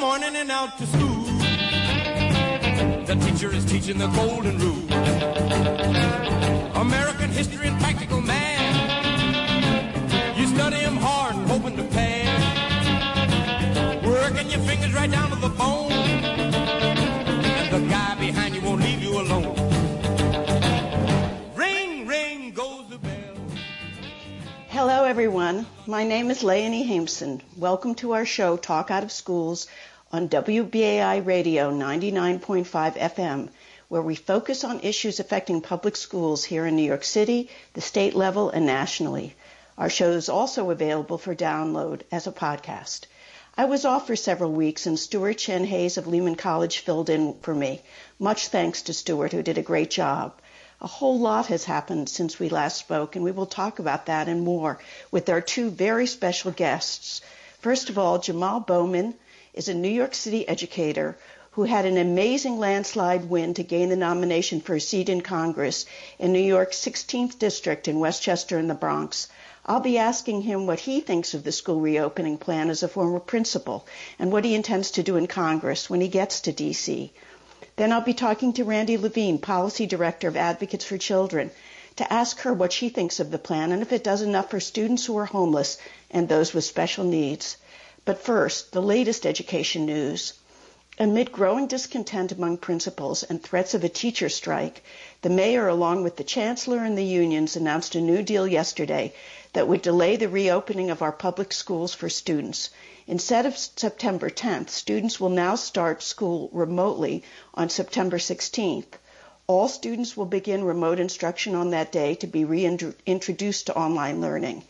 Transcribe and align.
morning 0.00 0.36
and 0.36 0.50
out 0.50 0.78
to 0.78 0.86
school. 0.86 1.24
The 3.04 3.14
teacher 3.20 3.52
is 3.52 3.64
teaching 3.64 3.98
the 3.98 4.06
golden 4.08 4.58
rule. 4.58 4.92
American 6.76 7.30
history 7.30 7.66
and 7.68 7.78
practical. 7.80 8.20
You 10.38 10.46
study 10.46 10.84
hard, 10.98 11.34
hoping 11.48 11.76
to 11.76 11.84
pass. 11.84 12.28
Working 14.04 14.50
your 14.50 14.60
fingers 14.60 14.92
right 14.94 15.10
down 15.10 15.30
to 15.30 15.36
the 15.36 15.48
bone. 15.48 15.92
And 15.92 17.68
the 17.74 17.80
guy 17.88 18.14
behind 18.20 18.54
you 18.54 18.62
won't 18.62 18.82
leave 18.82 19.02
you 19.02 19.20
alone. 19.20 19.56
Ring, 21.56 22.06
ring 22.06 22.52
goes 22.52 22.88
the 22.88 22.98
bell. 22.98 23.36
Hello, 24.68 25.04
everyone. 25.04 25.66
My 25.88 26.04
name 26.04 26.30
is 26.30 26.44
Leonie 26.44 26.86
Haimson. 26.86 27.40
Welcome 27.56 27.94
to 27.94 28.12
our 28.12 28.26
show, 28.26 28.58
Talk 28.58 28.90
Out 28.90 29.04
of 29.04 29.10
Schools, 29.10 29.66
on 30.12 30.28
WBAI 30.28 31.24
Radio 31.24 31.70
99.5 31.72 32.98
FM, 32.98 33.48
where 33.88 34.02
we 34.02 34.14
focus 34.14 34.64
on 34.64 34.80
issues 34.80 35.18
affecting 35.18 35.62
public 35.62 35.96
schools 35.96 36.44
here 36.44 36.66
in 36.66 36.76
New 36.76 36.82
York 36.82 37.04
City, 37.04 37.48
the 37.72 37.80
state 37.80 38.14
level, 38.14 38.50
and 38.50 38.66
nationally. 38.66 39.34
Our 39.78 39.88
show 39.88 40.10
is 40.10 40.28
also 40.28 40.68
available 40.68 41.16
for 41.16 41.34
download 41.34 42.02
as 42.12 42.26
a 42.26 42.32
podcast. 42.32 43.06
I 43.56 43.64
was 43.64 43.86
off 43.86 44.06
for 44.06 44.14
several 44.14 44.52
weeks, 44.52 44.84
and 44.84 44.98
Stuart 44.98 45.38
Chen 45.38 45.64
Hayes 45.64 45.96
of 45.96 46.06
Lehman 46.06 46.36
College 46.36 46.80
filled 46.80 47.08
in 47.08 47.32
for 47.40 47.54
me. 47.54 47.80
Much 48.18 48.48
thanks 48.48 48.82
to 48.82 48.92
Stuart, 48.92 49.32
who 49.32 49.42
did 49.42 49.56
a 49.56 49.62
great 49.62 49.88
job. 49.88 50.34
A 50.80 50.86
whole 50.86 51.18
lot 51.18 51.46
has 51.46 51.64
happened 51.64 52.08
since 52.08 52.38
we 52.38 52.48
last 52.48 52.76
spoke, 52.76 53.16
and 53.16 53.24
we 53.24 53.32
will 53.32 53.46
talk 53.46 53.80
about 53.80 54.06
that 54.06 54.28
and 54.28 54.42
more 54.42 54.78
with 55.10 55.28
our 55.28 55.40
two 55.40 55.70
very 55.70 56.06
special 56.06 56.52
guests. 56.52 57.20
First 57.58 57.90
of 57.90 57.98
all, 57.98 58.18
Jamal 58.18 58.60
Bowman 58.60 59.14
is 59.54 59.66
a 59.66 59.74
New 59.74 59.88
York 59.88 60.14
City 60.14 60.48
educator 60.48 61.18
who 61.50 61.64
had 61.64 61.84
an 61.84 61.98
amazing 61.98 62.60
landslide 62.60 63.28
win 63.28 63.54
to 63.54 63.64
gain 63.64 63.88
the 63.88 63.96
nomination 63.96 64.60
for 64.60 64.76
a 64.76 64.80
seat 64.80 65.08
in 65.08 65.20
Congress 65.20 65.84
in 66.16 66.32
New 66.32 66.38
York's 66.38 66.78
16th 66.78 67.36
district 67.40 67.88
in 67.88 67.98
Westchester 67.98 68.56
and 68.56 68.70
the 68.70 68.74
Bronx. 68.74 69.26
I'll 69.66 69.80
be 69.80 69.98
asking 69.98 70.42
him 70.42 70.68
what 70.68 70.78
he 70.78 71.00
thinks 71.00 71.34
of 71.34 71.42
the 71.42 71.50
school 71.50 71.80
reopening 71.80 72.38
plan 72.38 72.70
as 72.70 72.84
a 72.84 72.88
former 72.88 73.18
principal 73.18 73.84
and 74.16 74.30
what 74.30 74.44
he 74.44 74.54
intends 74.54 74.92
to 74.92 75.02
do 75.02 75.16
in 75.16 75.26
Congress 75.26 75.90
when 75.90 76.00
he 76.00 76.06
gets 76.06 76.38
to 76.42 76.52
D.C. 76.52 77.12
Then 77.78 77.92
I'll 77.92 78.00
be 78.00 78.12
talking 78.12 78.52
to 78.54 78.64
Randy 78.64 78.96
Levine, 78.96 79.38
Policy 79.38 79.86
Director 79.86 80.26
of 80.26 80.36
Advocates 80.36 80.84
for 80.84 80.98
Children, 80.98 81.52
to 81.94 82.12
ask 82.12 82.40
her 82.40 82.52
what 82.52 82.72
she 82.72 82.88
thinks 82.88 83.20
of 83.20 83.30
the 83.30 83.38
plan 83.38 83.70
and 83.70 83.82
if 83.82 83.92
it 83.92 84.02
does 84.02 84.20
enough 84.20 84.50
for 84.50 84.58
students 84.58 85.06
who 85.06 85.16
are 85.16 85.26
homeless 85.26 85.78
and 86.10 86.28
those 86.28 86.52
with 86.52 86.64
special 86.64 87.04
needs. 87.04 87.56
But 88.04 88.20
first, 88.20 88.72
the 88.72 88.82
latest 88.82 89.24
education 89.24 89.86
news. 89.86 90.32
Amid 91.00 91.30
growing 91.30 91.68
discontent 91.68 92.32
among 92.32 92.56
principals 92.56 93.22
and 93.22 93.40
threats 93.40 93.72
of 93.72 93.84
a 93.84 93.88
teacher 93.88 94.28
strike, 94.28 94.82
the 95.22 95.30
mayor, 95.30 95.68
along 95.68 96.02
with 96.02 96.16
the 96.16 96.24
chancellor 96.24 96.78
and 96.78 96.98
the 96.98 97.04
unions, 97.04 97.54
announced 97.54 97.94
a 97.94 98.00
new 98.00 98.20
deal 98.20 98.48
yesterday 98.48 99.14
that 99.52 99.68
would 99.68 99.80
delay 99.80 100.16
the 100.16 100.28
reopening 100.28 100.90
of 100.90 101.00
our 101.00 101.12
public 101.12 101.52
schools 101.52 101.94
for 101.94 102.08
students. 102.08 102.70
Instead 103.06 103.46
of 103.46 103.56
September 103.56 104.28
10th, 104.28 104.70
students 104.70 105.20
will 105.20 105.28
now 105.28 105.54
start 105.54 106.02
school 106.02 106.50
remotely 106.52 107.22
on 107.54 107.68
September 107.68 108.18
16th. 108.18 108.98
All 109.46 109.68
students 109.68 110.16
will 110.16 110.26
begin 110.26 110.64
remote 110.64 110.98
instruction 110.98 111.54
on 111.54 111.70
that 111.70 111.92
day 111.92 112.16
to 112.16 112.26
be 112.26 112.44
reintroduced 112.44 113.66
to 113.66 113.78
online 113.78 114.20
learning. 114.20 114.64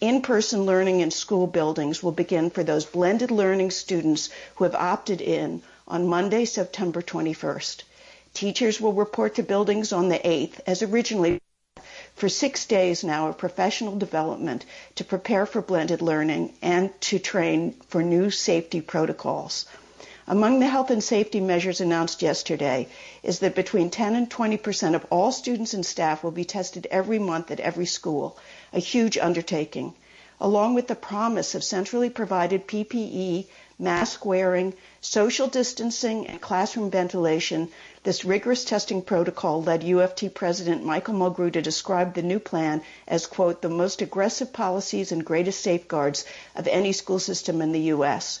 In-person 0.00 0.64
learning 0.64 1.00
in 1.00 1.10
school 1.10 1.46
buildings 1.46 2.02
will 2.02 2.12
begin 2.12 2.48
for 2.48 2.64
those 2.64 2.86
blended 2.86 3.30
learning 3.30 3.70
students 3.70 4.30
who 4.56 4.64
have 4.64 4.74
opted 4.74 5.20
in 5.20 5.62
on 5.86 6.08
Monday, 6.08 6.44
September 6.44 7.02
21st. 7.02 7.82
Teachers 8.32 8.80
will 8.80 8.92
report 8.92 9.34
to 9.34 9.42
buildings 9.42 9.92
on 9.92 10.08
the 10.08 10.18
8th, 10.18 10.60
as 10.66 10.82
originally 10.82 11.40
for 12.14 12.28
six 12.28 12.66
days 12.66 13.04
now 13.04 13.28
of 13.28 13.38
professional 13.38 13.96
development 13.96 14.64
to 14.94 15.04
prepare 15.04 15.46
for 15.46 15.60
blended 15.60 16.00
learning 16.00 16.54
and 16.62 16.98
to 17.00 17.18
train 17.18 17.74
for 17.88 18.02
new 18.02 18.30
safety 18.30 18.80
protocols. 18.80 19.66
Among 20.26 20.58
the 20.58 20.68
health 20.68 20.90
and 20.90 21.04
safety 21.04 21.40
measures 21.40 21.82
announced 21.82 22.22
yesterday 22.22 22.88
is 23.22 23.40
that 23.40 23.54
between 23.54 23.90
10 23.90 24.14
and 24.14 24.30
20 24.30 24.56
percent 24.56 24.94
of 24.94 25.04
all 25.10 25.32
students 25.32 25.74
and 25.74 25.84
staff 25.84 26.24
will 26.24 26.30
be 26.30 26.46
tested 26.46 26.86
every 26.90 27.18
month 27.18 27.50
at 27.50 27.60
every 27.60 27.84
school, 27.84 28.38
a 28.72 28.78
huge 28.78 29.18
undertaking, 29.18 29.92
along 30.40 30.72
with 30.72 30.86
the 30.88 30.94
promise 30.94 31.54
of 31.54 31.62
centrally 31.62 32.08
provided 32.08 32.66
PPE, 32.66 33.48
mask 33.78 34.24
wearing, 34.24 34.72
social 35.00 35.48
distancing, 35.48 36.26
and 36.26 36.40
classroom 36.40 36.90
ventilation. 36.90 37.68
This 38.04 38.24
rigorous 38.24 38.64
testing 38.64 39.02
protocol 39.02 39.62
led 39.62 39.82
UFT 39.82 40.32
President 40.32 40.84
Michael 40.84 41.14
Mulgrew 41.14 41.52
to 41.52 41.62
describe 41.62 42.14
the 42.14 42.22
new 42.22 42.38
plan 42.38 42.82
as, 43.08 43.26
quote, 43.26 43.62
the 43.62 43.68
most 43.68 44.00
aggressive 44.00 44.52
policies 44.52 45.10
and 45.10 45.24
greatest 45.24 45.60
safeguards 45.60 46.24
of 46.54 46.68
any 46.68 46.92
school 46.92 47.18
system 47.18 47.60
in 47.60 47.72
the 47.72 47.80
U.S. 47.80 48.40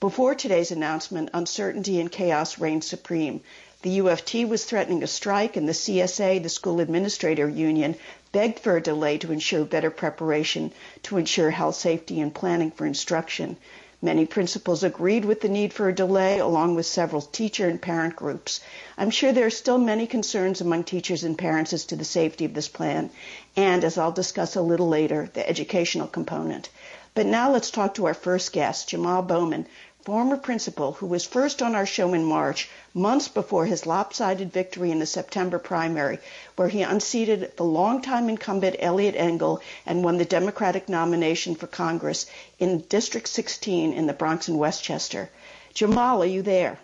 Before 0.00 0.34
today's 0.34 0.70
announcement, 0.70 1.30
uncertainty 1.32 1.98
and 1.98 2.12
chaos 2.12 2.58
reigned 2.58 2.84
supreme. 2.84 3.40
The 3.80 3.98
UFT 4.00 4.48
was 4.48 4.64
threatening 4.64 5.02
a 5.02 5.06
strike, 5.06 5.56
and 5.56 5.68
the 5.68 5.72
CSA, 5.72 6.42
the 6.42 6.48
School 6.48 6.80
Administrator 6.80 7.48
Union, 7.48 7.96
begged 8.32 8.58
for 8.58 8.76
a 8.76 8.82
delay 8.82 9.18
to 9.18 9.30
ensure 9.30 9.64
better 9.64 9.90
preparation, 9.90 10.72
to 11.04 11.16
ensure 11.16 11.50
health, 11.50 11.76
safety, 11.76 12.20
and 12.20 12.34
planning 12.34 12.70
for 12.70 12.86
instruction. 12.86 13.56
Many 14.04 14.26
principals 14.26 14.82
agreed 14.82 15.24
with 15.24 15.40
the 15.40 15.48
need 15.48 15.72
for 15.72 15.88
a 15.88 15.94
delay, 15.94 16.38
along 16.38 16.74
with 16.74 16.84
several 16.84 17.22
teacher 17.22 17.70
and 17.70 17.80
parent 17.80 18.14
groups. 18.14 18.60
I'm 18.98 19.08
sure 19.08 19.32
there 19.32 19.46
are 19.46 19.50
still 19.50 19.78
many 19.78 20.06
concerns 20.06 20.60
among 20.60 20.84
teachers 20.84 21.24
and 21.24 21.38
parents 21.38 21.72
as 21.72 21.86
to 21.86 21.96
the 21.96 22.04
safety 22.04 22.44
of 22.44 22.52
this 22.52 22.68
plan, 22.68 23.08
and 23.56 23.82
as 23.82 23.96
I'll 23.96 24.12
discuss 24.12 24.56
a 24.56 24.60
little 24.60 24.88
later, 24.88 25.30
the 25.32 25.48
educational 25.48 26.06
component. 26.06 26.68
But 27.14 27.24
now 27.24 27.50
let's 27.50 27.70
talk 27.70 27.94
to 27.94 28.04
our 28.04 28.12
first 28.12 28.52
guest, 28.52 28.90
Jamal 28.90 29.22
Bowman, 29.22 29.66
former 30.04 30.36
principal 30.36 30.92
who 30.92 31.06
was 31.06 31.24
first 31.24 31.62
on 31.62 31.74
our 31.74 31.86
show 31.86 32.12
in 32.12 32.22
March, 32.22 32.68
months 32.92 33.26
before 33.26 33.64
his 33.64 33.86
lopsided 33.86 34.52
victory 34.52 34.90
in 34.90 34.98
the 34.98 35.06
September 35.06 35.58
primary, 35.58 36.18
where 36.56 36.68
he 36.68 36.82
unseated 36.82 37.56
the 37.56 37.64
longtime 37.64 38.28
incumbent 38.28 38.76
Eliot 38.78 39.14
Engel 39.16 39.62
and 39.86 40.04
won 40.04 40.18
the 40.18 40.24
Democratic 40.26 40.90
nomination 40.90 41.54
for 41.54 41.66
Congress 41.66 42.26
in 42.58 42.80
District 42.80 43.26
16 43.26 43.94
in 43.94 44.06
the 44.06 44.12
Bronx 44.12 44.46
and 44.48 44.58
Westchester. 44.58 45.30
Jamal, 45.72 46.22
are 46.22 46.26
you 46.26 46.42
there? 46.42 46.78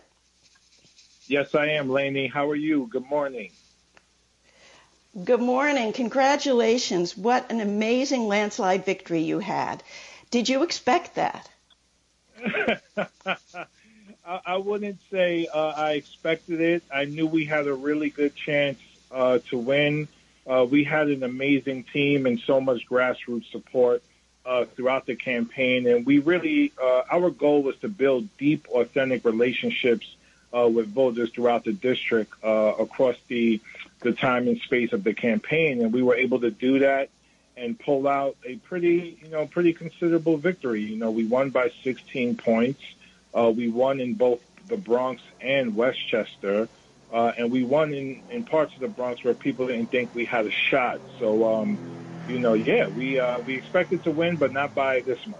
Yes, 1.27 1.55
I 1.55 1.67
am, 1.67 1.91
Lainey. 1.91 2.27
How 2.27 2.49
are 2.49 2.57
you? 2.57 2.89
Good 2.91 3.05
morning. 3.05 3.51
Good 5.25 5.41
morning. 5.41 5.93
Congratulations. 5.93 7.17
What 7.17 7.51
an 7.51 7.61
amazing 7.61 8.29
landslide 8.29 8.87
victory 8.87 9.21
you 9.21 9.41
had. 9.41 9.83
Did 10.31 10.49
you 10.49 10.63
expect 10.63 11.17
that? 11.17 11.49
I, 14.25 14.57
wouldn't 14.57 14.99
say 15.11 15.47
uh, 15.53 15.73
I 15.77 15.93
expected 15.93 16.61
it. 16.61 16.83
I 16.93 17.05
knew 17.05 17.27
we 17.27 17.45
had 17.45 17.67
a 17.67 17.75
really 17.75 18.11
good 18.11 18.35
chance 18.35 18.79
uh, 19.11 19.39
to 19.51 19.59
win. 19.59 20.09
Uh, 20.47 20.67
we 20.69 20.85
had 20.85 21.09
an 21.09 21.23
amazing 21.23 21.85
team 21.85 22.27
and 22.27 22.41
so 22.41 22.61
much 22.61 22.89
grassroots 22.89 23.51
support 23.51 24.03
uh, 24.45 24.65
throughout 24.65 25.07
the 25.07 25.15
campaign, 25.15 25.87
and 25.87 26.07
we 26.07 26.19
really 26.19 26.73
uh, 26.83 27.03
our 27.11 27.31
goal 27.31 27.63
was 27.63 27.77
to 27.77 27.89
build 27.89 28.27
deep, 28.39 28.67
authentic 28.69 29.25
relationships 29.25 30.17
uh, 30.57 30.67
with 30.67 30.93
voters 30.93 31.31
throughout 31.31 31.65
the 31.65 31.73
district 31.73 32.33
uh, 32.43 32.73
across 32.79 33.17
the 33.29 33.61
the 34.01 34.13
time 34.13 34.49
and 34.49 34.59
space 34.63 34.93
of 34.93 35.05
the 35.05 35.13
campaign, 35.13 35.83
and 35.83 35.93
we 35.93 36.03
were 36.03 36.15
able 36.15 36.41
to 36.41 36.51
do 36.51 36.79
that 36.79 37.11
and 37.61 37.79
pull 37.79 38.09
out 38.09 38.37
a 38.45 38.57
pretty, 38.57 39.19
you 39.23 39.29
know, 39.29 39.47
pretty 39.47 39.75
considerable 39.75 40.39
victory. 40.39 40.83
You 40.83 40.97
know, 40.97 41.11
we 41.11 41.27
won 41.27 41.51
by 41.51 41.71
16 41.85 42.37
points. 42.37 42.81
Uh, 43.35 43.53
we 43.55 43.69
won 43.69 44.01
in 44.01 44.15
both 44.15 44.41
the 44.67 44.77
Bronx 44.77 45.23
and 45.41 45.77
Westchester, 45.77 46.69
uh, 47.13 47.33
and 47.37 47.51
we 47.51 47.63
won 47.63 47.93
in, 47.93 48.23
in 48.31 48.45
parts 48.45 48.75
of 48.75 48.81
the 48.81 48.89
Bronx 48.89 49.23
where 49.23 49.35
people 49.35 49.67
didn't 49.67 49.91
think 49.91 50.15
we 50.15 50.25
had 50.25 50.47
a 50.47 50.51
shot. 50.51 51.01
So, 51.19 51.55
um, 51.55 51.79
you 52.29 52.39
know, 52.39 52.55
yeah, 52.55 52.89
we 52.89 53.21
uh, 53.21 53.41
we 53.41 53.57
expected 53.57 54.05
to 54.05 54.11
win, 54.11 54.37
but 54.37 54.53
not 54.53 54.75
by 54.75 55.01
this 55.01 55.25
much. 55.27 55.39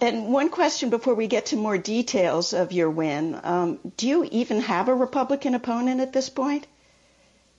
And 0.00 0.32
one 0.32 0.50
question 0.50 0.90
before 0.90 1.14
we 1.14 1.28
get 1.28 1.46
to 1.46 1.56
more 1.56 1.78
details 1.78 2.52
of 2.52 2.72
your 2.72 2.90
win: 2.90 3.38
um, 3.42 3.78
Do 3.96 4.08
you 4.08 4.24
even 4.30 4.60
have 4.60 4.88
a 4.88 4.94
Republican 4.94 5.54
opponent 5.54 6.00
at 6.00 6.12
this 6.12 6.28
point? 6.28 6.66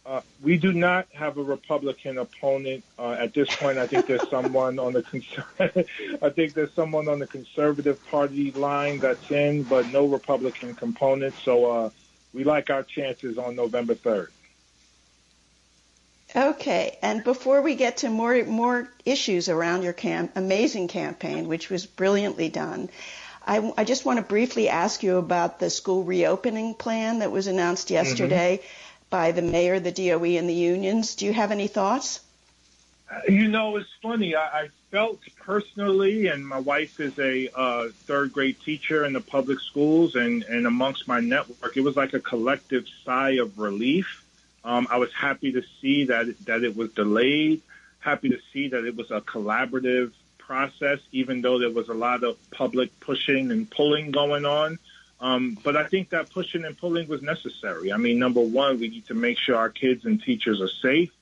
Uh, 0.06 0.20
we 0.42 0.58
do 0.58 0.74
not 0.74 1.08
have 1.14 1.38
a 1.38 1.44
Republican 1.44 2.18
opponent 2.18 2.84
uh, 3.00 3.12
at 3.12 3.34
this 3.34 3.54
point. 3.56 3.78
I 3.78 3.88
think 3.88 4.06
there's 4.06 4.30
someone 4.30 4.78
on 4.78 4.92
the 4.92 5.02
conser- 5.02 5.88
I 6.22 6.30
think 6.30 6.54
there's 6.54 6.74
someone 6.74 7.08
on 7.08 7.20
the 7.20 7.28
conservative 7.28 8.06
party 8.08 8.52
line 8.52 9.00
that's 9.00 9.32
in, 9.32 9.64
but 9.64 9.88
no 9.88 10.06
Republican 10.06 10.76
component. 10.76 11.34
So 11.46 11.72
uh, 11.72 11.90
we 12.34 12.44
like 12.44 12.70
our 12.70 12.84
chances 12.84 13.38
on 13.38 13.56
November 13.56 13.96
third. 13.96 14.32
Okay, 16.36 16.98
and 17.02 17.24
before 17.24 17.62
we 17.62 17.76
get 17.76 17.98
to 17.98 18.10
more 18.10 18.44
more 18.44 18.90
issues 19.06 19.48
around 19.48 19.84
your 19.84 19.94
cam- 19.94 20.32
amazing 20.36 20.88
campaign, 20.90 21.48
which 21.48 21.70
was 21.70 21.86
brilliantly 21.86 22.50
done, 22.50 22.90
I, 23.46 23.72
I, 23.78 23.84
just 23.84 24.04
want 24.04 24.18
to 24.18 24.24
briefly 24.24 24.68
ask 24.68 25.04
you 25.04 25.18
about 25.18 25.60
the 25.60 25.70
school 25.70 26.04
reopening 26.04 26.74
plan 26.74 27.20
that 27.20 27.32
was 27.32 27.48
announced 27.48 27.88
mm-hmm. 27.88 28.06
yesterday 28.06 28.58
mm-hmm. 28.58 28.68
By 29.13 29.31
the 29.31 29.44
mayor, 29.44 29.80
the 29.80 29.92
DOE, 29.92 30.39
and 30.39 30.50
the 30.50 30.56
unions. 30.56 31.13
Do 31.13 31.27
you 31.27 31.33
have 31.33 31.51
any 31.51 31.68
thoughts? 31.68 32.19
Uh, 33.12 33.19
you 33.30 33.48
know, 33.48 33.75
it's 33.75 33.88
funny. 34.01 34.36
I, 34.36 34.62
I, 34.62 34.69
felt 34.89 35.19
personally, 35.39 36.27
and 36.27 36.48
my 36.48 36.60
wife 36.60 37.00
is 37.00 37.18
a 37.19 37.48
uh, 37.56 37.89
third 38.06 38.33
grade 38.33 38.60
teacher 38.62 39.06
in 39.06 39.13
the 39.13 39.21
public 39.21 39.60
schools, 39.60 40.15
and, 40.15 40.42
and 40.44 40.65
amongst 40.65 41.07
my 41.07 41.19
network, 41.19 41.77
it 41.77 41.81
was 41.81 41.95
like 41.95 42.13
a 42.13 42.19
collective 42.19 42.86
sigh 43.06 43.38
of 43.44 43.60
relief. 43.60 44.24
Um, 44.63 44.88
I 44.89 44.98
was 44.98 45.13
happy 45.13 45.51
to 45.51 45.63
see 45.80 46.06
that 46.06 46.25
that 46.45 46.63
it 46.63 46.75
was 46.75 46.92
delayed. 46.94 47.62
Happy 48.00 48.30
to 48.30 48.39
see 48.51 48.69
that 48.69 48.83
it 48.83 48.95
was 48.95 49.12
a 49.12 49.21
collaborative 49.21 50.12
process, 50.39 51.00
even 51.12 51.42
though 51.42 51.59
there 51.59 51.71
was 51.71 51.89
a 51.89 51.94
lot 51.94 52.24
of 52.24 52.38
public 52.50 53.00
pushing 53.00 53.51
and 53.51 53.69
pulling 53.69 54.09
going 54.09 54.45
on. 54.45 54.80
Um, 55.24 55.58
but 55.64 55.78
I 55.78 55.86
think 55.86 56.10
that 56.10 56.31
pushing 56.31 56.66
and 56.66 56.78
pulling 56.78 57.08
was 57.08 57.22
necessary. 57.22 57.94
I 57.94 57.98
mean, 57.98 58.20
number 58.20 58.42
one, 58.42 58.78
we 58.78 58.90
need 58.90 59.08
to 59.08 59.14
make 59.14 59.38
sure 59.38 59.56
our 59.56 59.70
kids 59.70 60.04
and 60.04 60.22
teachers 60.22 60.60
are 60.60 60.68
safe. 60.68 61.14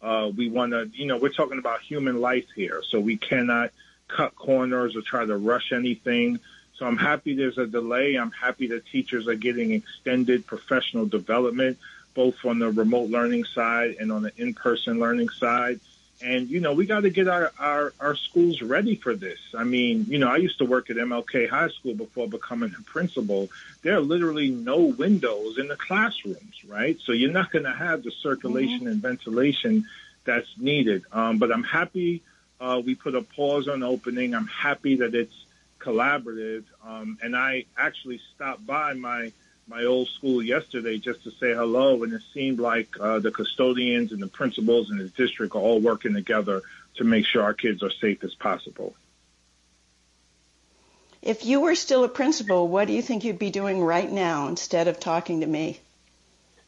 Uh, 0.00 0.30
we 0.34 0.48
want 0.48 0.72
to, 0.72 0.90
you 0.94 1.04
know, 1.04 1.18
we're 1.18 1.28
talking 1.28 1.58
about 1.58 1.82
human 1.82 2.22
life 2.22 2.46
here, 2.56 2.82
so 2.88 2.98
we 2.98 3.18
cannot 3.18 3.70
cut 4.08 4.34
corners 4.34 4.96
or 4.96 5.02
try 5.02 5.26
to 5.26 5.36
rush 5.36 5.72
anything. 5.72 6.40
So 6.76 6.86
I'm 6.86 6.96
happy 6.96 7.34
there's 7.34 7.58
a 7.58 7.66
delay. 7.66 8.16
I'm 8.16 8.30
happy 8.30 8.68
that 8.68 8.86
teachers 8.86 9.28
are 9.28 9.34
getting 9.34 9.72
extended 9.72 10.46
professional 10.46 11.04
development, 11.04 11.76
both 12.14 12.42
on 12.46 12.60
the 12.60 12.70
remote 12.70 13.10
learning 13.10 13.44
side 13.44 13.96
and 14.00 14.10
on 14.10 14.22
the 14.22 14.32
in-person 14.38 14.98
learning 14.98 15.28
side. 15.28 15.80
And, 16.22 16.48
you 16.48 16.60
know, 16.60 16.74
we 16.74 16.86
got 16.86 17.00
to 17.00 17.10
get 17.10 17.28
our, 17.28 17.50
our, 17.58 17.92
our 17.98 18.14
schools 18.14 18.60
ready 18.60 18.94
for 18.94 19.14
this. 19.14 19.38
I 19.56 19.64
mean, 19.64 20.04
you 20.08 20.18
know, 20.18 20.28
I 20.28 20.36
used 20.36 20.58
to 20.58 20.66
work 20.66 20.90
at 20.90 20.96
MLK 20.96 21.48
High 21.48 21.68
School 21.68 21.94
before 21.94 22.28
becoming 22.28 22.74
a 22.78 22.82
principal. 22.82 23.48
There 23.82 23.96
are 23.96 24.00
literally 24.00 24.50
no 24.50 24.78
windows 24.78 25.58
in 25.58 25.68
the 25.68 25.76
classrooms, 25.76 26.64
right? 26.66 26.98
So 27.04 27.12
you're 27.12 27.32
not 27.32 27.50
going 27.50 27.64
to 27.64 27.72
have 27.72 28.02
the 28.02 28.10
circulation 28.10 28.80
mm-hmm. 28.80 28.88
and 28.88 29.02
ventilation 29.02 29.86
that's 30.24 30.48
needed. 30.58 31.04
Um, 31.12 31.38
but 31.38 31.50
I'm 31.50 31.64
happy 31.64 32.22
uh, 32.60 32.80
we 32.84 32.94
put 32.94 33.14
a 33.14 33.22
pause 33.22 33.68
on 33.68 33.82
opening. 33.82 34.34
I'm 34.34 34.46
happy 34.46 34.96
that 34.96 35.14
it's 35.14 35.34
collaborative. 35.78 36.64
Um, 36.84 37.18
and 37.22 37.34
I 37.34 37.64
actually 37.76 38.20
stopped 38.34 38.66
by 38.66 38.92
my 38.92 39.32
my 39.70 39.84
old 39.84 40.08
school 40.08 40.42
yesterday 40.42 40.98
just 40.98 41.22
to 41.22 41.30
say 41.30 41.54
hello, 41.54 42.02
and 42.02 42.12
it 42.12 42.22
seemed 42.34 42.58
like 42.58 42.88
uh, 42.98 43.20
the 43.20 43.30
custodians 43.30 44.10
and 44.10 44.20
the 44.20 44.26
principals 44.26 44.90
in 44.90 44.98
the 44.98 45.08
district 45.08 45.54
are 45.54 45.60
all 45.60 45.80
working 45.80 46.12
together 46.12 46.60
to 46.96 47.04
make 47.04 47.24
sure 47.24 47.42
our 47.42 47.54
kids 47.54 47.82
are 47.82 47.90
safe 47.90 48.22
as 48.24 48.34
possible. 48.34 48.94
If 51.22 51.44
you 51.44 51.60
were 51.60 51.76
still 51.76 52.02
a 52.02 52.08
principal, 52.08 52.66
what 52.66 52.88
do 52.88 52.94
you 52.94 53.02
think 53.02 53.22
you'd 53.22 53.38
be 53.38 53.50
doing 53.50 53.80
right 53.80 54.10
now 54.10 54.48
instead 54.48 54.88
of 54.88 54.98
talking 54.98 55.40
to 55.40 55.46
me? 55.46 55.78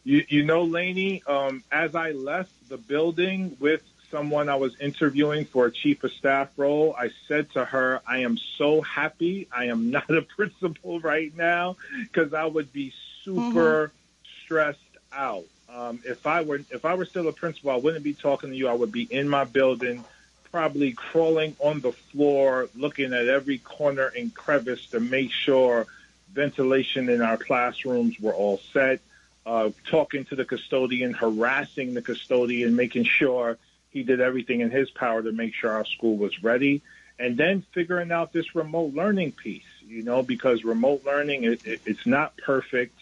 You, 0.04 0.24
you 0.28 0.44
know, 0.44 0.62
Lainey, 0.62 1.22
um, 1.26 1.64
as 1.72 1.94
I 1.96 2.12
left 2.12 2.52
the 2.68 2.76
building 2.76 3.56
with 3.58 3.82
someone 4.12 4.48
I 4.48 4.56
was 4.56 4.78
interviewing 4.78 5.46
for 5.46 5.66
a 5.66 5.72
chief 5.72 6.04
of 6.04 6.12
staff 6.12 6.50
role, 6.56 6.94
I 6.96 7.10
said 7.26 7.50
to 7.52 7.64
her, 7.64 8.00
I 8.06 8.18
am 8.18 8.36
so 8.58 8.82
happy 8.82 9.48
I 9.50 9.64
am 9.64 9.90
not 9.90 10.08
a 10.10 10.22
principal 10.36 11.00
right 11.00 11.34
now 11.36 11.76
because 12.02 12.32
I 12.32 12.44
would 12.44 12.72
be 12.72 12.92
super 13.24 13.88
mm-hmm. 13.88 14.44
stressed 14.44 14.78
out. 15.12 15.44
Um, 15.74 16.00
if 16.04 16.26
I 16.26 16.42
were 16.42 16.60
if 16.70 16.84
I 16.84 16.94
were 16.94 17.06
still 17.06 17.26
a 17.28 17.32
principal, 17.32 17.70
I 17.70 17.76
wouldn't 17.76 18.04
be 18.04 18.12
talking 18.12 18.50
to 18.50 18.56
you. 18.56 18.68
I 18.68 18.74
would 18.74 18.92
be 18.92 19.04
in 19.04 19.26
my 19.26 19.44
building, 19.44 20.04
probably 20.50 20.92
crawling 20.92 21.56
on 21.58 21.80
the 21.80 21.92
floor, 21.92 22.68
looking 22.76 23.14
at 23.14 23.26
every 23.26 23.56
corner 23.56 24.12
and 24.14 24.34
crevice 24.34 24.84
to 24.90 25.00
make 25.00 25.30
sure 25.32 25.86
ventilation 26.34 27.08
in 27.08 27.22
our 27.22 27.38
classrooms 27.38 28.20
were 28.20 28.34
all 28.34 28.60
set. 28.72 29.00
Uh, 29.44 29.70
talking 29.90 30.24
to 30.26 30.36
the 30.36 30.44
custodian, 30.44 31.14
harassing 31.14 31.94
the 31.94 32.02
custodian, 32.02 32.76
making 32.76 33.02
sure 33.02 33.58
he 33.92 34.02
did 34.02 34.20
everything 34.20 34.60
in 34.60 34.70
his 34.70 34.90
power 34.90 35.22
to 35.22 35.32
make 35.32 35.54
sure 35.54 35.72
our 35.72 35.84
school 35.84 36.16
was 36.16 36.42
ready. 36.42 36.82
And 37.18 37.36
then 37.36 37.64
figuring 37.72 38.10
out 38.10 38.32
this 38.32 38.54
remote 38.54 38.94
learning 38.94 39.32
piece, 39.32 39.62
you 39.86 40.02
know, 40.02 40.22
because 40.22 40.64
remote 40.64 41.04
learning, 41.04 41.44
it, 41.44 41.64
it, 41.66 41.80
it's 41.84 42.06
not 42.06 42.36
perfect, 42.36 42.98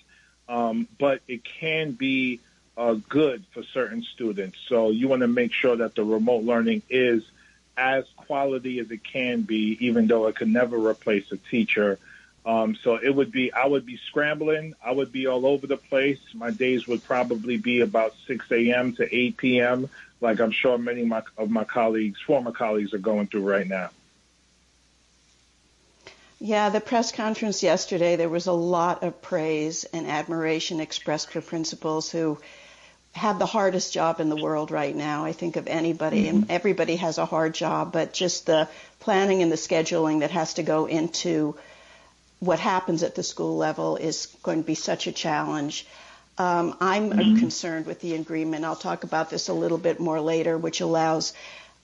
um, 0.48 0.88
but 0.98 1.20
it 1.28 1.44
can 1.44 1.92
be 1.92 2.40
uh, 2.76 2.94
good 3.08 3.44
for 3.52 3.62
certain 3.62 4.02
students. 4.02 4.58
So 4.68 4.90
you 4.90 5.08
want 5.08 5.20
to 5.20 5.28
make 5.28 5.52
sure 5.52 5.76
that 5.76 5.94
the 5.94 6.04
remote 6.04 6.42
learning 6.42 6.82
is 6.90 7.22
as 7.76 8.04
quality 8.16 8.80
as 8.80 8.90
it 8.90 9.04
can 9.04 9.42
be, 9.42 9.78
even 9.80 10.08
though 10.08 10.26
it 10.26 10.36
can 10.36 10.52
never 10.52 10.76
replace 10.76 11.30
a 11.30 11.36
teacher. 11.36 11.98
Um, 12.44 12.74
so 12.74 12.96
it 12.96 13.14
would 13.14 13.30
be, 13.30 13.52
I 13.52 13.66
would 13.66 13.86
be 13.86 13.98
scrambling. 14.08 14.74
I 14.84 14.90
would 14.90 15.12
be 15.12 15.28
all 15.28 15.46
over 15.46 15.66
the 15.66 15.76
place. 15.76 16.18
My 16.34 16.50
days 16.50 16.86
would 16.88 17.04
probably 17.04 17.58
be 17.58 17.80
about 17.80 18.14
6 18.26 18.44
a.m. 18.50 18.94
to 18.96 19.14
8 19.14 19.36
p.m 19.36 19.88
like 20.20 20.40
I'm 20.40 20.50
sure 20.50 20.76
many 20.78 21.02
of 21.02 21.08
my, 21.08 21.22
of 21.38 21.50
my 21.50 21.64
colleagues, 21.64 22.20
former 22.20 22.52
colleagues, 22.52 22.94
are 22.94 22.98
going 22.98 23.26
through 23.26 23.48
right 23.48 23.66
now. 23.66 23.90
Yeah, 26.38 26.70
the 26.70 26.80
press 26.80 27.12
conference 27.12 27.62
yesterday, 27.62 28.16
there 28.16 28.28
was 28.28 28.46
a 28.46 28.52
lot 28.52 29.02
of 29.02 29.20
praise 29.20 29.84
and 29.84 30.06
admiration 30.06 30.80
expressed 30.80 31.30
for 31.30 31.42
principals 31.42 32.10
who 32.10 32.38
have 33.12 33.38
the 33.38 33.46
hardest 33.46 33.92
job 33.92 34.20
in 34.20 34.28
the 34.28 34.36
world 34.36 34.70
right 34.70 34.94
now. 34.94 35.24
I 35.24 35.32
think 35.32 35.56
of 35.56 35.66
anybody, 35.66 36.24
mm-hmm. 36.24 36.36
and 36.36 36.50
everybody 36.50 36.96
has 36.96 37.18
a 37.18 37.26
hard 37.26 37.54
job, 37.54 37.92
but 37.92 38.14
just 38.14 38.46
the 38.46 38.68
planning 39.00 39.42
and 39.42 39.52
the 39.52 39.56
scheduling 39.56 40.20
that 40.20 40.30
has 40.30 40.54
to 40.54 40.62
go 40.62 40.86
into 40.86 41.56
what 42.38 42.58
happens 42.58 43.02
at 43.02 43.14
the 43.14 43.22
school 43.22 43.56
level 43.56 43.96
is 43.96 44.34
going 44.42 44.62
to 44.62 44.66
be 44.66 44.74
such 44.74 45.06
a 45.06 45.12
challenge. 45.12 45.86
Um, 46.40 46.74
I'm 46.80 47.10
mm-hmm. 47.10 47.36
concerned 47.36 47.84
with 47.84 48.00
the 48.00 48.14
agreement. 48.14 48.64
I'll 48.64 48.74
talk 48.74 49.04
about 49.04 49.28
this 49.28 49.48
a 49.48 49.52
little 49.52 49.76
bit 49.76 50.00
more 50.00 50.22
later, 50.22 50.56
which 50.56 50.80
allows 50.80 51.34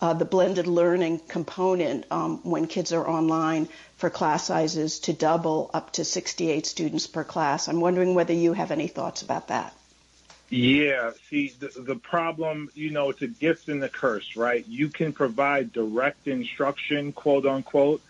uh, 0.01 0.15
the 0.15 0.25
blended 0.25 0.67
learning 0.67 1.21
component 1.29 2.07
um, 2.11 2.39
when 2.43 2.67
kids 2.67 2.91
are 2.95 3.07
online 3.07 3.69
for 3.99 4.09
class 4.09 4.47
sizes 4.47 5.01
to 5.01 5.13
double 5.13 5.71
up 5.75 5.93
to 5.93 6.07
68 6.07 6.65
students 6.65 7.07
per 7.07 7.23
class. 7.23 7.69
I'm 7.69 7.81
wondering 7.81 8.15
whether 8.15 8.33
you 8.33 8.55
have 8.55 8.71
any 8.71 8.89
thoughts 8.89 9.21
about 9.21 9.49
that. 9.49 9.75
Yeah, 10.49 11.11
see, 11.29 11.53
the, 11.59 11.69
the 11.79 11.97
problem, 11.97 12.71
you 12.73 12.89
know, 12.89 13.11
it's 13.11 13.21
a 13.21 13.29
gift 13.29 13.69
and 13.69 13.85
a 13.85 13.91
curse, 13.91 14.37
right? 14.37 14.67
You 14.67 14.89
can 14.89 15.13
provide 15.13 15.71
direct 15.75 16.29
instruction, 16.29 17.13
quote 17.13 17.45
unquote, 17.45 18.01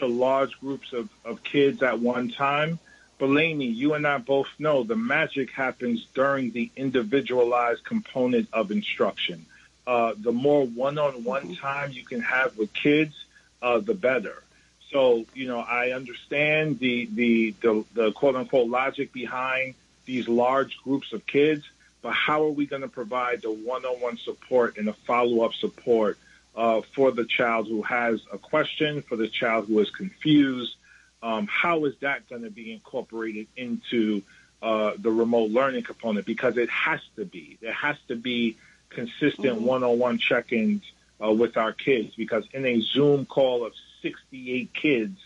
to 0.00 0.06
large 0.06 0.60
groups 0.60 0.92
of, 0.92 1.08
of 1.24 1.42
kids 1.42 1.82
at 1.82 1.98
one 1.98 2.28
time 2.28 2.78
Bellany, 3.18 3.74
you 3.74 3.94
and 3.94 4.06
I 4.06 4.18
both 4.18 4.48
know 4.58 4.82
the 4.82 4.96
magic 4.96 5.50
happens 5.50 6.06
during 6.14 6.50
the 6.50 6.70
individualized 6.76 7.84
component 7.84 8.48
of 8.52 8.70
instruction. 8.70 9.46
Uh, 9.86 10.14
the 10.16 10.32
more 10.32 10.66
one-on-one 10.66 11.42
mm-hmm. 11.42 11.54
time 11.54 11.92
you 11.92 12.04
can 12.04 12.20
have 12.20 12.56
with 12.56 12.72
kids, 12.72 13.14
uh, 13.62 13.78
the 13.78 13.94
better. 13.94 14.42
So, 14.90 15.26
you 15.34 15.46
know, 15.46 15.58
I 15.58 15.90
understand 15.90 16.78
the, 16.78 17.06
the, 17.06 17.54
the, 17.60 17.84
the 17.94 18.12
quote 18.12 18.36
unquote 18.36 18.68
logic 18.68 19.12
behind 19.12 19.74
these 20.06 20.28
large 20.28 20.78
groups 20.82 21.12
of 21.12 21.26
kids, 21.26 21.64
but 22.02 22.12
how 22.12 22.44
are 22.44 22.50
we 22.50 22.66
going 22.66 22.82
to 22.82 22.88
provide 22.88 23.42
the 23.42 23.50
one-on-one 23.50 24.18
support 24.18 24.76
and 24.76 24.86
the 24.86 24.92
follow-up 24.92 25.54
support 25.54 26.18
uh, 26.54 26.82
for 26.94 27.10
the 27.10 27.24
child 27.24 27.66
who 27.66 27.82
has 27.82 28.20
a 28.32 28.38
question, 28.38 29.02
for 29.02 29.16
the 29.16 29.28
child 29.28 29.66
who 29.66 29.80
is 29.80 29.90
confused, 29.90 30.76
um, 31.24 31.46
how 31.46 31.86
is 31.86 31.94
that 32.00 32.28
going 32.28 32.42
to 32.42 32.50
be 32.50 32.70
incorporated 32.70 33.46
into 33.56 34.22
uh, 34.62 34.92
the 34.98 35.10
remote 35.10 35.50
learning 35.50 35.82
component? 35.82 36.26
Because 36.26 36.58
it 36.58 36.68
has 36.68 37.00
to 37.16 37.24
be. 37.24 37.56
There 37.62 37.72
has 37.72 37.96
to 38.08 38.14
be 38.14 38.58
consistent 38.90 39.56
mm-hmm. 39.56 39.64
one-on-one 39.64 40.18
check-ins 40.18 40.82
uh, 41.24 41.32
with 41.32 41.56
our 41.56 41.72
kids 41.72 42.14
because 42.14 42.44
in 42.52 42.66
a 42.66 42.78
Zoom 42.80 43.24
call 43.24 43.64
of 43.64 43.72
68 44.02 44.74
kids, 44.74 45.18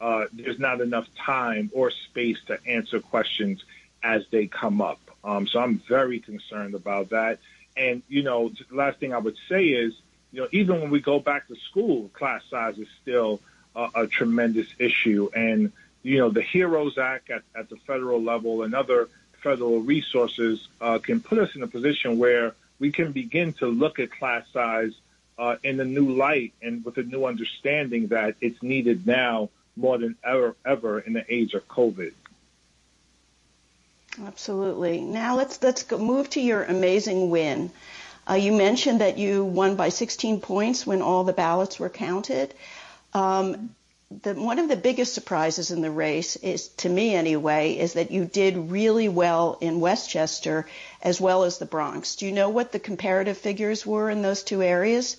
uh, 0.00 0.24
there's 0.32 0.58
not 0.58 0.80
enough 0.80 1.06
time 1.14 1.70
or 1.72 1.92
space 1.92 2.38
to 2.48 2.58
answer 2.66 2.98
questions 2.98 3.62
as 4.02 4.24
they 4.32 4.48
come 4.48 4.82
up. 4.82 5.00
Um, 5.22 5.46
so 5.46 5.60
I'm 5.60 5.80
very 5.88 6.18
concerned 6.18 6.74
about 6.74 7.10
that. 7.10 7.38
And, 7.76 8.02
you 8.08 8.24
know, 8.24 8.48
the 8.48 8.74
last 8.74 8.98
thing 8.98 9.14
I 9.14 9.18
would 9.18 9.36
say 9.48 9.66
is, 9.68 9.94
you 10.32 10.40
know, 10.40 10.48
even 10.50 10.80
when 10.80 10.90
we 10.90 11.00
go 11.00 11.20
back 11.20 11.46
to 11.46 11.54
school, 11.54 12.08
class 12.08 12.42
size 12.50 12.76
is 12.76 12.88
still– 13.00 13.40
a, 13.74 13.88
a 13.94 14.06
tremendous 14.06 14.68
issue. 14.78 15.30
And, 15.34 15.72
you 16.02 16.18
know, 16.18 16.30
the 16.30 16.42
HEROES 16.42 16.98
Act 16.98 17.30
at, 17.30 17.42
at 17.54 17.68
the 17.68 17.76
federal 17.76 18.22
level 18.22 18.62
and 18.62 18.74
other 18.74 19.08
federal 19.42 19.80
resources 19.80 20.66
uh, 20.80 20.98
can 20.98 21.20
put 21.20 21.38
us 21.38 21.54
in 21.54 21.62
a 21.62 21.66
position 21.66 22.18
where 22.18 22.54
we 22.78 22.90
can 22.90 23.12
begin 23.12 23.52
to 23.54 23.66
look 23.66 23.98
at 23.98 24.10
class 24.10 24.44
size 24.52 24.92
uh, 25.38 25.56
in 25.62 25.78
a 25.80 25.84
new 25.84 26.14
light 26.14 26.52
and 26.62 26.84
with 26.84 26.96
a 26.98 27.02
new 27.02 27.24
understanding 27.26 28.08
that 28.08 28.36
it's 28.40 28.62
needed 28.62 29.06
now 29.06 29.50
more 29.76 29.98
than 29.98 30.16
ever, 30.24 30.54
ever 30.64 31.00
in 31.00 31.12
the 31.12 31.24
age 31.32 31.54
of 31.54 31.66
COVID. 31.68 32.12
Absolutely. 34.24 35.00
Now 35.00 35.36
let's 35.36 35.60
let's 35.60 35.90
move 35.90 36.30
to 36.30 36.40
your 36.40 36.62
amazing 36.62 37.30
win. 37.30 37.70
Uh, 38.28 38.34
you 38.34 38.52
mentioned 38.52 39.00
that 39.00 39.18
you 39.18 39.44
won 39.44 39.74
by 39.74 39.88
16 39.88 40.40
points 40.40 40.86
when 40.86 41.02
all 41.02 41.24
the 41.24 41.32
ballots 41.32 41.80
were 41.80 41.90
counted. 41.90 42.54
Um, 43.14 43.74
the, 44.22 44.34
one 44.34 44.58
of 44.58 44.68
the 44.68 44.76
biggest 44.76 45.14
surprises 45.14 45.70
in 45.70 45.80
the 45.80 45.90
race 45.90 46.36
is, 46.36 46.68
to 46.68 46.88
me 46.88 47.14
anyway, 47.14 47.76
is 47.78 47.94
that 47.94 48.10
you 48.10 48.24
did 48.24 48.70
really 48.70 49.08
well 49.08 49.58
in 49.60 49.80
Westchester 49.80 50.66
as 51.02 51.20
well 51.20 51.44
as 51.44 51.58
the 51.58 51.66
Bronx. 51.66 52.16
Do 52.16 52.26
you 52.26 52.32
know 52.32 52.48
what 52.48 52.72
the 52.72 52.78
comparative 52.78 53.38
figures 53.38 53.86
were 53.86 54.10
in 54.10 54.22
those 54.22 54.42
two 54.42 54.62
areas? 54.62 55.16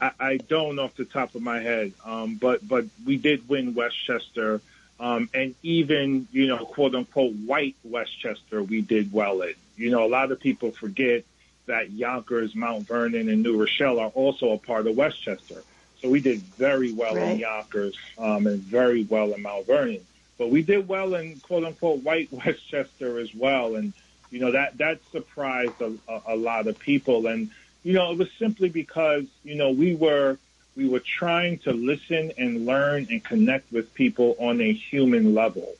I, 0.00 0.10
I 0.18 0.36
don't 0.36 0.78
off 0.78 0.94
the 0.96 1.04
top 1.04 1.34
of 1.34 1.42
my 1.42 1.60
head, 1.60 1.92
um, 2.04 2.34
but 2.34 2.66
but 2.66 2.86
we 3.06 3.16
did 3.16 3.48
win 3.48 3.74
Westchester, 3.74 4.60
um, 4.98 5.30
and 5.32 5.54
even 5.62 6.28
you 6.32 6.48
know 6.48 6.58
quote 6.58 6.94
unquote 6.94 7.32
white 7.32 7.76
Westchester 7.84 8.62
we 8.62 8.82
did 8.82 9.12
well 9.12 9.40
in. 9.42 9.54
You 9.76 9.90
know, 9.90 10.04
a 10.04 10.08
lot 10.08 10.32
of 10.32 10.40
people 10.40 10.72
forget 10.72 11.24
that 11.66 11.90
Yonkers, 11.92 12.54
Mount 12.54 12.86
Vernon, 12.86 13.28
and 13.28 13.42
New 13.42 13.58
Rochelle 13.58 14.00
are 14.00 14.10
also 14.10 14.50
a 14.50 14.58
part 14.58 14.86
of 14.86 14.96
Westchester. 14.96 15.62
So 16.00 16.08
we 16.08 16.20
did 16.20 16.40
very 16.40 16.92
well 16.92 17.14
right. 17.14 17.32
in 17.32 17.38
Yonkers 17.38 17.96
um, 18.18 18.46
and 18.46 18.60
very 18.60 19.04
well 19.04 19.32
in 19.32 19.42
Mount 19.42 19.66
Vernon. 19.66 20.04
But 20.38 20.48
we 20.48 20.62
did 20.62 20.88
well 20.88 21.14
in 21.14 21.38
quote 21.40 21.64
unquote 21.64 22.02
white 22.02 22.32
Westchester 22.32 23.18
as 23.18 23.34
well. 23.34 23.76
And, 23.76 23.92
you 24.30 24.40
know, 24.40 24.52
that, 24.52 24.78
that 24.78 25.00
surprised 25.12 25.80
a, 25.80 25.92
a, 26.08 26.22
a 26.28 26.36
lot 26.36 26.66
of 26.66 26.78
people. 26.78 27.26
And, 27.26 27.50
you 27.82 27.92
know, 27.92 28.12
it 28.12 28.18
was 28.18 28.30
simply 28.38 28.68
because, 28.68 29.24
you 29.44 29.56
know, 29.56 29.70
we 29.70 29.94
were, 29.94 30.38
we 30.76 30.88
were 30.88 31.00
trying 31.00 31.58
to 31.60 31.72
listen 31.72 32.32
and 32.38 32.64
learn 32.64 33.08
and 33.10 33.22
connect 33.22 33.70
with 33.72 33.92
people 33.92 34.36
on 34.38 34.60
a 34.60 34.72
human 34.72 35.34
level. 35.34 35.74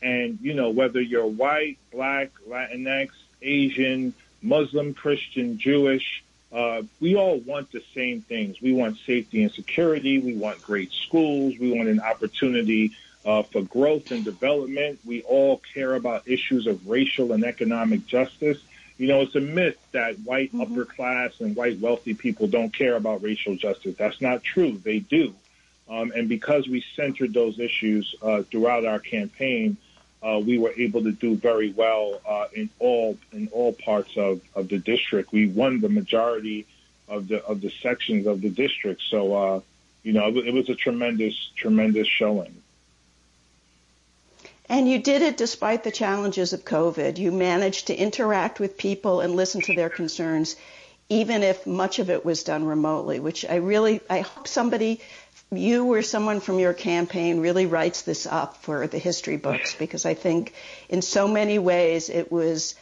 And, 0.00 0.38
you 0.42 0.54
know, 0.54 0.70
whether 0.70 1.00
you're 1.00 1.26
white, 1.26 1.78
black, 1.90 2.30
Latinx, 2.48 3.10
Asian, 3.40 4.14
Muslim, 4.42 4.94
Christian, 4.94 5.58
Jewish, 5.58 6.22
uh, 6.54 6.82
we 7.00 7.16
all 7.16 7.38
want 7.40 7.72
the 7.72 7.82
same 7.94 8.20
things. 8.20 8.60
We 8.60 8.72
want 8.72 8.98
safety 8.98 9.42
and 9.42 9.52
security. 9.52 10.18
We 10.18 10.34
want 10.34 10.62
great 10.62 10.92
schools. 10.92 11.54
We 11.58 11.72
want 11.72 11.88
an 11.88 12.00
opportunity 12.00 12.92
uh, 13.24 13.42
for 13.42 13.62
growth 13.62 14.12
and 14.12 14.24
development. 14.24 15.00
We 15.04 15.22
all 15.22 15.60
care 15.74 15.94
about 15.94 16.28
issues 16.28 16.66
of 16.66 16.88
racial 16.88 17.32
and 17.32 17.44
economic 17.44 18.06
justice. 18.06 18.58
You 18.98 19.08
know, 19.08 19.22
it's 19.22 19.34
a 19.34 19.40
myth 19.40 19.78
that 19.90 20.20
white 20.20 20.52
mm-hmm. 20.52 20.60
upper 20.60 20.84
class 20.84 21.40
and 21.40 21.56
white 21.56 21.80
wealthy 21.80 22.14
people 22.14 22.46
don't 22.46 22.72
care 22.72 22.94
about 22.94 23.22
racial 23.22 23.56
justice. 23.56 23.96
That's 23.98 24.20
not 24.20 24.44
true. 24.44 24.78
They 24.78 25.00
do. 25.00 25.34
Um, 25.88 26.12
and 26.14 26.28
because 26.28 26.68
we 26.68 26.84
centered 26.94 27.34
those 27.34 27.58
issues 27.58 28.14
uh, 28.22 28.42
throughout 28.42 28.86
our 28.86 29.00
campaign, 29.00 29.76
uh, 30.24 30.38
we 30.38 30.58
were 30.58 30.72
able 30.76 31.02
to 31.02 31.12
do 31.12 31.36
very 31.36 31.70
well 31.70 32.20
uh, 32.26 32.46
in 32.54 32.70
all 32.78 33.18
in 33.32 33.48
all 33.52 33.72
parts 33.72 34.16
of, 34.16 34.40
of 34.54 34.68
the 34.68 34.78
district. 34.78 35.32
We 35.32 35.46
won 35.46 35.80
the 35.80 35.88
majority 35.88 36.66
of 37.08 37.28
the 37.28 37.44
of 37.44 37.60
the 37.60 37.70
sections 37.70 38.26
of 38.26 38.40
the 38.40 38.48
district. 38.48 39.02
So 39.02 39.34
uh, 39.34 39.60
you 40.02 40.12
know 40.12 40.28
it, 40.28 40.48
it 40.48 40.54
was 40.54 40.68
a 40.70 40.74
tremendous 40.74 41.50
tremendous 41.56 42.08
showing. 42.08 42.54
And 44.66 44.88
you 44.88 44.98
did 44.98 45.20
it 45.20 45.36
despite 45.36 45.84
the 45.84 45.90
challenges 45.90 46.54
of 46.54 46.64
COVID. 46.64 47.18
You 47.18 47.30
managed 47.30 47.88
to 47.88 47.94
interact 47.94 48.60
with 48.60 48.78
people 48.78 49.20
and 49.20 49.36
listen 49.36 49.60
to 49.60 49.74
their 49.74 49.90
concerns, 49.90 50.56
even 51.08 51.42
if 51.42 51.66
much 51.66 51.98
of 51.98 52.10
it 52.10 52.24
was 52.24 52.42
done 52.42 52.64
remotely, 52.64 53.20
which 53.20 53.44
I 53.44 53.56
really, 53.56 54.00
I 54.08 54.20
hope 54.20 54.48
somebody 54.48 55.00
you 55.52 55.92
or 55.92 56.02
someone 56.02 56.40
from 56.40 56.58
your 56.58 56.72
campaign 56.72 57.40
really 57.40 57.66
writes 57.66 58.02
this 58.02 58.26
up 58.26 58.56
for 58.58 58.86
the 58.86 58.98
history 58.98 59.36
books 59.36 59.74
because 59.74 60.04
I 60.06 60.14
think 60.14 60.52
in 60.88 61.02
so 61.02 61.28
many 61.28 61.58
ways 61.58 62.08
it 62.08 62.32
was 62.32 62.74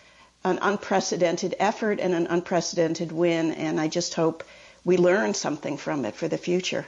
an 0.45 0.59
unprecedented 0.63 1.55
effort 1.59 2.01
and 2.01 2.15
an 2.15 2.27
unprecedented 2.27 3.13
win, 3.13 3.53
and 3.53 3.81
I 3.81 3.89
just 3.89 4.15
hope 4.15 4.43
we 4.85 4.97
learn 4.97 5.35
something 5.35 5.77
from 5.77 6.05
it 6.05 6.15
for 6.15 6.29
the 6.29 6.39
future. 6.39 6.87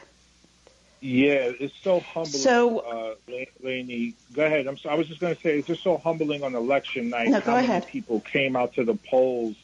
Yeah, 1.00 1.52
it's 1.60 1.74
so 1.82 2.00
humbling. 2.00 2.32
So, 2.32 2.78
uh, 2.78 3.14
Lainey, 3.62 4.14
go 4.32 4.44
ahead. 4.46 4.66
I'm 4.66 4.78
sorry. 4.78 4.94
I 4.94 4.98
was 4.98 5.06
just 5.06 5.20
going 5.20 5.36
to 5.36 5.40
say 5.40 5.58
it's 5.58 5.66
just 5.66 5.82
so 5.82 5.98
humbling 5.98 6.42
on 6.42 6.54
election 6.54 7.10
night. 7.10 7.28
No, 7.28 7.40
go 7.40 7.52
how 7.52 7.58
ahead. 7.58 7.82
many 7.82 7.92
people 7.92 8.20
came 8.20 8.56
out 8.56 8.74
to 8.74 8.84
the 8.84 8.94
polls? 8.94 9.54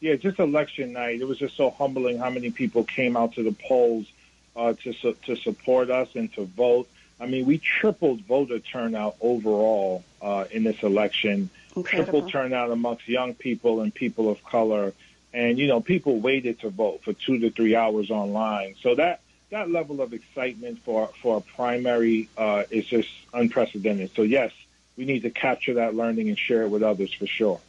Yeah, 0.00 0.16
just 0.16 0.38
election 0.38 0.92
night. 0.92 1.20
It 1.20 1.26
was 1.26 1.38
just 1.38 1.56
so 1.56 1.70
humbling 1.70 2.18
how 2.18 2.30
many 2.30 2.50
people 2.50 2.84
came 2.84 3.16
out 3.16 3.34
to 3.34 3.42
the 3.42 3.52
polls 3.52 4.06
uh, 4.54 4.74
to 4.82 4.92
su- 4.92 5.16
to 5.24 5.36
support 5.36 5.90
us 5.90 6.08
and 6.14 6.32
to 6.34 6.44
vote. 6.44 6.88
I 7.18 7.26
mean, 7.26 7.46
we 7.46 7.58
tripled 7.58 8.20
voter 8.22 8.58
turnout 8.58 9.16
overall 9.20 10.04
uh, 10.20 10.44
in 10.50 10.64
this 10.64 10.82
election. 10.82 11.48
Incredible. 11.74 12.20
Triple 12.20 12.30
turnout 12.30 12.70
amongst 12.70 13.08
young 13.08 13.34
people 13.34 13.80
and 13.80 13.94
people 13.94 14.30
of 14.30 14.42
color, 14.44 14.92
and 15.32 15.58
you 15.58 15.66
know, 15.66 15.80
people 15.80 16.20
waited 16.20 16.60
to 16.60 16.70
vote 16.70 17.02
for 17.02 17.14
two 17.14 17.38
to 17.38 17.50
three 17.50 17.74
hours 17.74 18.10
online. 18.10 18.74
So 18.82 18.94
that 18.96 19.20
that 19.50 19.70
level 19.70 20.02
of 20.02 20.12
excitement 20.12 20.80
for 20.80 21.10
for 21.22 21.38
a 21.38 21.40
primary 21.40 22.28
uh, 22.36 22.64
is 22.70 22.86
just 22.86 23.08
unprecedented. 23.32 24.10
So 24.14 24.22
yes, 24.22 24.52
we 24.96 25.06
need 25.06 25.20
to 25.20 25.30
capture 25.30 25.74
that 25.74 25.94
learning 25.94 26.28
and 26.28 26.38
share 26.38 26.62
it 26.62 26.68
with 26.68 26.82
others 26.82 27.12
for 27.14 27.26
sure. 27.26 27.60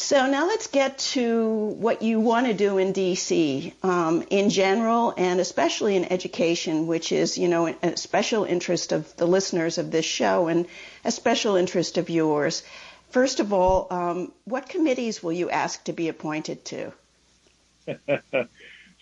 So 0.00 0.28
now 0.30 0.46
let's 0.46 0.68
get 0.68 0.98
to 1.16 1.74
what 1.80 2.02
you 2.02 2.20
want 2.20 2.46
to 2.46 2.54
do 2.54 2.78
in 2.78 2.92
DC 2.92 3.72
um, 3.84 4.24
in 4.30 4.48
general, 4.48 5.12
and 5.16 5.40
especially 5.40 5.96
in 5.96 6.04
education, 6.04 6.86
which 6.86 7.10
is, 7.10 7.36
you 7.36 7.48
know, 7.48 7.66
a 7.66 7.96
special 7.96 8.44
interest 8.44 8.92
of 8.92 9.14
the 9.16 9.26
listeners 9.26 9.76
of 9.76 9.90
this 9.90 10.04
show 10.04 10.46
and 10.46 10.66
a 11.04 11.10
special 11.10 11.56
interest 11.56 11.98
of 11.98 12.10
yours. 12.10 12.62
First 13.10 13.40
of 13.40 13.52
all, 13.52 13.88
um, 13.90 14.30
what 14.44 14.68
committees 14.68 15.20
will 15.20 15.32
you 15.32 15.50
ask 15.50 15.82
to 15.84 15.92
be 15.92 16.08
appointed 16.08 16.64
to? 16.66 16.92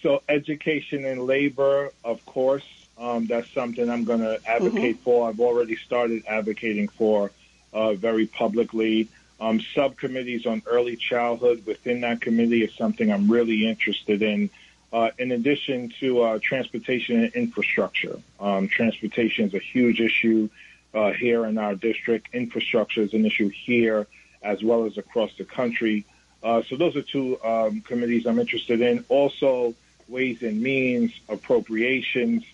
so, 0.03 0.23
education 0.31 1.05
and 1.05 1.27
labor, 1.27 1.93
of 2.05 2.25
course, 2.25 2.65
um, 2.97 3.27
that's 3.27 3.53
something 3.53 3.91
I'm 3.91 4.05
going 4.05 4.21
to 4.21 4.41
advocate 4.47 4.97
mm-hmm. 4.97 5.05
for. 5.05 5.29
I've 5.29 5.41
already 5.41 5.77
started 5.77 6.25
advocating 6.27 6.89
for 6.89 7.33
uh, 7.75 7.93
very 7.93 8.27
publicly. 8.27 9.09
Um, 9.39 9.61
subcommittees 9.75 10.47
on 10.47 10.63
early 10.67 10.97
childhood 10.97 11.67
within 11.67 12.01
that 12.01 12.21
committee 12.21 12.63
is 12.65 12.75
something 12.75 13.13
I'm 13.13 13.31
really 13.31 13.69
interested 13.69 14.23
in. 14.23 14.51
Uh, 14.93 15.11
in 15.19 15.33
addition 15.33 15.93
to 16.01 16.23
uh, 16.23 16.39
transportation 16.43 17.25
and 17.25 17.33
infrastructure, 17.35 18.19
um, 18.41 18.69
transportation 18.69 19.47
is 19.47 19.53
a 19.53 19.59
huge 19.59 20.01
issue 20.01 20.49
uh, 20.95 21.13
here 21.13 21.45
in 21.45 21.59
our 21.59 21.75
district. 21.75 22.29
Infrastructure 22.33 23.03
is 23.03 23.13
an 23.13 23.27
issue 23.27 23.49
here 23.49 24.07
as 24.43 24.63
well 24.63 24.87
as 24.87 24.97
across 24.97 25.31
the 25.37 25.45
country. 25.45 26.05
Uh, 26.43 26.63
so 26.63 26.77
those 26.77 26.97
are 26.97 27.03
two 27.03 27.39
um, 27.43 27.81
committees 27.83 28.27
I'm 28.27 28.39
interested 28.39 28.81
in. 28.81 29.05
Also, 29.09 29.75
ways 30.09 30.43
and 30.43 30.63
means, 30.63 31.13
appropriations, 31.29 32.45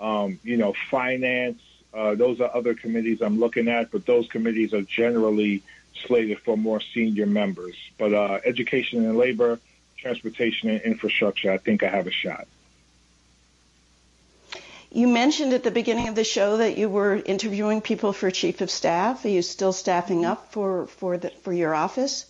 um, 0.00 0.38
you 0.42 0.56
know, 0.56 0.74
finance. 0.90 1.60
Uh, 1.92 2.14
those 2.14 2.40
are 2.40 2.54
other 2.54 2.74
committees 2.74 3.20
I'm 3.20 3.40
looking 3.40 3.68
at, 3.68 3.90
but 3.90 4.06
those 4.06 4.28
committees 4.28 4.72
are 4.72 4.82
generally 4.82 5.62
slated 6.06 6.38
for 6.40 6.56
more 6.56 6.80
senior 6.80 7.26
members. 7.26 7.76
But 7.98 8.14
uh, 8.14 8.40
education 8.44 9.04
and 9.04 9.16
labor, 9.16 9.58
transportation 9.96 10.70
and 10.70 10.80
infrastructure, 10.82 11.50
I 11.50 11.58
think 11.58 11.82
I 11.82 11.88
have 11.88 12.06
a 12.06 12.12
shot. 12.12 12.46
You 14.92 15.06
mentioned 15.06 15.52
at 15.52 15.62
the 15.62 15.70
beginning 15.70 16.08
of 16.08 16.16
the 16.16 16.24
show 16.24 16.56
that 16.56 16.76
you 16.76 16.88
were 16.88 17.14
interviewing 17.14 17.80
people 17.80 18.12
for 18.12 18.30
chief 18.32 18.60
of 18.60 18.70
staff. 18.70 19.24
Are 19.24 19.28
you 19.28 19.42
still 19.42 19.72
staffing 19.72 20.24
up 20.24 20.50
for 20.52 20.88
for 20.88 21.16
the, 21.16 21.30
for 21.30 21.52
your 21.52 21.74
office? 21.74 22.26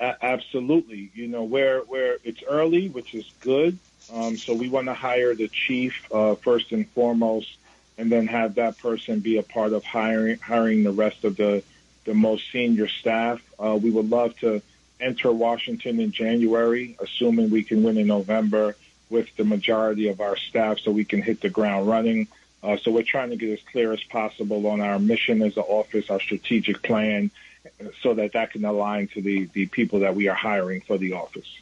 Uh, 0.00 0.14
absolutely. 0.22 1.10
You 1.14 1.28
know, 1.28 1.44
where 1.44 1.80
where 1.80 2.16
it's 2.24 2.42
early, 2.42 2.88
which 2.88 3.14
is 3.14 3.30
good. 3.40 3.78
Um, 4.12 4.36
so 4.38 4.54
we 4.54 4.68
want 4.70 4.86
to 4.86 4.94
hire 4.94 5.34
the 5.34 5.48
chief 5.48 5.94
uh, 6.10 6.36
first 6.36 6.72
and 6.72 6.88
foremost, 6.90 7.54
and 7.98 8.10
then 8.10 8.28
have 8.28 8.54
that 8.54 8.78
person 8.78 9.20
be 9.20 9.36
a 9.36 9.42
part 9.42 9.74
of 9.74 9.84
hiring 9.84 10.38
hiring 10.38 10.84
the 10.84 10.92
rest 10.92 11.24
of 11.24 11.36
the 11.36 11.62
the 12.04 12.14
most 12.14 12.50
senior 12.50 12.88
staff. 12.88 13.40
Uh, 13.58 13.78
we 13.80 13.90
would 13.90 14.10
love 14.10 14.36
to 14.38 14.62
enter 15.00 15.32
Washington 15.32 16.00
in 16.00 16.12
January, 16.12 16.96
assuming 17.00 17.50
we 17.50 17.64
can 17.64 17.82
win 17.82 17.96
in 17.96 18.06
November 18.06 18.76
with 19.10 19.34
the 19.36 19.44
majority 19.44 20.08
of 20.08 20.20
our 20.20 20.36
staff 20.36 20.78
so 20.78 20.90
we 20.90 21.04
can 21.04 21.22
hit 21.22 21.40
the 21.40 21.50
ground 21.50 21.88
running. 21.88 22.26
Uh, 22.62 22.76
so 22.78 22.90
we're 22.90 23.02
trying 23.02 23.30
to 23.30 23.36
get 23.36 23.50
as 23.50 23.60
clear 23.70 23.92
as 23.92 24.02
possible 24.04 24.66
on 24.66 24.80
our 24.80 24.98
mission 24.98 25.42
as 25.42 25.56
an 25.56 25.64
office, 25.64 26.08
our 26.08 26.20
strategic 26.20 26.82
plan, 26.82 27.30
so 28.00 28.14
that 28.14 28.32
that 28.32 28.52
can 28.52 28.64
align 28.64 29.08
to 29.08 29.20
the, 29.20 29.44
the 29.52 29.66
people 29.66 30.00
that 30.00 30.14
we 30.14 30.28
are 30.28 30.34
hiring 30.34 30.80
for 30.80 30.96
the 30.96 31.12
office. 31.12 31.60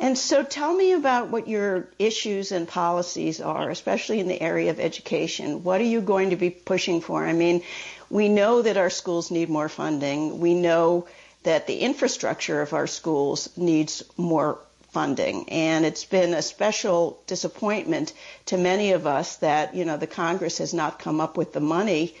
And 0.00 0.18
so 0.18 0.42
tell 0.42 0.74
me 0.74 0.92
about 0.92 1.28
what 1.28 1.48
your 1.48 1.88
issues 1.98 2.50
and 2.52 2.66
policies 2.66 3.40
are, 3.40 3.70
especially 3.70 4.20
in 4.20 4.26
the 4.28 4.40
area 4.40 4.70
of 4.70 4.80
education. 4.80 5.62
What 5.62 5.80
are 5.80 5.84
you 5.84 6.00
going 6.00 6.30
to 6.30 6.36
be 6.36 6.50
pushing 6.50 7.00
for? 7.00 7.24
I 7.24 7.32
mean, 7.32 7.62
we 8.14 8.28
know 8.28 8.62
that 8.62 8.76
our 8.76 8.90
schools 8.90 9.32
need 9.32 9.48
more 9.48 9.68
funding. 9.68 10.38
We 10.38 10.54
know 10.54 11.08
that 11.42 11.66
the 11.66 11.80
infrastructure 11.80 12.62
of 12.62 12.72
our 12.72 12.86
schools 12.86 13.48
needs 13.56 14.04
more 14.16 14.60
funding. 14.92 15.48
And 15.48 15.84
it's 15.84 16.04
been 16.04 16.32
a 16.32 16.40
special 16.40 17.18
disappointment 17.26 18.12
to 18.46 18.56
many 18.56 18.92
of 18.92 19.08
us 19.08 19.38
that, 19.38 19.74
you 19.74 19.84
know, 19.84 19.96
the 19.96 20.06
Congress 20.06 20.58
has 20.58 20.72
not 20.72 21.00
come 21.00 21.20
up 21.20 21.36
with 21.36 21.52
the 21.52 21.58
money 21.58 22.14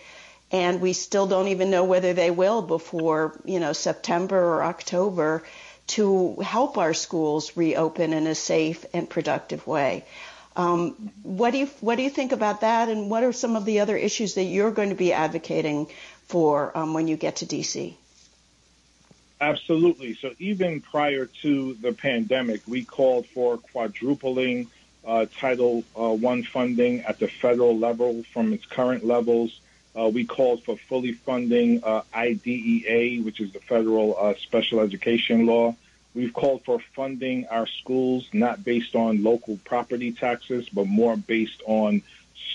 and 0.50 0.80
we 0.80 0.94
still 0.94 1.28
don't 1.28 1.48
even 1.48 1.70
know 1.70 1.84
whether 1.84 2.12
they 2.12 2.30
will 2.30 2.60
before 2.62 3.40
you 3.44 3.60
know 3.60 3.72
September 3.72 4.38
or 4.38 4.62
October 4.64 5.42
to 5.86 6.36
help 6.36 6.76
our 6.76 6.94
schools 6.94 7.56
reopen 7.56 8.12
in 8.12 8.26
a 8.26 8.34
safe 8.34 8.84
and 8.92 9.08
productive 9.08 9.66
way. 9.66 10.04
Um, 10.56 11.10
what 11.22 11.50
do 11.50 11.58
you 11.58 11.66
what 11.80 11.96
do 11.96 12.02
you 12.02 12.10
think 12.10 12.32
about 12.32 12.60
that, 12.60 12.88
and 12.88 13.10
what 13.10 13.24
are 13.24 13.32
some 13.32 13.56
of 13.56 13.64
the 13.64 13.80
other 13.80 13.96
issues 13.96 14.34
that 14.34 14.44
you're 14.44 14.70
going 14.70 14.90
to 14.90 14.94
be 14.94 15.12
advocating 15.12 15.88
for 16.26 16.76
um, 16.76 16.94
when 16.94 17.08
you 17.08 17.16
get 17.16 17.36
to 17.36 17.46
DC? 17.46 17.94
Absolutely. 19.40 20.14
So 20.14 20.32
even 20.38 20.80
prior 20.80 21.26
to 21.42 21.74
the 21.74 21.92
pandemic, 21.92 22.62
we 22.68 22.84
called 22.84 23.26
for 23.26 23.58
quadrupling 23.58 24.68
uh, 25.04 25.26
Title 25.38 25.84
uh, 25.98 26.14
One 26.14 26.44
funding 26.44 27.00
at 27.00 27.18
the 27.18 27.28
federal 27.28 27.76
level 27.76 28.22
from 28.32 28.52
its 28.52 28.64
current 28.64 29.04
levels. 29.04 29.60
Uh, 29.96 30.08
we 30.08 30.24
called 30.24 30.64
for 30.64 30.76
fully 30.76 31.12
funding 31.12 31.82
uh, 31.84 32.02
IDEA, 32.14 33.22
which 33.22 33.40
is 33.40 33.52
the 33.52 33.60
federal 33.60 34.16
uh, 34.18 34.34
special 34.36 34.80
education 34.80 35.46
law. 35.46 35.74
We've 36.14 36.32
called 36.32 36.64
for 36.64 36.78
funding 36.94 37.46
our 37.48 37.66
schools 37.66 38.28
not 38.32 38.64
based 38.64 38.94
on 38.94 39.22
local 39.22 39.58
property 39.64 40.12
taxes, 40.12 40.68
but 40.68 40.86
more 40.86 41.16
based 41.16 41.60
on 41.66 42.02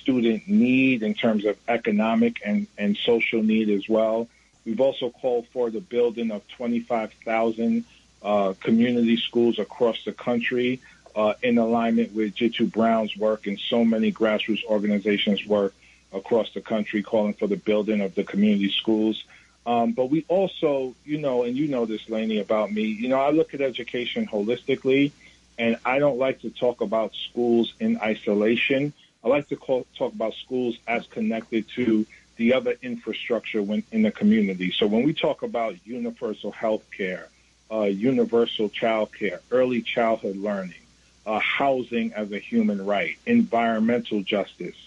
student 0.01 0.47
need 0.47 1.03
in 1.03 1.13
terms 1.13 1.45
of 1.45 1.57
economic 1.67 2.41
and, 2.45 2.67
and 2.77 2.95
social 2.97 3.43
need 3.43 3.69
as 3.69 3.89
well. 3.89 4.29
We've 4.65 4.79
also 4.79 5.09
called 5.09 5.47
for 5.51 5.69
the 5.69 5.81
building 5.81 6.31
of 6.31 6.47
25,000 6.49 7.83
uh, 8.21 8.53
community 8.61 9.17
schools 9.17 9.59
across 9.59 10.03
the 10.05 10.13
country 10.13 10.81
uh, 11.15 11.33
in 11.41 11.57
alignment 11.57 12.13
with 12.13 12.35
Jitu 12.35 12.71
Brown's 12.71 13.15
work 13.17 13.47
and 13.47 13.59
so 13.59 13.83
many 13.83 14.11
grassroots 14.11 14.63
organizations' 14.63 15.45
work 15.45 15.73
across 16.13 16.53
the 16.53 16.61
country 16.61 17.03
calling 17.03 17.33
for 17.33 17.47
the 17.47 17.57
building 17.57 18.01
of 18.01 18.15
the 18.15 18.23
community 18.23 18.71
schools. 18.71 19.23
Um, 19.65 19.91
but 19.91 20.09
we 20.09 20.25
also, 20.27 20.95
you 21.05 21.17
know, 21.17 21.43
and 21.43 21.55
you 21.55 21.67
know 21.67 21.85
this, 21.85 22.09
Laney, 22.09 22.39
about 22.39 22.71
me, 22.71 22.83
you 22.83 23.07
know, 23.07 23.19
I 23.19 23.31
look 23.31 23.53
at 23.53 23.61
education 23.61 24.27
holistically, 24.27 25.11
and 25.57 25.77
I 25.85 25.99
don't 25.99 26.17
like 26.17 26.41
to 26.41 26.49
talk 26.49 26.81
about 26.81 27.13
schools 27.13 27.73
in 27.79 27.99
isolation. 27.99 28.93
I 29.23 29.27
like 29.27 29.49
to 29.49 29.57
call, 29.57 29.85
talk 29.97 30.13
about 30.13 30.33
schools 30.35 30.77
as 30.87 31.05
connected 31.07 31.67
to 31.75 32.05
the 32.37 32.53
other 32.53 32.75
infrastructure 32.81 33.61
when, 33.61 33.83
in 33.91 34.01
the 34.01 34.11
community. 34.11 34.71
So 34.71 34.87
when 34.87 35.03
we 35.03 35.13
talk 35.13 35.43
about 35.43 35.75
universal 35.85 36.51
health 36.51 36.89
care, 36.89 37.27
uh, 37.71 37.81
universal 37.83 38.69
child 38.69 39.13
care, 39.13 39.41
early 39.51 39.81
childhood 39.81 40.37
learning, 40.37 40.79
uh, 41.25 41.39
housing 41.39 42.13
as 42.13 42.31
a 42.31 42.39
human 42.39 42.85
right, 42.85 43.17
environmental 43.25 44.23
justice, 44.23 44.77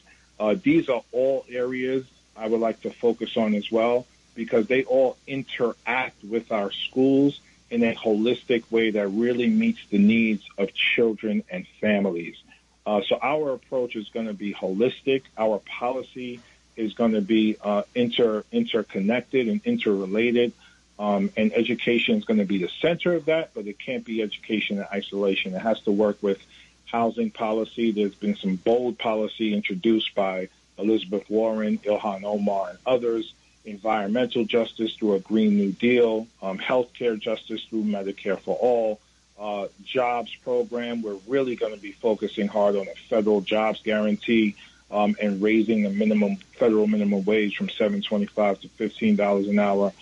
uh, 0.41 0.57
these 0.61 0.89
are 0.89 1.03
all 1.13 1.45
areas 1.51 2.05
I 2.35 2.49
would 2.49 2.61
like 2.61 2.81
to 2.81 2.91
focus 2.91 3.37
on 3.37 3.55
as 3.55 3.71
well 3.71 4.07
because 4.35 4.67
they 4.67 4.85
all 4.85 5.17
interact 5.27 6.23
with 6.25 6.53
our 6.53 6.71
schools 6.73 7.41
in 7.71 7.83
a 7.83 7.95
holistic 7.95 8.71
way 8.71 8.91
that 8.91 9.09
really 9.09 9.49
meets 9.49 9.81
the 9.91 9.99
needs 9.99 10.45
of 10.59 10.75
children 10.75 11.43
and 11.51 11.67
families. 11.81 12.37
Uh, 12.85 13.01
so 13.09 13.19
our 13.23 13.53
approach 13.53 13.97
is 13.97 14.09
going 14.11 14.27
to 14.27 14.35
be 14.35 14.53
holistic. 14.53 15.23
Our 15.39 15.59
policy 15.59 16.41
is 16.77 16.95
going 16.95 17.13
to 17.13 17.21
be 17.21 17.57
uh, 17.63 17.83
inter 17.95 18.45
interconnected 18.53 19.49
and 19.49 19.61
interrelated. 19.65 20.53
Um, 20.99 21.31
and 21.37 21.53
education 21.53 22.17
is 22.17 22.25
going 22.25 22.39
to 22.39 22.45
be 22.45 22.59
the 22.59 22.71
center 22.81 23.15
of 23.15 23.25
that, 23.25 23.55
but 23.55 23.67
it 23.67 23.79
can't 23.79 24.05
be 24.05 24.23
education 24.23 24.79
in 24.79 24.85
isolation. 24.93 25.55
It 25.55 25.63
has 25.63 25.81
to 25.83 25.91
work 25.91 26.19
with 26.23 26.39
housing 26.87 27.31
policy. 27.31 27.91
There's 27.91 28.15
been 28.15 28.37
some 28.37 28.57
bold 28.57 28.99
policy 28.99 29.55
introduced 29.55 30.15
by 30.15 30.49
Elizabeth 30.79 31.29
Warren, 31.31 31.79
Ilhan 31.79 32.25
Omar, 32.25 32.71
and 32.71 32.79
others 32.87 33.33
environmental 33.65 34.45
justice 34.45 34.95
through 34.95 35.15
a 35.15 35.21
Green 35.21 35.57
New 35.57 35.73
Deal, 35.73 36.27
um, 36.43 36.59
healthcare 36.59 37.19
justice 37.19 37.63
through 37.69 37.85
Medicare 37.85 38.39
for 38.39 38.57
All, 38.57 39.01
uh, 39.39 39.69
jobs 39.85 40.35
program. 40.45 41.03
We're 41.03 41.19
really 41.27 41.57
going 41.57 41.75
to 41.75 41.81
be 41.81 41.93
focusing 41.93 42.49
hard 42.49 42.77
on 42.77 42.87
a 42.89 42.95
federal 43.09 43.41
jobs 43.41 43.81
guarantee 43.83 44.57
um, 44.91 45.17
and 45.21 45.41
raising 45.43 45.83
the 45.83 45.91
minimum 45.91 46.37
federal 46.59 46.87
minimum 46.87 47.25
wage 47.25 47.57
from 47.57 47.69
seven 47.71 48.03
twenty-five 48.03 48.61
to 48.61 48.69
fifteen 48.69 49.17
dollars 49.17 49.49
an 49.49 49.59
hour. 49.59 49.93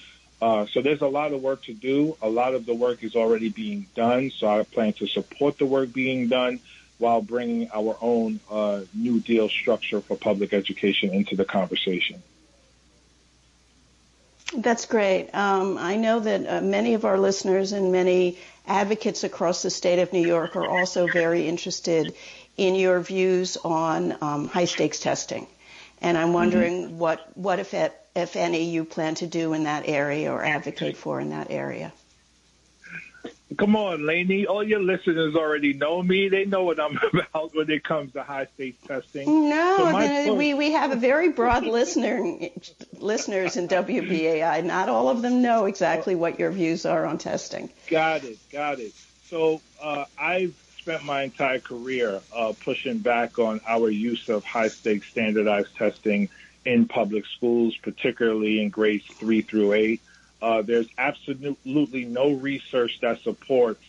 Uh, 0.43 0.67
so 0.73 0.81
there's 0.81 1.03
a 1.03 1.07
lot 1.07 1.33
of 1.33 1.43
work 1.43 1.63
to 1.65 1.75
do. 1.75 2.17
A 2.23 2.29
lot 2.29 2.55
of 2.55 2.65
the 2.65 2.75
work 2.75 3.05
is 3.05 3.15
already 3.15 3.51
being 3.51 3.87
done. 3.95 4.31
So 4.31 4.49
I 4.49 4.63
plan 4.63 4.95
to 4.95 5.07
support 5.07 5.59
the 5.59 5.67
work 5.67 5.93
being 5.93 6.29
done 6.29 6.61
while 6.99 7.23
bringing 7.23 7.71
our 7.73 7.97
own 8.01 8.41
uh, 8.51 8.81
New 8.95 9.21
Deal 9.21 9.49
structure 9.49 10.01
for 10.01 10.17
public 10.17 10.53
education 10.53 11.11
into 11.11 11.37
the 11.37 11.45
conversation. 11.45 12.23
That's 14.57 14.87
great. 14.87 15.31
Um, 15.33 15.79
I 15.79 15.97
know 15.97 16.19
that 16.21 16.47
uh, 16.47 16.61
many 16.61 16.95
of 16.95 17.05
our 17.05 17.19
listeners 17.19 17.73
and 17.73 17.93
many 17.93 18.39
advocates 18.67 19.23
across 19.23 19.63
the 19.63 19.71
state 19.71 20.01
of 20.01 20.13
New 20.13 20.27
York 20.27 20.57
are 20.57 20.67
also 20.67 21.07
very 21.07 21.47
interested 21.47 22.15
in 22.57 22.75
your 22.75 23.01
views 23.01 23.57
on 23.65 24.17
um, 24.21 24.49
high 24.49 24.65
stakes 24.65 24.99
testing. 24.99 25.47
And 26.03 26.19
I'm 26.19 26.33
wondering 26.33 26.89
mm-hmm. 26.89 26.99
what, 26.99 27.37
what 27.37 27.59
if, 27.59 27.75
it, 27.75 27.95
if 28.17 28.35
any, 28.37 28.71
you 28.71 28.85
plan 28.85 29.15
to 29.17 29.27
do 29.27 29.53
in 29.53 29.65
that 29.65 29.89
area 29.89 30.33
or 30.33 30.43
advocate 30.45 30.97
for 30.97 31.21
in 31.21 31.31
that 31.31 31.51
area. 31.51 31.93
Come 33.59 33.75
on, 33.75 34.07
Laney. 34.07 34.47
All 34.47 34.63
your 34.63 34.81
listeners 34.81 35.35
already 35.35 35.73
know 35.73 36.03
me. 36.03 36.29
They 36.29 36.45
know 36.45 36.65
what 36.65 36.79
I'm 36.79 36.99
about 37.13 37.55
when 37.55 37.69
it 37.71 37.83
comes 37.83 38.13
to 38.13 38.23
high 38.23 38.47
stakes 38.55 38.79
testing. 38.87 39.49
No, 39.49 39.77
so 39.79 39.91
point- 39.91 40.37
we, 40.37 40.55
we 40.55 40.73
have 40.73 40.93
a 40.93 40.97
very 40.97 41.31
broad 41.31 41.67
listener 41.67 42.21
listeners 42.99 43.57
in 43.57 43.67
WBAI. 43.69 44.65
Not 44.65 44.89
all 44.89 45.09
of 45.09 45.23
them 45.23 45.43
know 45.43 45.67
exactly 45.67 46.15
what 46.15 46.39
your 46.39 46.51
views 46.53 46.87
are 46.87 47.05
on 47.05 47.19
testing. 47.19 47.71
Got 47.89 48.25
it, 48.25 48.39
got 48.53 48.79
it. 48.79 48.93
So 49.29 49.61
uh, 49.83 50.05
I've 50.19 50.55
spent 50.79 51.05
my 51.05 51.23
entire 51.23 51.61
career 51.61 52.21
uh, 52.35 52.53
pushing 52.65 52.99
back 52.99 53.39
on 53.39 53.61
our 53.67 53.91
use 53.91 54.29
of 54.29 54.45
high 54.45 54.69
stakes 54.69 55.09
standardized 55.09 55.75
testing 55.77 56.29
in 56.65 56.87
public 56.87 57.25
schools, 57.27 57.77
particularly 57.77 58.63
in 58.63 58.69
grades 58.69 59.05
three 59.19 59.43
through 59.43 59.73
eight. 59.73 60.01
Uh, 60.41 60.63
there's 60.63 60.89
absolutely 60.97 62.05
no 62.05 62.33
research 62.33 62.99
that 63.01 63.21
supports 63.21 63.85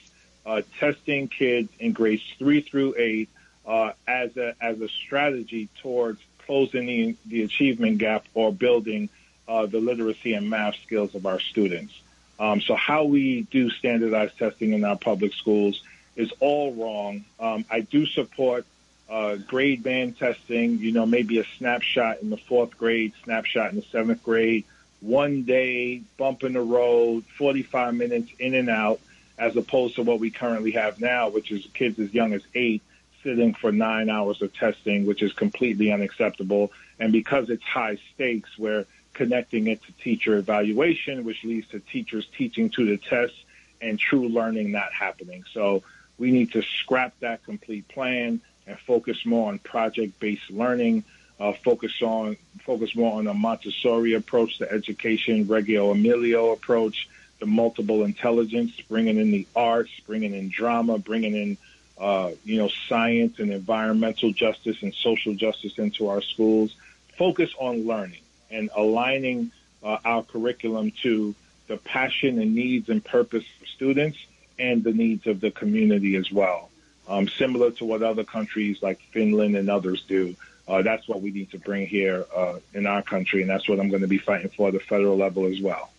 uh, 0.45 0.61
testing 0.79 1.27
kids 1.27 1.69
in 1.79 1.93
grades 1.93 2.23
three 2.37 2.61
through 2.61 2.95
eight 2.97 3.29
uh, 3.65 3.91
as 4.07 4.35
a 4.37 4.55
as 4.59 4.81
a 4.81 4.89
strategy 4.89 5.69
towards 5.81 6.19
closing 6.45 6.85
the, 6.87 7.15
the 7.27 7.43
achievement 7.43 7.99
gap 7.99 8.25
or 8.33 8.51
building 8.51 9.09
uh, 9.47 9.65
the 9.65 9.79
literacy 9.79 10.33
and 10.33 10.49
math 10.49 10.75
skills 10.85 11.13
of 11.15 11.25
our 11.25 11.39
students. 11.39 11.93
Um, 12.39 12.59
so 12.59 12.75
how 12.75 13.03
we 13.03 13.43
do 13.51 13.69
standardized 13.69 14.37
testing 14.37 14.73
in 14.73 14.83
our 14.83 14.97
public 14.97 15.33
schools 15.33 15.81
is 16.15 16.31
all 16.39 16.73
wrong. 16.73 17.23
Um, 17.39 17.65
I 17.69 17.81
do 17.81 18.05
support 18.07 18.65
uh, 19.09 19.35
grade 19.35 19.83
band 19.83 20.17
testing. 20.17 20.79
You 20.79 20.91
know, 20.91 21.05
maybe 21.05 21.39
a 21.39 21.45
snapshot 21.57 22.21
in 22.21 22.29
the 22.29 22.37
fourth 22.37 22.77
grade, 22.77 23.13
snapshot 23.23 23.71
in 23.71 23.75
the 23.75 23.85
seventh 23.91 24.23
grade 24.23 24.65
one 25.01 25.43
day, 25.43 26.01
bump 26.17 26.43
in 26.43 26.53
the 26.53 26.61
road, 26.61 27.25
45 27.37 27.95
minutes 27.95 28.31
in 28.39 28.53
and 28.53 28.69
out, 28.69 28.99
as 29.37 29.57
opposed 29.57 29.95
to 29.95 30.03
what 30.03 30.19
we 30.19 30.29
currently 30.29 30.71
have 30.71 31.01
now, 31.01 31.29
which 31.29 31.51
is 31.51 31.67
kids 31.73 31.99
as 31.99 32.13
young 32.13 32.33
as 32.33 32.43
eight 32.53 32.81
sitting 33.23 33.53
for 33.53 33.71
nine 33.71 34.09
hours 34.09 34.41
of 34.41 34.53
testing, 34.53 35.05
which 35.05 35.21
is 35.21 35.33
completely 35.33 35.91
unacceptable. 35.91 36.71
And 36.99 37.11
because 37.11 37.49
it's 37.49 37.63
high 37.63 37.97
stakes, 38.13 38.57
we're 38.57 38.85
connecting 39.13 39.67
it 39.67 39.83
to 39.83 39.91
teacher 39.93 40.37
evaluation, 40.37 41.23
which 41.23 41.43
leads 41.43 41.67
to 41.69 41.79
teachers 41.79 42.27
teaching 42.37 42.69
to 42.71 42.85
the 42.85 42.97
test 42.97 43.33
and 43.81 43.99
true 43.99 44.27
learning 44.29 44.71
not 44.71 44.93
happening. 44.93 45.43
So 45.53 45.83
we 46.17 46.31
need 46.31 46.51
to 46.53 46.61
scrap 46.61 47.19
that 47.19 47.43
complete 47.43 47.87
plan 47.87 48.41
and 48.67 48.77
focus 48.79 49.25
more 49.25 49.49
on 49.49 49.59
project-based 49.59 50.51
learning 50.51 51.03
uh, 51.41 51.53
focus 51.53 51.91
on 52.03 52.37
focus 52.63 52.95
more 52.95 53.17
on 53.17 53.25
a 53.25 53.33
Montessori 53.33 54.13
approach 54.13 54.59
to 54.59 54.71
education, 54.71 55.47
Reggio 55.47 55.89
Emilia 55.89 56.39
approach, 56.39 57.09
the 57.39 57.47
multiple 57.47 58.03
intelligence, 58.03 58.71
bringing 58.87 59.17
in 59.17 59.31
the 59.31 59.47
arts, 59.55 59.89
bringing 60.05 60.35
in 60.35 60.49
drama, 60.49 60.99
bringing 60.99 61.33
in 61.33 61.57
uh, 61.97 62.31
you 62.45 62.57
know 62.59 62.69
science 62.87 63.39
and 63.39 63.51
environmental 63.51 64.31
justice 64.31 64.83
and 64.83 64.93
social 64.93 65.33
justice 65.33 65.79
into 65.79 66.09
our 66.09 66.21
schools. 66.21 66.75
Focus 67.17 67.49
on 67.57 67.87
learning 67.87 68.21
and 68.51 68.69
aligning 68.75 69.51
uh, 69.81 69.97
our 70.05 70.21
curriculum 70.21 70.91
to 71.01 71.33
the 71.67 71.77
passion 71.77 72.39
and 72.39 72.53
needs 72.53 72.87
and 72.87 73.03
purpose 73.03 73.45
of 73.61 73.67
students 73.67 74.19
and 74.59 74.83
the 74.83 74.93
needs 74.93 75.25
of 75.25 75.41
the 75.41 75.49
community 75.49 76.15
as 76.17 76.31
well. 76.31 76.69
Um, 77.07 77.27
similar 77.27 77.71
to 77.71 77.85
what 77.85 78.03
other 78.03 78.23
countries 78.23 78.83
like 78.83 78.99
Finland 79.11 79.55
and 79.55 79.71
others 79.71 80.03
do. 80.07 80.35
Uh, 80.67 80.81
that's 80.81 81.07
what 81.07 81.21
we 81.21 81.31
need 81.31 81.51
to 81.51 81.59
bring 81.59 81.87
here 81.87 82.25
uh, 82.35 82.59
in 82.73 82.85
our 82.85 83.01
country, 83.01 83.41
and 83.41 83.49
that's 83.49 83.67
what 83.67 83.79
I'm 83.79 83.89
going 83.89 84.01
to 84.01 84.07
be 84.07 84.17
fighting 84.17 84.49
for 84.49 84.67
at 84.67 84.73
the 84.73 84.79
federal 84.79 85.17
level 85.17 85.45
as 85.45 85.59
well. 85.59 85.89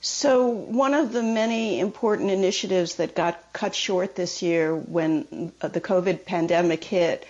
So, 0.00 0.48
one 0.48 0.92
of 0.92 1.12
the 1.12 1.22
many 1.22 1.80
important 1.80 2.30
initiatives 2.30 2.96
that 2.96 3.14
got 3.14 3.42
cut 3.54 3.74
short 3.74 4.14
this 4.14 4.42
year 4.42 4.76
when 4.76 5.50
uh, 5.62 5.68
the 5.68 5.80
COVID 5.80 6.26
pandemic 6.26 6.84
hit 6.84 7.26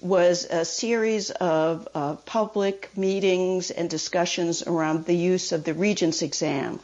was 0.00 0.44
a 0.44 0.64
series 0.64 1.30
of 1.30 1.88
uh, 1.94 2.16
public 2.16 2.90
meetings 2.96 3.70
and 3.70 3.88
discussions 3.88 4.62
around 4.62 5.06
the 5.06 5.16
use 5.16 5.52
of 5.52 5.64
the 5.64 5.72
Regents 5.72 6.20
exam, 6.20 6.80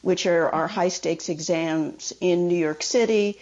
which 0.00 0.24
are 0.26 0.48
our 0.48 0.66
high 0.66 0.88
stakes 0.88 1.28
exams 1.28 2.14
in 2.20 2.48
New 2.48 2.56
York 2.56 2.82
City 2.82 3.38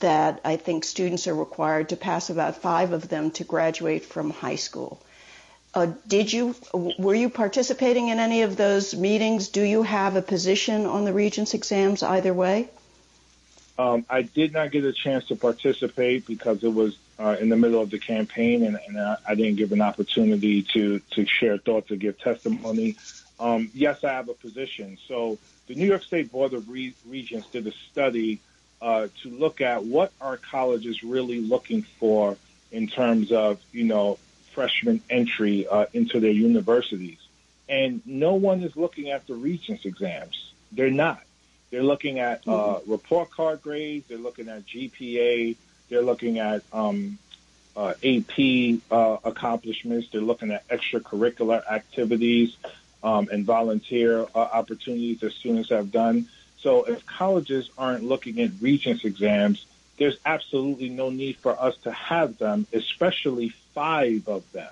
that 0.00 0.40
I 0.44 0.56
think 0.56 0.84
students 0.84 1.26
are 1.26 1.34
required 1.34 1.90
to 1.90 1.96
pass 1.96 2.30
about 2.30 2.56
five 2.56 2.92
of 2.92 3.08
them 3.08 3.30
to 3.32 3.44
graduate 3.44 4.04
from 4.04 4.30
high 4.30 4.56
school. 4.56 5.02
Uh, 5.74 5.92
did 6.06 6.32
you 6.32 6.54
were 6.74 7.14
you 7.14 7.30
participating 7.30 8.08
in 8.08 8.18
any 8.18 8.42
of 8.42 8.56
those 8.56 8.94
meetings? 8.94 9.48
Do 9.48 9.62
you 9.62 9.82
have 9.82 10.16
a 10.16 10.22
position 10.22 10.84
on 10.84 11.04
the 11.04 11.12
Regents 11.12 11.54
exams 11.54 12.02
either 12.02 12.34
way? 12.34 12.68
Um, 13.78 14.04
I 14.10 14.22
did 14.22 14.52
not 14.52 14.70
get 14.70 14.84
a 14.84 14.92
chance 14.92 15.26
to 15.28 15.36
participate 15.36 16.26
because 16.26 16.62
it 16.62 16.72
was 16.72 16.98
uh, 17.18 17.36
in 17.40 17.48
the 17.48 17.56
middle 17.56 17.80
of 17.80 17.90
the 17.90 17.98
campaign, 17.98 18.64
and, 18.64 18.78
and 18.86 19.00
I, 19.00 19.16
I, 19.28 19.34
didn't 19.34 19.56
give 19.56 19.72
an 19.72 19.80
opportunity 19.80 20.62
to 20.74 20.98
to 21.12 21.26
share 21.26 21.56
thoughts 21.56 21.90
or 21.90 21.96
give 21.96 22.18
testimony. 22.18 22.96
Um, 23.40 23.70
yes, 23.74 24.04
I 24.04 24.12
have 24.12 24.28
a 24.28 24.34
position. 24.34 24.98
So 25.08 25.38
the 25.68 25.74
New 25.74 25.86
York 25.86 26.02
State 26.02 26.30
Board 26.30 26.52
of 26.52 26.68
Re- 26.68 26.94
Regents 27.06 27.48
did 27.48 27.66
a 27.66 27.72
study 27.90 28.40
uh, 28.82 29.06
to 29.22 29.30
look 29.30 29.60
at 29.60 29.84
what 29.84 30.12
are 30.20 30.36
colleges 30.36 31.02
really 31.04 31.40
looking 31.40 31.82
for 31.82 32.36
in 32.72 32.88
terms 32.88 33.30
of 33.30 33.60
you 33.72 33.84
know 33.84 34.18
freshman 34.52 35.00
entry 35.08 35.66
uh, 35.66 35.86
into 35.94 36.20
their 36.20 36.32
universities, 36.32 37.18
and 37.68 38.02
no 38.04 38.34
one 38.34 38.60
is 38.62 38.76
looking 38.76 39.10
at 39.10 39.26
the 39.26 39.34
Regents 39.34 39.86
exams. 39.86 40.52
They're 40.72 40.90
not. 40.90 41.22
They're 41.70 41.82
looking 41.82 42.18
at 42.18 42.40
uh, 42.46 42.50
mm-hmm. 42.50 42.90
report 42.90 43.30
card 43.30 43.62
grades. 43.62 44.08
They're 44.08 44.18
looking 44.18 44.48
at 44.48 44.66
GPA. 44.66 45.56
They're 45.88 46.02
looking 46.02 46.38
at 46.38 46.62
um, 46.72 47.18
uh, 47.76 47.94
AP 48.04 48.80
uh, 48.90 49.18
accomplishments. 49.24 50.08
They're 50.10 50.20
looking 50.20 50.50
at 50.50 50.66
extracurricular 50.68 51.62
activities 51.70 52.56
um, 53.02 53.28
and 53.32 53.44
volunteer 53.44 54.26
uh, 54.34 54.38
opportunities 54.38 55.20
that 55.20 55.32
students 55.32 55.70
have 55.70 55.92
done. 55.92 56.28
So 56.62 56.84
if 56.84 57.04
colleges 57.06 57.68
aren't 57.76 58.04
looking 58.04 58.40
at 58.40 58.50
Regents 58.60 59.04
exams, 59.04 59.66
there's 59.98 60.16
absolutely 60.24 60.88
no 60.88 61.10
need 61.10 61.36
for 61.36 61.60
us 61.60 61.76
to 61.78 61.92
have 61.92 62.38
them, 62.38 62.66
especially 62.72 63.50
five 63.74 64.28
of 64.28 64.50
them. 64.52 64.70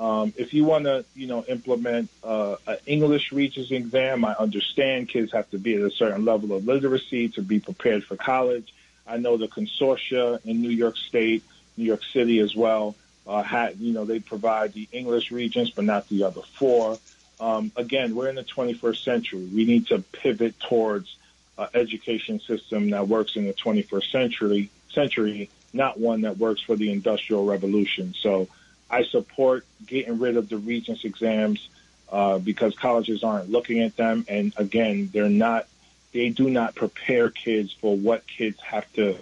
Um, 0.00 0.32
if 0.36 0.54
you 0.54 0.64
want 0.64 0.84
to, 0.84 1.04
you 1.14 1.26
know, 1.26 1.44
implement 1.44 2.08
uh, 2.22 2.56
an 2.66 2.78
English 2.86 3.32
Regents 3.32 3.70
exam, 3.70 4.24
I 4.24 4.34
understand 4.38 5.08
kids 5.08 5.32
have 5.32 5.50
to 5.50 5.58
be 5.58 5.74
at 5.74 5.82
a 5.82 5.90
certain 5.90 6.24
level 6.24 6.56
of 6.56 6.66
literacy 6.66 7.28
to 7.30 7.42
be 7.42 7.60
prepared 7.60 8.04
for 8.04 8.16
college. 8.16 8.72
I 9.06 9.16
know 9.18 9.36
the 9.36 9.48
consortia 9.48 10.44
in 10.44 10.62
New 10.62 10.70
York 10.70 10.96
State, 10.96 11.42
New 11.76 11.84
York 11.84 12.04
City 12.12 12.38
as 12.38 12.54
well, 12.54 12.94
uh, 13.26 13.42
had, 13.42 13.76
you 13.78 13.92
know, 13.92 14.04
they 14.04 14.20
provide 14.20 14.72
the 14.72 14.88
English 14.92 15.30
Regents, 15.30 15.72
but 15.72 15.84
not 15.84 16.08
the 16.08 16.24
other 16.24 16.42
four. 16.54 16.98
Um, 17.40 17.72
again, 17.76 18.14
we're 18.14 18.28
in 18.28 18.36
the 18.36 18.44
21st 18.44 19.04
century. 19.04 19.48
We 19.52 19.64
need 19.64 19.88
to 19.88 19.98
pivot 19.98 20.58
towards 20.60 21.16
an 21.58 21.68
education 21.74 22.40
system 22.40 22.90
that 22.90 23.08
works 23.08 23.36
in 23.36 23.46
the 23.46 23.52
21st 23.52 24.10
century, 24.10 24.70
century, 24.90 25.50
not 25.72 25.98
one 25.98 26.22
that 26.22 26.38
works 26.38 26.60
for 26.62 26.76
the 26.76 26.90
Industrial 26.90 27.44
Revolution. 27.44 28.14
So 28.18 28.48
I 28.90 29.04
support 29.04 29.66
getting 29.86 30.18
rid 30.18 30.36
of 30.36 30.48
the 30.48 30.56
Regents 30.56 31.04
exams 31.04 31.68
uh, 32.10 32.38
because 32.38 32.74
colleges 32.74 33.22
aren't 33.22 33.50
looking 33.50 33.80
at 33.80 33.96
them, 33.96 34.24
and 34.28 34.52
again, 34.56 35.10
they're 35.12 35.28
not. 35.28 35.66
They 36.12 36.30
do 36.30 36.48
not 36.48 36.74
prepare 36.74 37.28
kids 37.28 37.70
for 37.70 37.94
what 37.94 38.26
kids 38.26 38.58
have 38.62 38.90
to, 38.94 39.18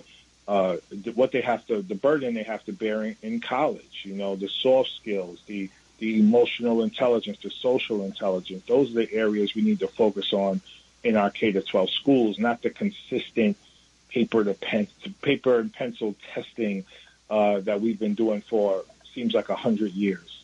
uh, 0.47 0.77
what 1.17 1.33
they 1.33 1.41
have 1.41 1.67
to, 1.67 1.83
the 1.83 1.97
burden 1.97 2.35
they 2.35 2.45
have 2.45 2.65
to 2.67 2.73
bear 2.73 3.03
in, 3.03 3.17
in 3.23 3.41
college. 3.41 4.03
You 4.05 4.15
know, 4.15 4.37
the 4.37 4.49
soft 4.49 4.91
skills, 4.91 5.43
the 5.47 5.69
the 5.99 6.21
emotional 6.21 6.83
intelligence, 6.83 7.39
the 7.43 7.51
social 7.51 8.05
intelligence. 8.05 8.63
Those 8.67 8.91
are 8.91 9.07
the 9.07 9.13
areas 9.13 9.55
we 9.55 9.63
need 9.63 9.81
to 9.81 9.89
focus 9.89 10.33
on 10.33 10.61
in 11.07 11.17
our 11.17 11.31
K 11.31 11.53
to 11.53 11.63
12 11.63 11.91
schools, 11.91 12.39
not 12.39 12.63
the 12.63 12.71
consistent 12.71 13.57
paper 14.09 14.45
to 14.45 14.55
pen, 14.55 14.89
paper 15.23 15.59
and 15.59 15.73
pencil 15.73 16.15
testing 16.35 16.85
uh, 17.31 17.61
that 17.61 17.81
we've 17.81 17.99
been 17.99 18.15
doing 18.15 18.41
for 18.41 18.85
seems 19.15 19.35
like 19.35 19.49
a 19.49 19.57
hundred 19.57 19.93
years. 19.93 20.43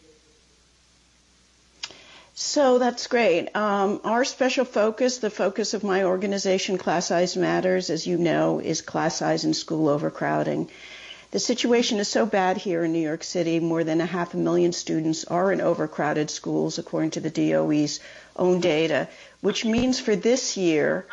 So 2.34 2.78
that's 2.78 3.06
great. 3.08 3.54
Um, 3.54 4.00
our 4.04 4.24
special 4.24 4.64
focus, 4.64 5.18
the 5.18 5.30
focus 5.30 5.74
of 5.74 5.84
my 5.84 6.04
organization, 6.04 6.78
Class 6.78 7.06
Size 7.06 7.36
Matters, 7.36 7.90
as 7.90 8.06
you 8.06 8.16
know, 8.16 8.58
is 8.58 8.80
class 8.80 9.18
size 9.18 9.44
and 9.44 9.54
school 9.54 9.88
overcrowding. 9.88 10.70
The 11.32 11.38
situation 11.38 11.98
is 11.98 12.08
so 12.08 12.26
bad 12.26 12.58
here 12.58 12.84
in 12.84 12.92
New 12.92 13.00
York 13.00 13.24
City, 13.24 13.58
more 13.58 13.84
than 13.84 14.02
a 14.02 14.06
half 14.06 14.34
a 14.34 14.36
million 14.36 14.72
students 14.74 15.24
are 15.24 15.50
in 15.50 15.62
overcrowded 15.62 16.28
schools, 16.28 16.76
according 16.76 17.12
to 17.12 17.20
the 17.20 17.30
DOE's 17.30 18.00
own 18.36 18.60
data, 18.60 19.08
which 19.40 19.64
means 19.64 19.98
for 19.98 20.14
this 20.14 20.58
year, 20.58 21.06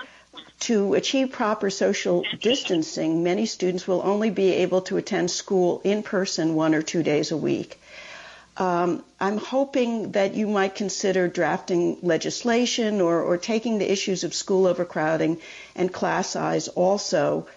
to 0.59 0.93
achieve 0.95 1.31
proper 1.31 1.69
social 1.69 2.25
distancing, 2.41 3.23
many 3.23 3.45
students 3.45 3.87
will 3.87 4.01
only 4.03 4.29
be 4.29 4.55
able 4.55 4.81
to 4.81 4.97
attend 4.97 5.31
school 5.31 5.79
in 5.85 6.03
person 6.03 6.53
one 6.53 6.75
or 6.75 6.81
two 6.81 7.01
days 7.01 7.31
a 7.31 7.37
week. 7.37 7.79
Um, 8.57 9.05
I'm 9.21 9.37
hoping 9.37 10.11
that 10.11 10.33
you 10.33 10.47
might 10.47 10.75
consider 10.75 11.29
drafting 11.29 11.97
legislation 12.01 12.99
or, 12.99 13.21
or 13.21 13.37
taking 13.37 13.77
the 13.77 13.89
issues 13.89 14.25
of 14.25 14.33
school 14.33 14.67
overcrowding 14.67 15.39
and 15.77 15.93
class 15.93 16.31
size 16.31 16.67
also 16.67 17.47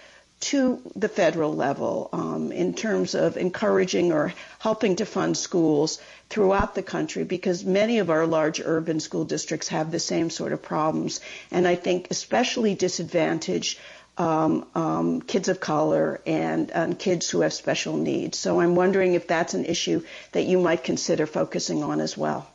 to 0.43 0.83
the 0.97 1.09
federal 1.09 1.55
level 1.55 2.09
um, 2.13 2.51
in 2.51 2.75
terms 2.75 3.15
of 3.15 3.37
encouraging 3.37 4.13
or 4.13 4.35
helping 4.59 4.97
to 4.97 5.07
fund 5.07 5.37
schools 5.37 6.01
throughout 6.29 6.75
the 6.75 6.83
country 6.83 7.23
because 7.23 7.65
many 7.65 7.99
of 7.99 8.11
our 8.11 8.27
large 8.27 8.61
urban 8.61 8.99
school 8.99 9.25
districts 9.25 9.69
have 9.69 9.93
the 9.93 10.01
same 10.01 10.31
sort 10.31 10.53
of 10.53 10.61
problems. 10.61 11.21
And 11.53 11.67
I 11.67 11.77
think 11.77 12.09
especially 12.11 12.75
disadvantaged 12.75 13.79
um, 14.19 14.67
um, 14.75 15.23
kids 15.23 15.49
of 15.49 15.61
color 15.61 16.21
and, 16.27 16.71
and 16.73 16.99
kids 16.99 17.31
who 17.31 17.43
have 17.43 17.53
special 17.53 17.97
needs. 17.97 18.37
So 18.37 18.61
I'm 18.61 18.75
wondering 18.75 19.15
if 19.15 19.29
that's 19.29 19.55
an 19.55 19.65
issue 19.65 20.03
that 20.33 20.43
you 20.43 20.59
might 20.59 20.83
consider 20.83 21.27
focusing 21.27 21.85
on 21.85 22.01
as 22.01 22.17
well. 22.17 22.49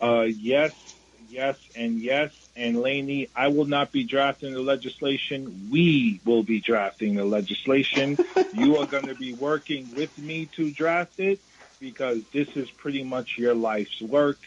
Uh, 0.00 0.22
yes, 0.22 0.72
yes, 1.28 1.58
and 1.74 1.98
yes. 1.98 2.45
And 2.56 2.80
Laney, 2.80 3.28
I 3.36 3.48
will 3.48 3.66
not 3.66 3.92
be 3.92 4.04
drafting 4.04 4.54
the 4.54 4.60
legislation. 4.60 5.68
We 5.70 6.20
will 6.24 6.42
be 6.42 6.60
drafting 6.60 7.14
the 7.14 7.24
legislation. 7.24 8.16
you 8.54 8.78
are 8.78 8.86
going 8.86 9.06
to 9.06 9.14
be 9.14 9.34
working 9.34 9.94
with 9.94 10.16
me 10.16 10.48
to 10.56 10.70
draft 10.70 11.18
it 11.18 11.38
because 11.78 12.22
this 12.32 12.48
is 12.56 12.70
pretty 12.70 13.04
much 13.04 13.36
your 13.36 13.54
life's 13.54 14.00
work. 14.00 14.38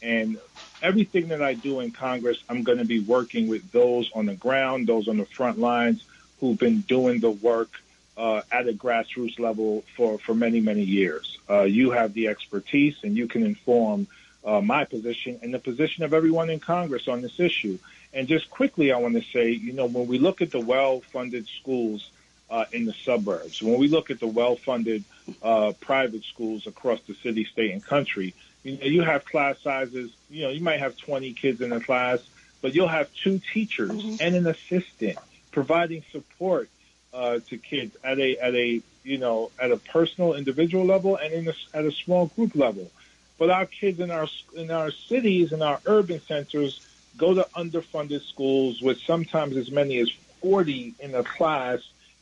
And 0.00 0.38
everything 0.80 1.28
that 1.28 1.42
I 1.42 1.52
do 1.52 1.80
in 1.80 1.90
Congress, 1.90 2.38
I'm 2.48 2.62
going 2.62 2.78
to 2.78 2.86
be 2.86 3.00
working 3.00 3.48
with 3.48 3.70
those 3.70 4.10
on 4.14 4.26
the 4.26 4.34
ground, 4.34 4.86
those 4.86 5.06
on 5.06 5.18
the 5.18 5.26
front 5.26 5.58
lines 5.58 6.02
who've 6.40 6.58
been 6.58 6.80
doing 6.80 7.20
the 7.20 7.30
work 7.30 7.70
uh, 8.16 8.42
at 8.50 8.66
a 8.66 8.72
grassroots 8.72 9.38
level 9.38 9.84
for, 9.94 10.18
for 10.18 10.34
many, 10.34 10.60
many 10.60 10.84
years. 10.84 11.38
Uh, 11.50 11.62
you 11.62 11.90
have 11.90 12.14
the 12.14 12.28
expertise 12.28 12.94
and 13.02 13.16
you 13.16 13.28
can 13.28 13.44
inform 13.44 14.08
uh, 14.48 14.62
my 14.62 14.84
position 14.84 15.38
and 15.42 15.52
the 15.52 15.58
position 15.58 16.04
of 16.04 16.14
everyone 16.14 16.48
in 16.48 16.58
Congress 16.58 17.06
on 17.06 17.20
this 17.20 17.38
issue. 17.38 17.78
And 18.14 18.26
just 18.26 18.48
quickly, 18.48 18.90
I 18.90 18.96
want 18.96 19.14
to 19.14 19.22
say, 19.30 19.50
you 19.50 19.74
know, 19.74 19.84
when 19.84 20.06
we 20.06 20.18
look 20.18 20.40
at 20.40 20.50
the 20.50 20.60
well-funded 20.60 21.46
schools 21.48 22.10
uh, 22.48 22.64
in 22.72 22.86
the 22.86 22.94
suburbs, 23.04 23.62
when 23.62 23.78
we 23.78 23.88
look 23.88 24.10
at 24.10 24.20
the 24.20 24.26
well-funded 24.26 25.04
uh, 25.42 25.74
private 25.80 26.24
schools 26.24 26.66
across 26.66 27.00
the 27.02 27.14
city, 27.14 27.44
state, 27.44 27.72
and 27.72 27.84
country, 27.84 28.32
you 28.62 28.78
know, 28.78 28.84
you 28.84 29.02
have 29.02 29.26
class 29.26 29.58
sizes. 29.60 30.10
You 30.30 30.44
know, 30.44 30.50
you 30.50 30.62
might 30.62 30.80
have 30.80 30.96
20 30.96 31.34
kids 31.34 31.60
in 31.60 31.70
a 31.72 31.80
class, 31.80 32.20
but 32.62 32.74
you'll 32.74 32.88
have 32.88 33.12
two 33.12 33.40
teachers 33.52 33.90
mm-hmm. 33.90 34.16
and 34.20 34.34
an 34.34 34.46
assistant 34.46 35.18
providing 35.52 36.02
support 36.10 36.70
uh, 37.12 37.40
to 37.48 37.58
kids 37.58 37.96
at 38.02 38.18
a 38.18 38.36
at 38.38 38.54
a 38.54 38.82
you 39.02 39.18
know 39.18 39.50
at 39.60 39.70
a 39.70 39.76
personal 39.76 40.34
individual 40.34 40.84
level 40.84 41.16
and 41.16 41.32
in 41.32 41.48
a, 41.48 41.54
at 41.76 41.84
a 41.84 41.92
small 41.92 42.26
group 42.26 42.54
level. 42.54 42.90
But 43.38 43.50
our 43.50 43.66
kids 43.66 44.00
in 44.00 44.10
our 44.10 44.26
in 44.56 44.70
our 44.70 44.90
cities 44.90 45.52
and 45.52 45.62
our 45.62 45.80
urban 45.86 46.20
centers 46.20 46.80
go 47.16 47.34
to 47.34 47.46
underfunded 47.56 48.22
schools 48.22 48.82
with 48.82 48.98
sometimes 49.00 49.56
as 49.56 49.70
many 49.70 49.98
as 49.98 50.10
40 50.40 50.94
in 51.00 51.14
a 51.14 51.22
class, 51.22 51.80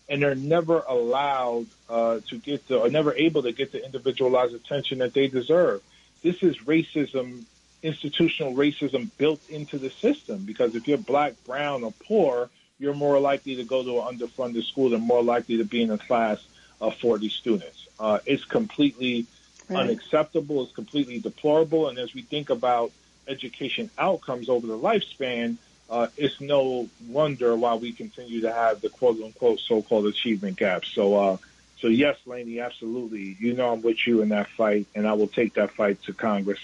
and 0.08 0.22
they're 0.22 0.34
never 0.34 0.80
allowed 0.80 1.66
uh, 1.88 2.20
to 2.28 2.38
get 2.38 2.68
the 2.68 2.78
or 2.78 2.88
never 2.90 3.14
able 3.14 3.42
to 3.42 3.52
get 3.52 3.72
the 3.72 3.84
individualized 3.84 4.54
attention 4.54 4.98
that 4.98 5.14
they 5.14 5.28
deserve. 5.28 5.82
This 6.22 6.42
is 6.42 6.58
racism, 6.58 7.44
institutional 7.82 8.54
racism 8.54 9.10
built 9.16 9.40
into 9.48 9.78
the 9.78 9.90
system. 9.90 10.44
Because 10.44 10.74
if 10.74 10.88
you're 10.88 10.98
black, 10.98 11.34
brown, 11.44 11.84
or 11.84 11.92
poor, 12.06 12.50
you're 12.78 12.94
more 12.94 13.18
likely 13.20 13.56
to 13.56 13.64
go 13.64 13.82
to 13.82 14.00
an 14.00 14.18
underfunded 14.18 14.64
school 14.64 14.92
and 14.94 15.02
more 15.02 15.22
likely 15.22 15.58
to 15.58 15.64
be 15.64 15.82
in 15.82 15.90
a 15.90 15.98
class 15.98 16.44
of 16.80 16.94
40 16.96 17.28
students. 17.28 17.88
Uh, 17.98 18.18
it's 18.26 18.44
completely 18.44 19.26
right. 19.68 19.80
unacceptable. 19.80 20.62
It's 20.64 20.72
completely 20.72 21.18
deplorable. 21.18 21.88
And 21.88 21.98
as 21.98 22.14
we 22.14 22.22
think 22.22 22.50
about 22.50 22.92
education 23.28 23.90
outcomes 23.98 24.48
over 24.48 24.66
the 24.66 24.78
lifespan, 24.78 25.56
uh, 25.88 26.08
it's 26.16 26.40
no 26.40 26.88
wonder 27.08 27.54
why 27.56 27.74
we 27.74 27.92
continue 27.92 28.40
to 28.42 28.52
have 28.52 28.80
the 28.80 28.88
quote 28.88 29.20
unquote 29.22 29.60
so 29.60 29.82
called 29.82 30.06
achievement 30.06 30.56
gap. 30.56 30.84
So, 30.84 31.14
uh, 31.14 31.36
So 31.80 31.88
yes, 31.88 32.16
Laney, 32.26 32.60
absolutely. 32.60 33.36
You 33.38 33.52
know 33.52 33.72
I'm 33.72 33.82
with 33.82 34.06
you 34.06 34.22
in 34.22 34.30
that 34.30 34.48
fight, 34.48 34.86
and 34.94 35.06
I 35.06 35.12
will 35.12 35.28
take 35.28 35.54
that 35.54 35.72
fight 35.72 36.02
to 36.04 36.12
Congress 36.12 36.60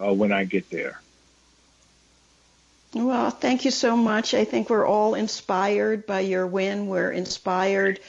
uh, 0.00 0.12
when 0.12 0.32
I 0.32 0.44
get 0.44 0.70
there. 0.70 1.00
Well, 2.94 3.30
thank 3.30 3.64
you 3.64 3.70
so 3.70 3.96
much. 3.96 4.34
I 4.34 4.44
think 4.44 4.68
we're 4.68 4.86
all 4.86 5.14
inspired 5.14 6.06
by 6.06 6.20
your 6.20 6.46
win. 6.46 6.86
We're 6.86 7.10
inspired 7.10 8.00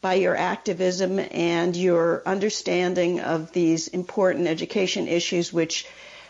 by 0.00 0.14
your 0.14 0.36
activism 0.36 1.18
and 1.18 1.76
your 1.76 2.22
understanding 2.24 3.20
of 3.20 3.52
these 3.52 3.88
important 3.88 4.46
education 4.46 5.08
issues, 5.08 5.52
which 5.52 5.86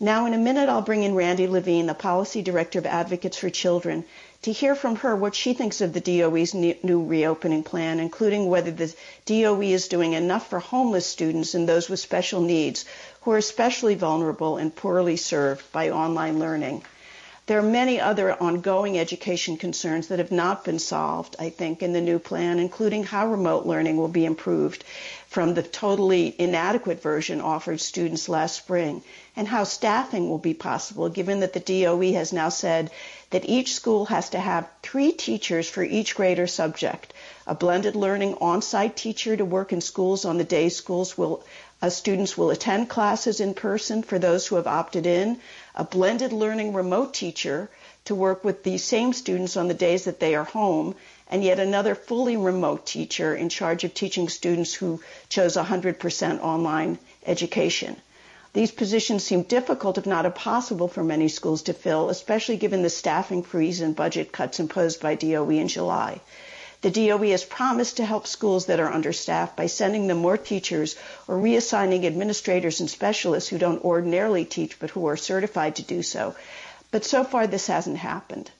Now, 0.00 0.26
in 0.26 0.34
a 0.34 0.38
minute, 0.38 0.68
I'll 0.68 0.80
bring 0.80 1.02
in 1.02 1.16
Randy 1.16 1.48
Levine, 1.48 1.86
the 1.86 1.94
Policy 1.94 2.40
Director 2.40 2.78
of 2.78 2.86
Advocates 2.86 3.36
for 3.36 3.50
Children, 3.50 4.04
to 4.42 4.52
hear 4.52 4.76
from 4.76 4.94
her 4.94 5.16
what 5.16 5.34
she 5.34 5.54
thinks 5.54 5.80
of 5.80 5.92
the 5.92 6.00
DOE's 6.00 6.54
new 6.54 7.02
reopening 7.04 7.64
plan, 7.64 7.98
including 7.98 8.48
whether 8.48 8.70
the 8.70 8.94
DOE 9.26 9.60
is 9.62 9.88
doing 9.88 10.12
enough 10.12 10.48
for 10.48 10.60
homeless 10.60 11.04
students 11.04 11.54
and 11.54 11.68
those 11.68 11.88
with 11.88 11.98
special 11.98 12.40
needs 12.40 12.84
who 13.22 13.32
are 13.32 13.38
especially 13.38 13.96
vulnerable 13.96 14.56
and 14.56 14.76
poorly 14.76 15.16
served 15.16 15.64
by 15.72 15.90
online 15.90 16.38
learning. 16.38 16.84
There 17.48 17.58
are 17.58 17.62
many 17.62 17.98
other 17.98 18.34
ongoing 18.34 18.98
education 18.98 19.56
concerns 19.56 20.08
that 20.08 20.18
have 20.18 20.30
not 20.30 20.66
been 20.66 20.78
solved, 20.78 21.34
I 21.38 21.48
think, 21.48 21.82
in 21.82 21.94
the 21.94 22.00
new 22.02 22.18
plan, 22.18 22.58
including 22.58 23.04
how 23.04 23.26
remote 23.26 23.64
learning 23.64 23.96
will 23.96 24.08
be 24.08 24.26
improved 24.26 24.84
from 25.28 25.54
the 25.54 25.62
totally 25.62 26.34
inadequate 26.38 27.00
version 27.00 27.40
offered 27.40 27.80
students 27.80 28.28
last 28.28 28.54
spring, 28.54 29.02
and 29.34 29.48
how 29.48 29.64
staffing 29.64 30.28
will 30.28 30.36
be 30.36 30.52
possible 30.52 31.08
given 31.08 31.40
that 31.40 31.54
the 31.54 31.60
DOE 31.60 32.12
has 32.12 32.34
now 32.34 32.50
said 32.50 32.90
that 33.30 33.48
each 33.48 33.72
school 33.72 34.04
has 34.04 34.28
to 34.28 34.38
have 34.38 34.68
three 34.82 35.12
teachers 35.12 35.70
for 35.70 35.82
each 35.82 36.14
grade 36.14 36.38
or 36.38 36.46
subject, 36.46 37.14
a 37.46 37.54
blended 37.54 37.96
learning 37.96 38.34
on-site 38.42 38.94
teacher 38.94 39.34
to 39.34 39.44
work 39.46 39.72
in 39.72 39.80
schools 39.80 40.26
on 40.26 40.36
the 40.36 40.44
days 40.44 40.76
schools 40.76 41.16
will 41.16 41.42
uh, 41.80 41.88
students 41.90 42.36
will 42.36 42.50
attend 42.50 42.88
classes 42.88 43.40
in 43.40 43.54
person 43.54 44.02
for 44.02 44.18
those 44.18 44.46
who 44.46 44.56
have 44.56 44.66
opted 44.66 45.06
in, 45.06 45.38
a 45.74 45.84
blended 45.84 46.32
learning 46.32 46.72
remote 46.72 47.14
teacher 47.14 47.70
to 48.04 48.14
work 48.14 48.42
with 48.42 48.64
these 48.64 48.82
same 48.82 49.12
students 49.12 49.56
on 49.56 49.68
the 49.68 49.74
days 49.74 50.04
that 50.04 50.18
they 50.18 50.34
are 50.34 50.44
home, 50.44 50.94
and 51.30 51.44
yet 51.44 51.60
another 51.60 51.94
fully 51.94 52.36
remote 52.36 52.86
teacher 52.86 53.34
in 53.34 53.48
charge 53.48 53.84
of 53.84 53.94
teaching 53.94 54.28
students 54.28 54.74
who 54.74 55.00
chose 55.28 55.56
100% 55.56 56.40
online 56.40 56.98
education. 57.26 57.96
These 58.54 58.70
positions 58.72 59.24
seem 59.24 59.42
difficult, 59.42 59.98
if 59.98 60.06
not 60.06 60.24
impossible, 60.24 60.88
for 60.88 61.04
many 61.04 61.28
schools 61.28 61.62
to 61.62 61.74
fill, 61.74 62.08
especially 62.08 62.56
given 62.56 62.82
the 62.82 62.90
staffing 62.90 63.42
freeze 63.42 63.80
and 63.80 63.94
budget 63.94 64.32
cuts 64.32 64.58
imposed 64.58 65.00
by 65.00 65.14
DOE 65.14 65.50
in 65.50 65.68
July. 65.68 66.20
The 66.80 66.90
DOE 66.90 67.30
has 67.30 67.42
promised 67.42 67.96
to 67.96 68.04
help 68.04 68.28
schools 68.28 68.66
that 68.66 68.78
are 68.78 68.92
understaffed 68.92 69.56
by 69.56 69.66
sending 69.66 70.06
them 70.06 70.18
more 70.18 70.36
teachers 70.36 70.94
or 71.26 71.36
reassigning 71.36 72.04
administrators 72.04 72.78
and 72.78 72.88
specialists 72.88 73.48
who 73.48 73.58
don't 73.58 73.84
ordinarily 73.84 74.44
teach 74.44 74.78
but 74.78 74.90
who 74.90 75.06
are 75.06 75.16
certified 75.16 75.74
to 75.76 75.82
do 75.82 76.04
so. 76.04 76.36
But 76.92 77.04
so 77.04 77.24
far, 77.24 77.48
this 77.48 77.66
hasn't 77.66 77.98
happened. 77.98 78.52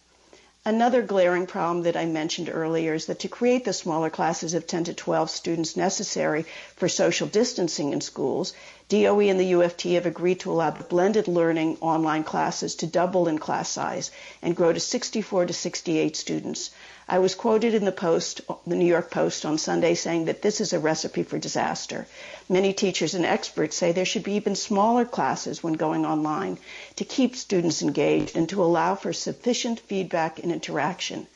Another 0.64 1.00
glaring 1.00 1.46
problem 1.46 1.84
that 1.84 1.96
I 1.96 2.06
mentioned 2.06 2.50
earlier 2.52 2.92
is 2.92 3.06
that 3.06 3.20
to 3.20 3.28
create 3.28 3.64
the 3.64 3.72
smaller 3.72 4.10
classes 4.10 4.52
of 4.52 4.66
10 4.66 4.84
to 4.84 4.94
12 4.94 5.30
students 5.30 5.76
necessary 5.76 6.44
for 6.74 6.88
social 6.88 7.28
distancing 7.28 7.92
in 7.92 8.00
schools, 8.00 8.52
DOE 8.90 9.20
and 9.20 9.38
the 9.38 9.52
UFT 9.52 9.96
have 9.96 10.06
agreed 10.06 10.40
to 10.40 10.50
allow 10.50 10.70
the 10.70 10.82
blended 10.82 11.28
learning 11.28 11.76
online 11.82 12.24
classes 12.24 12.74
to 12.76 12.86
double 12.86 13.28
in 13.28 13.38
class 13.38 13.68
size 13.68 14.10
and 14.40 14.56
grow 14.56 14.72
to 14.72 14.80
64 14.80 15.44
to 15.44 15.52
68 15.52 16.16
students. 16.16 16.70
I 17.06 17.18
was 17.18 17.34
quoted 17.34 17.74
in 17.74 17.84
the 17.84 17.92
Post, 17.92 18.40
the 18.66 18.76
New 18.76 18.86
York 18.86 19.10
Post 19.10 19.44
on 19.44 19.58
Sunday 19.58 19.94
saying 19.94 20.24
that 20.24 20.40
this 20.40 20.58
is 20.58 20.72
a 20.72 20.78
recipe 20.78 21.22
for 21.22 21.38
disaster. 21.38 22.06
Many 22.48 22.72
teachers 22.72 23.12
and 23.12 23.26
experts 23.26 23.76
say 23.76 23.92
there 23.92 24.06
should 24.06 24.24
be 24.24 24.36
even 24.36 24.56
smaller 24.56 25.04
classes 25.04 25.62
when 25.62 25.74
going 25.74 26.06
online 26.06 26.58
to 26.96 27.04
keep 27.04 27.36
students 27.36 27.82
engaged 27.82 28.36
and 28.38 28.48
to 28.48 28.62
allow 28.62 28.94
for 28.94 29.12
sufficient 29.12 29.80
feedback 29.80 30.38
and 30.38 30.50
interaction. 30.50 31.26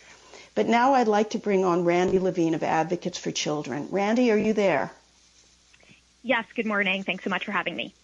But 0.54 0.68
now 0.68 0.94
I'd 0.94 1.06
like 1.06 1.28
to 1.30 1.38
bring 1.38 1.66
on 1.66 1.84
Randy 1.84 2.18
Levine 2.18 2.54
of 2.54 2.62
Advocates 2.62 3.18
for 3.18 3.30
Children. 3.30 3.88
Randy, 3.90 4.30
are 4.30 4.38
you 4.38 4.54
there? 4.54 4.92
Yes, 6.22 6.44
good 6.54 6.66
morning. 6.66 7.02
Thanks 7.02 7.24
so 7.24 7.30
much 7.30 7.44
for 7.44 7.52
having 7.52 7.74
me. 7.74 7.94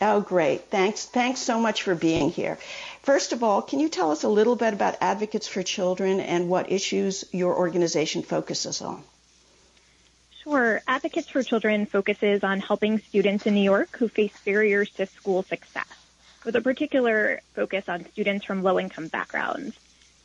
Oh, 0.00 0.20
great. 0.20 0.62
Thanks. 0.70 1.04
Thanks 1.04 1.40
so 1.40 1.60
much 1.60 1.82
for 1.82 1.94
being 1.94 2.30
here. 2.30 2.58
First 3.02 3.32
of 3.32 3.42
all, 3.42 3.60
can 3.60 3.80
you 3.80 3.88
tell 3.88 4.12
us 4.12 4.22
a 4.22 4.28
little 4.28 4.56
bit 4.56 4.72
about 4.72 4.96
Advocates 5.00 5.46
for 5.46 5.62
Children 5.62 6.20
and 6.20 6.48
what 6.48 6.72
issues 6.72 7.24
your 7.32 7.54
organization 7.54 8.22
focuses 8.22 8.80
on? 8.80 9.02
Sure. 10.42 10.80
Advocates 10.88 11.28
for 11.28 11.42
Children 11.42 11.84
focuses 11.84 12.42
on 12.42 12.60
helping 12.60 12.98
students 13.00 13.46
in 13.46 13.54
New 13.54 13.60
York 13.60 13.94
who 13.98 14.08
face 14.08 14.32
barriers 14.42 14.88
to 14.92 15.04
school 15.04 15.42
success, 15.42 15.86
with 16.44 16.56
a 16.56 16.62
particular 16.62 17.40
focus 17.54 17.86
on 17.88 18.06
students 18.12 18.46
from 18.46 18.62
low 18.62 18.80
income 18.80 19.08
backgrounds. 19.08 19.78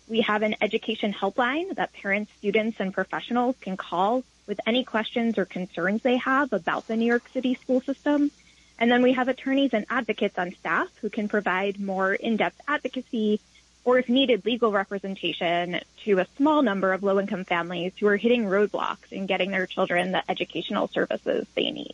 We 0.08 0.22
have 0.22 0.42
an 0.42 0.56
education 0.62 1.12
helpline 1.12 1.76
that 1.76 1.92
parents, 1.92 2.32
students, 2.38 2.80
and 2.80 2.94
professionals 2.94 3.58
can 3.60 3.76
call 3.76 4.24
with 4.48 4.60
any 4.66 4.84
questions 4.84 5.38
or 5.38 5.46
concerns 5.46 6.02
they 6.02 6.18
have 6.18 6.54
about 6.54 6.88
the 6.88 6.96
New 6.96 7.06
York 7.06 7.28
City 7.30 7.56
school 7.56 7.82
system. 7.82 8.32
And 8.78 8.92
then 8.92 9.02
we 9.02 9.14
have 9.14 9.28
attorneys 9.28 9.74
and 9.74 9.86
advocates 9.90 10.38
on 10.38 10.52
staff 10.52 10.90
who 11.02 11.10
can 11.10 11.28
provide 11.28 11.80
more 11.80 12.14
in-depth 12.14 12.60
advocacy 12.68 13.40
or 13.86 14.00
if 14.00 14.10
needed, 14.10 14.44
legal 14.46 14.72
representation 14.72 15.80
to 16.04 16.20
a 16.20 16.26
small 16.38 16.64
number 16.64 16.92
of 16.92 17.04
low-income 17.04 17.46
families 17.46 17.94
who 18.00 18.08
are 18.08 18.18
hitting 18.18 18.46
roadblocks 18.46 19.12
in 19.12 19.28
getting 19.28 19.52
their 19.52 19.68
children 19.68 20.12
the 20.12 20.30
educational 20.30 20.88
services 20.88 21.46
they 21.56 21.70
need. 21.70 21.94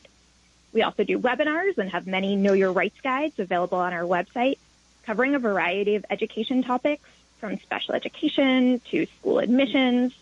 We 0.71 0.83
also 0.83 1.03
do 1.03 1.19
webinars 1.19 1.77
and 1.77 1.89
have 1.89 2.07
many 2.07 2.37
Know 2.37 2.53
Your 2.53 2.71
Rights 2.71 3.01
guides 3.01 3.37
available 3.39 3.77
on 3.77 3.91
our 3.91 4.03
website 4.03 4.57
covering 5.03 5.35
a 5.35 5.39
variety 5.39 5.95
of 5.95 6.05
education 6.09 6.63
topics 6.63 7.09
from 7.39 7.59
special 7.59 7.95
education 7.95 8.79
to 8.91 9.05
school 9.07 9.39
admissions 9.39 10.13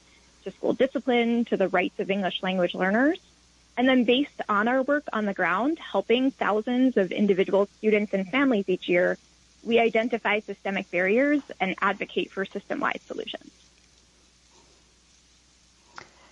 to 0.44 0.52
school 0.52 0.74
discipline 0.74 1.46
to 1.46 1.58
the 1.58 1.68
rights 1.68 2.00
of 2.00 2.10
English 2.10 2.42
language 2.44 2.74
learners. 2.74 3.20
And 3.78 3.88
then 3.88 4.04
based 4.04 4.42
on 4.50 4.68
our 4.68 4.82
work 4.82 5.06
on 5.14 5.26
the 5.26 5.34
ground, 5.34 5.80
helping 5.80 6.32
thousands 6.32 6.98
of 6.98 7.12
individual 7.12 7.68
students 7.78 8.14
and 8.14 8.28
families 8.28 8.66
each 8.68 8.90
year, 8.90 9.18
we 9.64 9.80
identify 9.80 10.40
systemic 10.40 10.92
barriers 10.92 11.42
and 11.60 11.76
advocate 11.82 12.32
for 12.32 12.46
system-wide 12.46 13.02
solutions. 13.08 13.50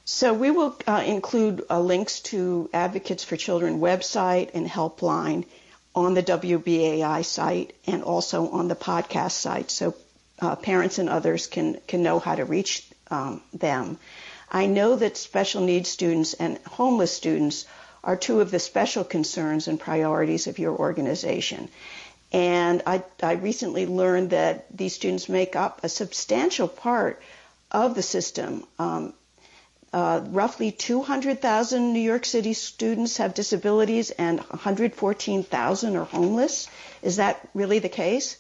So 0.06 0.34
we 0.34 0.52
will 0.52 0.76
uh, 0.88 1.04
include 1.06 1.66
uh, 1.70 1.82
links 1.82 2.22
to 2.32 2.70
Advocates 2.74 3.24
for 3.26 3.36
Children 3.36 3.80
website 3.80 4.52
and 4.54 4.66
helpline 4.66 5.46
on 5.94 6.14
the 6.14 6.24
WBAI 6.24 7.26
site 7.26 7.74
and 7.86 8.04
also 8.04 8.50
on 8.50 8.68
the 8.68 8.76
podcast 8.76 9.32
site 9.32 9.72
so 9.72 9.96
uh, 10.40 10.56
parents 10.56 11.00
and 11.00 11.10
others 11.10 11.48
can, 11.48 11.80
can 11.88 12.04
know 12.04 12.20
how 12.20 12.36
to 12.36 12.46
reach 12.46 12.88
um, 13.10 13.42
them. 13.54 13.98
I 14.52 14.68
know 14.68 14.96
that 14.96 15.18
special 15.18 15.62
needs 15.62 15.90
students 15.90 16.34
and 16.34 16.58
homeless 16.66 17.12
students 17.12 17.66
are 18.04 18.16
two 18.16 18.40
of 18.40 18.52
the 18.52 18.60
special 18.60 19.04
concerns 19.04 19.68
and 19.68 19.80
priorities 19.80 20.48
of 20.48 20.60
your 20.60 20.76
organization. 20.76 21.70
And 22.32 22.82
I, 22.86 23.04
I 23.22 23.34
recently 23.34 23.86
learned 23.86 24.32
that 24.32 24.66
these 24.76 24.94
students 24.94 25.30
make 25.30 25.56
up 25.56 25.82
a 25.84 25.90
substantial 25.90 26.68
part 26.68 27.22
of 27.72 27.96
the 27.96 28.04
system. 28.04 28.66
Um, 28.80 29.14
uh, 29.94 30.22
roughly 30.28 30.72
200,000 30.72 31.94
New 31.94 32.00
York 32.00 32.26
City 32.26 32.54
students 32.54 33.18
have 33.18 33.34
disabilities 33.34 34.12
and 34.12 34.40
114,000 34.40 35.96
are 35.96 36.04
homeless. 36.04 36.68
Is 37.02 37.16
that 37.18 37.48
really 37.54 37.80
the 37.80 37.90
case? 37.90 38.38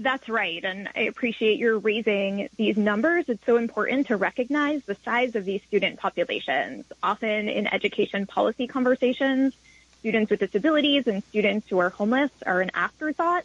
That's 0.00 0.30
right. 0.30 0.64
And 0.64 0.88
I 0.96 1.00
appreciate 1.00 1.58
your 1.58 1.78
raising 1.78 2.48
these 2.56 2.78
numbers. 2.78 3.26
It's 3.28 3.44
so 3.44 3.58
important 3.58 4.06
to 4.06 4.16
recognize 4.16 4.82
the 4.84 4.96
size 5.04 5.36
of 5.36 5.44
these 5.44 5.62
student 5.64 5.98
populations. 5.98 6.86
Often 7.02 7.50
in 7.50 7.66
education 7.66 8.26
policy 8.26 8.66
conversations, 8.66 9.54
students 9.98 10.30
with 10.30 10.40
disabilities 10.40 11.06
and 11.06 11.22
students 11.24 11.68
who 11.68 11.78
are 11.78 11.90
homeless 11.90 12.30
are 12.46 12.62
an 12.62 12.70
afterthought 12.72 13.44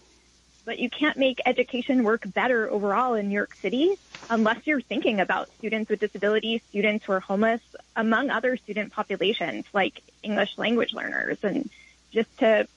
but 0.66 0.80
you 0.80 0.90
can't 0.90 1.18
make 1.18 1.40
education 1.46 2.04
work 2.04 2.24
better 2.34 2.70
overall 2.70 3.14
in 3.14 3.30
New 3.30 3.36
York 3.36 3.54
City 3.56 3.96
unless 4.30 4.66
you're 4.66 4.82
thinking 4.82 5.20
about 5.20 5.48
students 5.60 5.90
with 5.90 6.00
disabilities, 6.00 6.62
students 6.70 7.06
who 7.06 7.12
are 7.14 7.20
homeless, 7.20 7.62
among 7.96 8.32
other 8.32 8.58
student 8.58 8.92
populations 8.92 9.66
like 9.74 10.02
English 10.24 10.58
language 10.58 10.92
learners. 10.92 11.38
And 11.44 11.70
just 12.12 12.36
to 12.40 12.68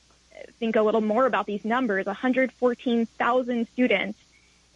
think 0.59 0.77
a 0.77 0.83
little 0.83 1.01
more 1.01 1.27
about 1.27 1.47
these 1.47 1.65
numbers, 1.65 2.07
114,000 2.07 3.69
students 3.69 4.19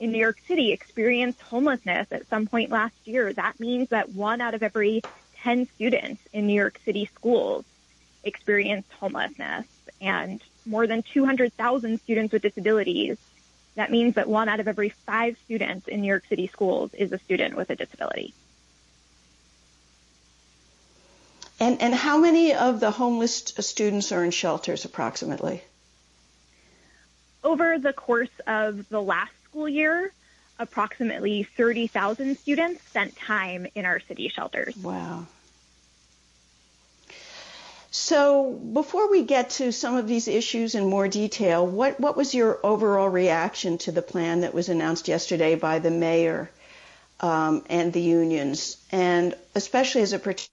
in 0.01 0.13
New 0.13 0.19
York 0.19 0.39
City 0.47 0.73
experienced 0.73 1.41
homelessness 1.41 2.09
at 2.11 2.29
some 2.29 2.47
point 2.47 2.71
last 2.71 2.95
year. 3.05 3.33
That 3.33 3.61
means 3.61 3.91
that 3.91 4.11
one 4.11 4.41
out 4.41 4.55
of 4.55 4.63
every 4.63 5.03
10 5.37 5.67
students 5.75 6.23
in 6.33 6.47
New 6.47 6.55
York 6.55 6.81
City 6.85 7.09
schools 7.15 7.65
experienced 8.25 8.91
homelessness. 8.93 9.67
And 10.01 10.43
more 10.67 10.87
than 10.87 11.03
200,000 11.03 12.01
students 12.01 12.33
with 12.33 12.43
disabilities, 12.43 13.19
that 13.75 13.91
means 13.91 14.15
that 14.15 14.29
one 14.29 14.49
out 14.49 14.61
of 14.61 14.69
every 14.69 14.91
five 14.91 15.37
students 15.45 15.89
in 15.89 16.01
New 16.01 16.09
York 16.09 16.25
City 16.29 16.47
schools 16.47 16.93
is 16.95 17.13
a 17.13 17.19
student 17.19 17.57
with 17.57 17.71
a 17.71 17.77
disability. 17.77 18.35
And, 21.63 21.81
and 21.81 21.95
how 21.95 22.19
many 22.19 22.55
of 22.55 22.81
the 22.81 22.91
homeless 22.91 23.55
students 23.61 24.11
are 24.11 24.25
in 24.25 24.33
shelters 24.33 24.85
approximately? 24.85 25.63
Over 27.45 27.79
the 27.79 27.93
course 27.93 28.37
of 28.49 28.89
the 28.89 29.01
last 29.01 29.31
school 29.45 29.69
year, 29.69 30.13
approximately 30.59 31.45
30,000 31.45 32.37
students 32.37 32.83
spent 32.89 33.17
time 33.17 33.69
in 33.77 33.85
our 33.85 34.01
city 34.01 34.29
shelters. 34.29 34.77
Wow. 34.77 35.27
So 37.93 38.51
before 38.51 39.09
we 39.09 39.23
get 39.23 39.51
to 39.51 39.71
some 39.71 39.97
of 39.97 40.09
these 40.09 40.27
issues 40.27 40.75
in 40.75 40.87
more 40.87 41.07
detail, 41.07 41.65
what, 41.65 42.01
what 42.01 42.17
was 42.17 42.35
your 42.35 42.59
overall 42.65 43.09
reaction 43.09 43.79
to 43.79 43.93
the 43.93 44.03
plan 44.03 44.41
that 44.41 44.53
was 44.53 44.69
announced 44.69 45.07
yesterday 45.07 45.55
by 45.55 45.79
the 45.79 45.93
mayor 45.93 46.51
um, 47.21 47.65
and 47.71 47.93
the 47.93 48.01
unions, 48.01 48.79
and 48.91 49.37
especially 49.55 50.03
as 50.03 50.13
it 50.13 50.25
pertains 50.25 50.49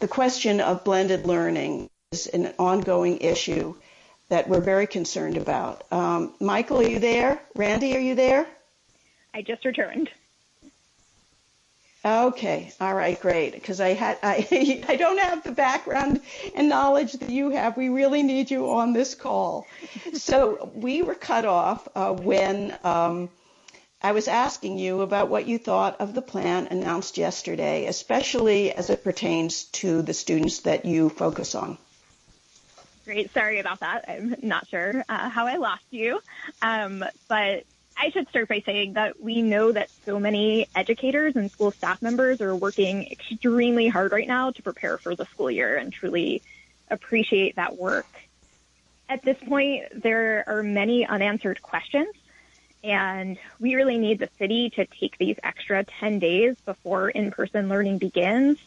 the 0.00 0.08
question 0.08 0.60
of 0.60 0.84
blended 0.84 1.26
learning 1.26 1.90
is 2.12 2.26
an 2.26 2.54
ongoing 2.58 3.18
issue 3.18 3.74
that 4.28 4.48
we're 4.48 4.60
very 4.60 4.86
concerned 4.86 5.36
about. 5.36 5.90
Um, 5.92 6.34
Michael, 6.40 6.80
are 6.80 6.88
you 6.88 6.98
there? 6.98 7.40
Randy, 7.54 7.96
are 7.96 8.00
you 8.00 8.14
there? 8.14 8.46
I 9.32 9.42
just 9.42 9.64
returned. 9.64 10.10
Okay, 12.06 12.70
all 12.80 12.94
right, 12.94 13.18
great. 13.18 13.54
Because 13.54 13.80
I 13.80 13.94
had 13.94 14.18
I 14.22 14.84
I 14.88 14.96
don't 14.96 15.18
have 15.18 15.42
the 15.42 15.52
background 15.52 16.20
and 16.54 16.68
knowledge 16.68 17.14
that 17.14 17.30
you 17.30 17.50
have. 17.50 17.76
We 17.76 17.88
really 17.88 18.22
need 18.22 18.50
you 18.50 18.70
on 18.70 18.92
this 18.92 19.14
call. 19.14 19.66
so 20.12 20.70
we 20.74 21.02
were 21.02 21.14
cut 21.14 21.46
off 21.46 21.88
uh, 21.94 22.12
when 22.12 22.76
um, 22.84 23.30
I 24.04 24.12
was 24.12 24.28
asking 24.28 24.78
you 24.78 25.00
about 25.00 25.30
what 25.30 25.48
you 25.48 25.56
thought 25.56 25.98
of 25.98 26.12
the 26.12 26.20
plan 26.20 26.66
announced 26.66 27.16
yesterday, 27.16 27.86
especially 27.86 28.70
as 28.70 28.90
it 28.90 29.02
pertains 29.02 29.64
to 29.80 30.02
the 30.02 30.12
students 30.12 30.60
that 30.60 30.84
you 30.84 31.08
focus 31.08 31.54
on. 31.54 31.78
Great. 33.06 33.32
Sorry 33.32 33.60
about 33.60 33.80
that. 33.80 34.04
I'm 34.06 34.36
not 34.42 34.68
sure 34.68 35.02
uh, 35.08 35.30
how 35.30 35.46
I 35.46 35.56
lost 35.56 35.84
you, 35.90 36.20
um, 36.60 37.02
but 37.28 37.64
I 37.96 38.10
should 38.10 38.28
start 38.28 38.48
by 38.48 38.62
saying 38.66 38.92
that 38.92 39.22
we 39.22 39.40
know 39.40 39.72
that 39.72 39.88
so 40.04 40.20
many 40.20 40.68
educators 40.76 41.34
and 41.34 41.50
school 41.50 41.70
staff 41.70 42.02
members 42.02 42.42
are 42.42 42.54
working 42.54 43.10
extremely 43.10 43.88
hard 43.88 44.12
right 44.12 44.28
now 44.28 44.50
to 44.50 44.62
prepare 44.62 44.98
for 44.98 45.16
the 45.16 45.24
school 45.24 45.50
year 45.50 45.78
and 45.78 45.90
truly 45.90 46.42
appreciate 46.90 47.56
that 47.56 47.78
work. 47.78 48.08
At 49.08 49.22
this 49.22 49.38
point, 49.48 50.02
there 50.02 50.44
are 50.46 50.62
many 50.62 51.06
unanswered 51.06 51.62
questions, 51.62 52.14
and 52.84 53.38
we 53.58 53.74
really 53.74 53.96
need 53.96 54.18
the 54.18 54.28
city 54.38 54.68
to 54.70 54.84
take 54.84 55.16
these 55.16 55.36
extra 55.42 55.84
10 55.84 56.18
days 56.18 56.54
before 56.66 57.08
in-person 57.08 57.68
learning 57.68 57.96
begins 57.96 58.58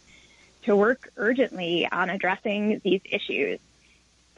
to 0.63 0.75
work 0.75 1.09
urgently 1.17 1.87
on 1.89 2.09
addressing 2.09 2.81
these 2.83 3.01
issues. 3.05 3.59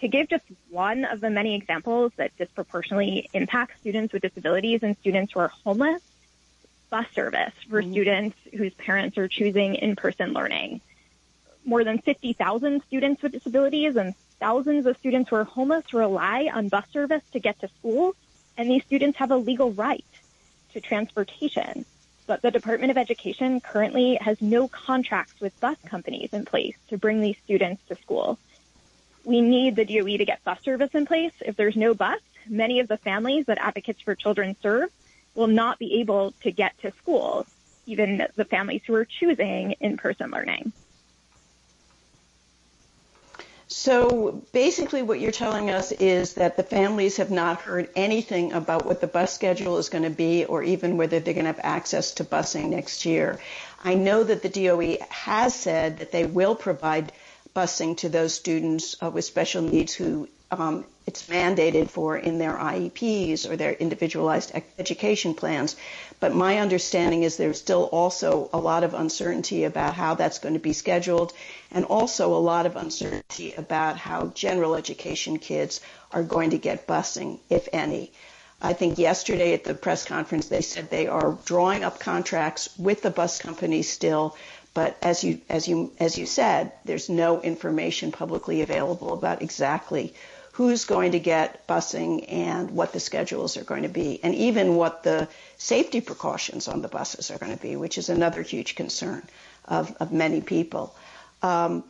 To 0.02 0.08
give 0.10 0.28
just 0.28 0.44
one 0.70 1.06
of 1.06 1.22
the 1.22 1.30
many 1.30 1.56
examples 1.56 2.12
that 2.18 2.36
disproportionately 2.38 3.30
impact 3.34 3.80
students 3.80 4.14
with 4.14 4.22
disabilities 4.22 4.84
and 4.84 4.98
students 4.98 5.34
who 5.34 5.40
are 5.40 5.52
homeless, 5.64 6.02
bus 6.90 7.06
service 7.14 7.54
for 7.70 7.82
mm-hmm. 7.82 7.92
students 7.92 8.38
whose 8.56 8.74
parents 8.74 9.18
are 9.18 9.30
choosing 9.30 9.76
in-person 9.76 10.34
learning. 10.34 10.82
More 11.64 11.86
than 11.86 12.00
50,000 12.00 12.84
students 12.88 13.22
with 13.22 13.32
disabilities 13.32 13.96
and 13.96 14.14
thousands 14.40 14.86
of 14.86 14.98
students 14.98 15.30
who 15.30 15.38
are 15.38 15.44
homeless 15.46 15.94
rely 15.94 16.50
on 16.54 16.68
bus 16.68 16.86
service 16.92 17.24
to 17.32 17.40
get 17.40 17.60
to 17.60 17.70
school, 17.80 18.16
and 18.60 18.70
these 18.70 18.84
students 18.84 19.18
have 19.18 19.32
a 19.32 19.38
legal 19.38 19.72
right 19.72 20.06
to 20.74 20.80
transportation. 20.80 21.86
But 22.28 22.44
the 22.44 22.52
Department 22.52 22.92
of 22.92 22.98
Education 22.98 23.60
currently 23.60 24.20
has 24.22 24.40
no 24.40 24.68
contracts 24.68 25.42
with 25.42 25.60
bus 25.60 25.78
companies 25.88 26.30
in 26.32 26.46
place 26.46 26.76
to 26.90 26.98
bring 27.00 27.22
these 27.22 27.38
students 27.44 27.82
to 27.88 27.96
school 27.96 28.38
we 29.30 29.42
need 29.42 29.76
the 29.76 29.86
DOE 29.86 30.18
to 30.18 30.26
get 30.26 30.44
bus 30.44 30.60
service 30.64 30.90
in 30.94 31.06
place. 31.06 31.34
If 31.42 31.56
there's 31.56 31.76
no 31.76 31.94
bus, 31.94 32.20
many 32.48 32.80
of 32.80 32.88
the 32.88 32.98
families 32.98 33.46
that 33.46 33.58
Advocates 33.60 34.02
for 34.02 34.16
Children 34.16 34.56
serve 34.62 34.90
will 35.36 35.48
not 35.48 35.80
be 35.80 36.00
able 36.00 36.32
to 36.42 36.52
get 36.52 36.78
to 36.80 36.92
school, 36.94 37.46
even 37.86 38.26
the 38.36 38.46
families 38.46 38.82
who 38.86 38.96
are 38.96 39.06
choosing 39.06 39.74
in-person 39.80 40.32
learning. 40.32 40.72
So 43.72 44.42
basically 44.52 45.04
what 45.04 45.20
you're 45.20 45.32
telling 45.32 45.70
us 45.70 45.92
is 45.92 46.34
that 46.34 46.58
the 46.58 46.64
families 46.64 47.18
have 47.18 47.30
not 47.30 47.62
heard 47.62 47.90
anything 47.96 48.52
about 48.52 48.88
what 48.88 49.00
the 49.00 49.06
bus 49.06 49.32
schedule 49.32 49.78
is 49.78 49.90
going 49.90 50.06
to 50.06 50.10
be 50.10 50.44
or 50.44 50.64
even 50.64 50.98
whether 50.98 51.20
they're 51.20 51.36
going 51.36 51.46
to 51.46 51.54
have 51.54 51.62
access 51.64 52.14
to 52.14 52.24
busing 52.24 52.70
next 52.70 53.06
year. 53.06 53.40
I 53.84 53.94
know 53.94 54.24
that 54.24 54.42
the 54.42 54.50
DOE 54.50 54.98
has 55.12 55.54
said 55.54 56.00
that 56.00 56.12
they 56.12 56.26
will 56.26 56.56
provide 56.56 57.12
busing 57.56 57.98
to 57.98 58.10
those 58.10 58.34
students 58.34 58.96
uh, 59.04 59.12
with 59.12 59.26
special 59.26 59.62
needs 59.62 59.94
who 59.94 60.28
um, 60.52 60.86
it's 61.06 61.28
mandated 61.28 61.90
for 61.90 62.18
in 62.18 62.38
their 62.38 62.54
IEPs 62.54 63.50
or 63.50 63.56
their 63.56 63.74
individualized 63.74 64.52
education 64.78 65.34
plans. 65.34 65.76
But 66.20 66.36
my 66.36 66.60
understanding 66.60 67.24
is 67.24 67.38
there's 67.38 67.60
still 67.60 67.86
also 67.86 68.50
a 68.54 68.60
lot 68.60 68.84
of 68.84 68.94
uncertainty 68.94 69.64
about 69.64 69.96
how 69.96 70.16
that's 70.16 70.40
going 70.40 70.54
to 70.54 70.60
be 70.60 70.74
scheduled 70.74 71.34
and 71.72 71.86
also 71.86 72.34
a 72.34 72.46
lot 72.52 72.66
of 72.66 72.76
uncertainty 72.76 73.54
about 73.54 73.98
how 73.98 74.28
general 74.36 74.76
education 74.76 75.40
kids 75.40 75.82
are 76.12 76.24
going 76.24 76.52
to 76.52 76.58
get 76.58 76.88
busing, 76.88 77.40
if 77.50 77.68
any. 77.74 78.12
I 78.62 78.74
think 78.74 78.98
yesterday 78.98 79.54
at 79.54 79.64
the 79.64 79.74
press 79.74 80.04
conference 80.06 80.48
they 80.48 80.62
said 80.62 80.90
they 80.90 81.08
are 81.08 81.38
drawing 81.46 81.84
up 81.84 82.00
contracts 82.00 82.70
with 82.78 83.02
the 83.02 83.10
bus 83.10 83.40
companies 83.40 83.90
still, 83.90 84.36
but 84.74 84.98
as 85.02 85.24
you 85.24 85.42
as 85.50 85.68
you 85.68 85.92
as 86.00 86.18
you 86.18 86.26
said, 86.26 86.72
there's 86.86 87.10
no 87.10 87.42
information 87.42 88.12
publicly 88.12 88.62
available 88.62 89.14
about 89.14 89.42
exactly 89.42 90.14
who's 90.60 90.84
going 90.84 91.14
to 91.14 91.20
get 91.20 91.66
busing 91.68 92.26
and 92.28 92.72
what 92.72 92.92
the 92.92 93.00
schedules 93.00 93.56
are 93.56 93.64
going 93.64 93.84
to 93.84 93.88
be, 93.88 94.20
and 94.22 94.36
even 94.36 94.76
what 94.76 95.04
the 95.04 95.26
safety 95.58 96.02
precautions 96.02 96.68
on 96.68 96.82
the 96.82 96.90
buses 96.90 97.32
are 97.32 97.38
going 97.38 97.56
to 97.56 97.62
be, 97.62 97.78
which 97.78 97.98
is 97.98 98.10
another 98.10 98.42
huge 98.42 98.76
concern 98.76 99.24
of, 99.64 99.96
of 100.02 100.12
many 100.12 100.42
people. 100.42 100.94
Um, 101.42 101.86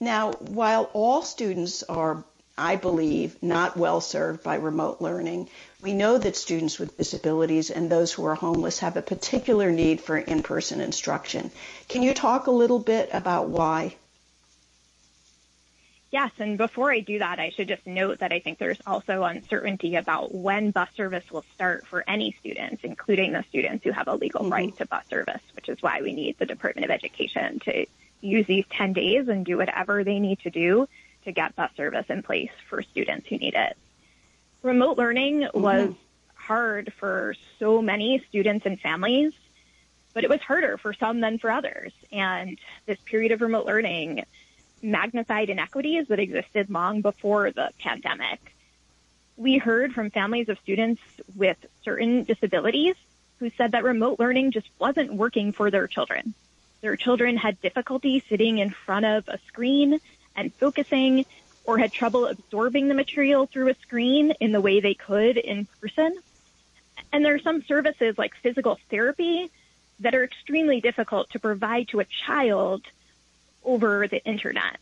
now, 0.00 0.32
while 0.32 0.88
all 0.94 1.20
students 1.20 1.82
are 1.82 2.24
I 2.56 2.76
believe, 2.76 3.36
not 3.42 3.76
well 3.76 4.00
served 4.00 4.42
by 4.42 4.54
remote 4.54 5.02
learning. 5.02 5.50
We 5.82 5.92
know 5.92 6.16
that 6.16 6.36
students 6.36 6.78
with 6.78 6.96
disabilities 6.96 7.68
and 7.68 7.90
those 7.90 8.14
who 8.14 8.24
are 8.24 8.34
homeless 8.34 8.78
have 8.78 8.96
a 8.96 9.02
particular 9.02 9.70
need 9.70 10.00
for 10.00 10.16
in-person 10.16 10.80
instruction. 10.80 11.50
Can 11.90 12.02
you 12.02 12.14
talk 12.14 12.46
a 12.46 12.50
little 12.62 12.78
bit 12.78 13.10
about 13.12 13.50
why? 13.50 13.96
Yes, 16.16 16.32
and 16.38 16.56
before 16.56 16.90
I 16.90 17.00
do 17.00 17.18
that, 17.18 17.38
I 17.38 17.50
should 17.50 17.68
just 17.68 17.86
note 17.86 18.20
that 18.20 18.32
I 18.32 18.40
think 18.40 18.58
there's 18.58 18.80
also 18.86 19.22
uncertainty 19.22 19.96
about 19.96 20.34
when 20.34 20.70
bus 20.70 20.88
service 20.96 21.30
will 21.30 21.44
start 21.54 21.86
for 21.86 22.08
any 22.08 22.34
students, 22.40 22.84
including 22.84 23.34
the 23.34 23.44
students 23.50 23.84
who 23.84 23.90
have 23.90 24.08
a 24.08 24.14
legal 24.14 24.40
mm-hmm. 24.40 24.52
right 24.54 24.76
to 24.78 24.86
bus 24.86 25.06
service, 25.10 25.42
which 25.54 25.68
is 25.68 25.76
why 25.82 26.00
we 26.00 26.14
need 26.14 26.38
the 26.38 26.46
Department 26.46 26.86
of 26.86 26.90
Education 26.90 27.60
to 27.66 27.84
use 28.22 28.46
these 28.46 28.64
10 28.70 28.94
days 28.94 29.28
and 29.28 29.44
do 29.44 29.58
whatever 29.58 30.04
they 30.04 30.18
need 30.18 30.38
to 30.38 30.48
do 30.48 30.88
to 31.26 31.32
get 31.32 31.54
bus 31.54 31.70
service 31.76 32.06
in 32.08 32.22
place 32.22 32.52
for 32.70 32.80
students 32.80 33.28
who 33.28 33.36
need 33.36 33.52
it. 33.54 33.76
Remote 34.62 34.96
learning 34.96 35.40
mm-hmm. 35.40 35.60
was 35.60 35.92
hard 36.34 36.94
for 36.98 37.34
so 37.58 37.82
many 37.82 38.24
students 38.30 38.64
and 38.64 38.80
families, 38.80 39.34
but 40.14 40.24
it 40.24 40.30
was 40.30 40.40
harder 40.40 40.78
for 40.78 40.94
some 40.94 41.20
than 41.20 41.36
for 41.36 41.50
others. 41.50 41.92
And 42.10 42.58
this 42.86 42.96
period 43.04 43.32
of 43.32 43.42
remote 43.42 43.66
learning 43.66 44.24
magnified 44.82 45.50
inequities 45.50 46.08
that 46.08 46.18
existed 46.18 46.70
long 46.70 47.00
before 47.00 47.50
the 47.50 47.70
pandemic. 47.78 48.40
We 49.36 49.58
heard 49.58 49.92
from 49.92 50.10
families 50.10 50.48
of 50.48 50.58
students 50.60 51.02
with 51.34 51.56
certain 51.84 52.24
disabilities 52.24 52.94
who 53.38 53.50
said 53.50 53.72
that 53.72 53.84
remote 53.84 54.18
learning 54.18 54.52
just 54.52 54.68
wasn't 54.78 55.12
working 55.12 55.52
for 55.52 55.70
their 55.70 55.86
children. 55.86 56.34
Their 56.80 56.96
children 56.96 57.36
had 57.36 57.60
difficulty 57.60 58.22
sitting 58.28 58.58
in 58.58 58.70
front 58.70 59.04
of 59.04 59.28
a 59.28 59.38
screen 59.48 60.00
and 60.34 60.54
focusing 60.54 61.26
or 61.64 61.78
had 61.78 61.92
trouble 61.92 62.26
absorbing 62.26 62.88
the 62.88 62.94
material 62.94 63.46
through 63.46 63.68
a 63.68 63.74
screen 63.82 64.32
in 64.40 64.52
the 64.52 64.60
way 64.60 64.80
they 64.80 64.94
could 64.94 65.36
in 65.36 65.66
person. 65.80 66.16
And 67.12 67.24
there 67.24 67.34
are 67.34 67.40
some 67.40 67.62
services 67.62 68.16
like 68.16 68.34
physical 68.42 68.78
therapy 68.90 69.50
that 70.00 70.14
are 70.14 70.24
extremely 70.24 70.80
difficult 70.80 71.30
to 71.30 71.38
provide 71.38 71.88
to 71.88 72.00
a 72.00 72.06
child 72.26 72.82
over 73.66 74.08
the 74.08 74.24
internet. 74.24 74.78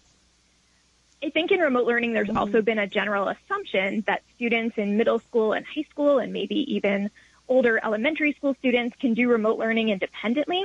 I 1.22 1.30
think 1.30 1.50
in 1.50 1.60
remote 1.60 1.86
learning, 1.86 2.12
there's 2.12 2.28
mm-hmm. 2.28 2.38
also 2.38 2.60
been 2.60 2.78
a 2.78 2.86
general 2.86 3.28
assumption 3.28 4.02
that 4.06 4.22
students 4.36 4.76
in 4.76 4.96
middle 4.96 5.18
school 5.18 5.54
and 5.54 5.64
high 5.64 5.86
school 5.90 6.18
and 6.18 6.32
maybe 6.32 6.74
even 6.74 7.10
older 7.48 7.80
elementary 7.82 8.32
school 8.32 8.54
students 8.54 8.96
can 9.00 9.14
do 9.14 9.28
remote 9.28 9.58
learning 9.58 9.88
independently. 9.88 10.64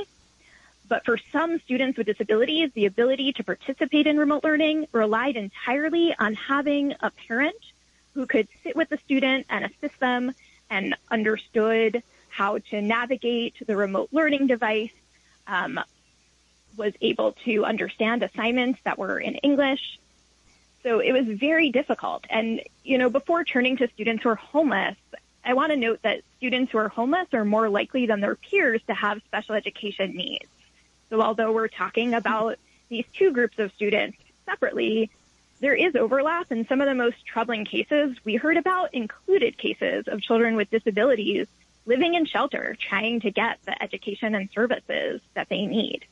But 0.87 1.05
for 1.05 1.17
some 1.31 1.59
students 1.59 1.97
with 1.97 2.07
disabilities, 2.07 2.71
the 2.73 2.87
ability 2.87 3.33
to 3.33 3.43
participate 3.43 4.07
in 4.07 4.17
remote 4.17 4.43
learning 4.43 4.87
relied 4.91 5.35
entirely 5.37 6.15
on 6.17 6.33
having 6.33 6.93
a 6.99 7.11
parent 7.11 7.55
who 8.15 8.25
could 8.25 8.47
sit 8.63 8.75
with 8.75 8.89
the 8.89 8.97
student 8.97 9.45
and 9.49 9.65
assist 9.65 9.99
them 9.99 10.33
and 10.69 10.95
understood 11.09 12.03
how 12.29 12.57
to 12.57 12.81
navigate 12.81 13.55
the 13.65 13.75
remote 13.75 14.09
learning 14.11 14.47
device, 14.47 14.91
um, 15.47 15.79
was 16.77 16.93
able 17.01 17.33
to 17.45 17.65
understand 17.65 18.23
assignments 18.23 18.79
that 18.83 18.97
were 18.97 19.19
in 19.19 19.35
English. 19.35 19.99
So 20.83 20.99
it 20.99 21.11
was 21.11 21.25
very 21.25 21.71
difficult. 21.71 22.25
And, 22.29 22.61
you 22.83 22.97
know, 22.97 23.09
before 23.09 23.43
turning 23.43 23.77
to 23.77 23.89
students 23.89 24.23
who 24.23 24.29
are 24.29 24.35
homeless, 24.35 24.95
I 25.43 25.53
want 25.53 25.71
to 25.71 25.77
note 25.77 26.01
that 26.03 26.21
students 26.37 26.71
who 26.71 26.77
are 26.77 26.89
homeless 26.89 27.27
are 27.33 27.45
more 27.45 27.69
likely 27.69 28.05
than 28.05 28.21
their 28.21 28.35
peers 28.35 28.81
to 28.87 28.93
have 28.93 29.21
special 29.25 29.55
education 29.55 30.15
needs. 30.15 30.45
So 31.09 31.21
although 31.21 31.51
we're 31.51 31.67
talking 31.67 32.13
about 32.13 32.57
these 32.87 33.05
two 33.13 33.31
groups 33.31 33.59
of 33.59 33.71
students 33.73 34.17
separately, 34.45 35.09
there 35.59 35.73
is 35.75 35.95
overlap 35.95 36.51
and 36.51 36.67
some 36.67 36.81
of 36.81 36.87
the 36.87 36.95
most 36.95 37.25
troubling 37.25 37.65
cases 37.65 38.15
we 38.23 38.35
heard 38.35 38.57
about 38.57 38.93
included 38.93 39.57
cases 39.57 40.07
of 40.07 40.21
children 40.21 40.55
with 40.55 40.69
disabilities 40.69 41.47
living 41.85 42.13
in 42.13 42.25
shelter, 42.25 42.77
trying 42.79 43.19
to 43.21 43.31
get 43.31 43.57
the 43.65 43.81
education 43.81 44.35
and 44.35 44.49
services 44.53 45.21
that 45.33 45.49
they 45.49 45.65
need. 45.65 46.05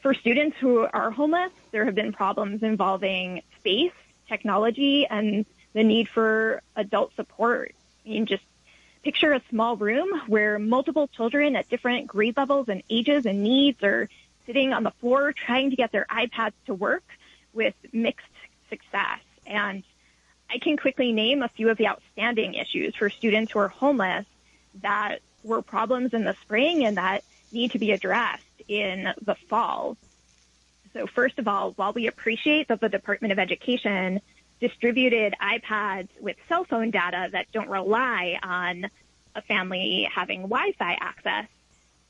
For 0.00 0.14
students 0.14 0.56
who 0.58 0.86
are 0.92 1.10
homeless, 1.10 1.50
there 1.72 1.84
have 1.84 1.94
been 1.94 2.12
problems 2.12 2.62
involving 2.62 3.42
space, 3.58 3.92
technology, 4.28 5.06
and 5.06 5.44
the 5.72 5.82
need 5.82 6.08
for 6.08 6.62
adult 6.76 7.14
support. 7.16 7.74
I 8.06 8.10
mean, 8.10 8.26
just 8.26 8.44
picture 9.02 9.32
a 9.32 9.42
small 9.50 9.76
room 9.76 10.08
where 10.28 10.58
multiple 10.58 11.08
children 11.08 11.56
at 11.56 11.68
different 11.68 12.06
grade 12.06 12.36
levels 12.36 12.68
and 12.68 12.82
ages 12.88 13.26
and 13.26 13.42
needs 13.42 13.82
are 13.82 14.08
sitting 14.46 14.72
on 14.72 14.84
the 14.84 14.92
floor 14.92 15.32
trying 15.32 15.70
to 15.70 15.76
get 15.76 15.90
their 15.90 16.06
iPads 16.10 16.52
to 16.66 16.74
work 16.74 17.04
with 17.52 17.74
mixed 17.92 18.26
success. 18.70 19.20
And 19.46 19.82
I 20.48 20.58
can 20.58 20.76
quickly 20.76 21.12
name 21.12 21.42
a 21.42 21.48
few 21.48 21.70
of 21.70 21.76
the 21.76 21.88
outstanding 21.88 22.54
issues 22.54 22.94
for 22.94 23.10
students 23.10 23.52
who 23.52 23.58
are 23.58 23.68
homeless 23.68 24.26
that 24.82 25.18
were 25.42 25.60
problems 25.60 26.14
in 26.14 26.24
the 26.24 26.34
spring 26.42 26.84
and 26.84 26.96
that 26.96 27.24
need 27.52 27.72
to 27.72 27.78
be 27.78 27.92
addressed 27.92 28.44
in 28.68 29.08
the 29.24 29.34
fall. 29.48 29.96
So 30.92 31.06
first 31.06 31.38
of 31.38 31.48
all, 31.48 31.72
while 31.72 31.92
we 31.92 32.06
appreciate 32.06 32.68
that 32.68 32.80
the 32.80 32.88
Department 32.88 33.32
of 33.32 33.38
Education 33.38 34.20
distributed 34.60 35.34
iPads 35.40 36.08
with 36.20 36.36
cell 36.48 36.64
phone 36.64 36.90
data 36.90 37.28
that 37.32 37.46
don't 37.52 37.68
rely 37.68 38.38
on 38.42 38.90
a 39.34 39.42
family 39.42 40.08
having 40.12 40.42
Wi-Fi 40.42 40.96
access, 41.00 41.46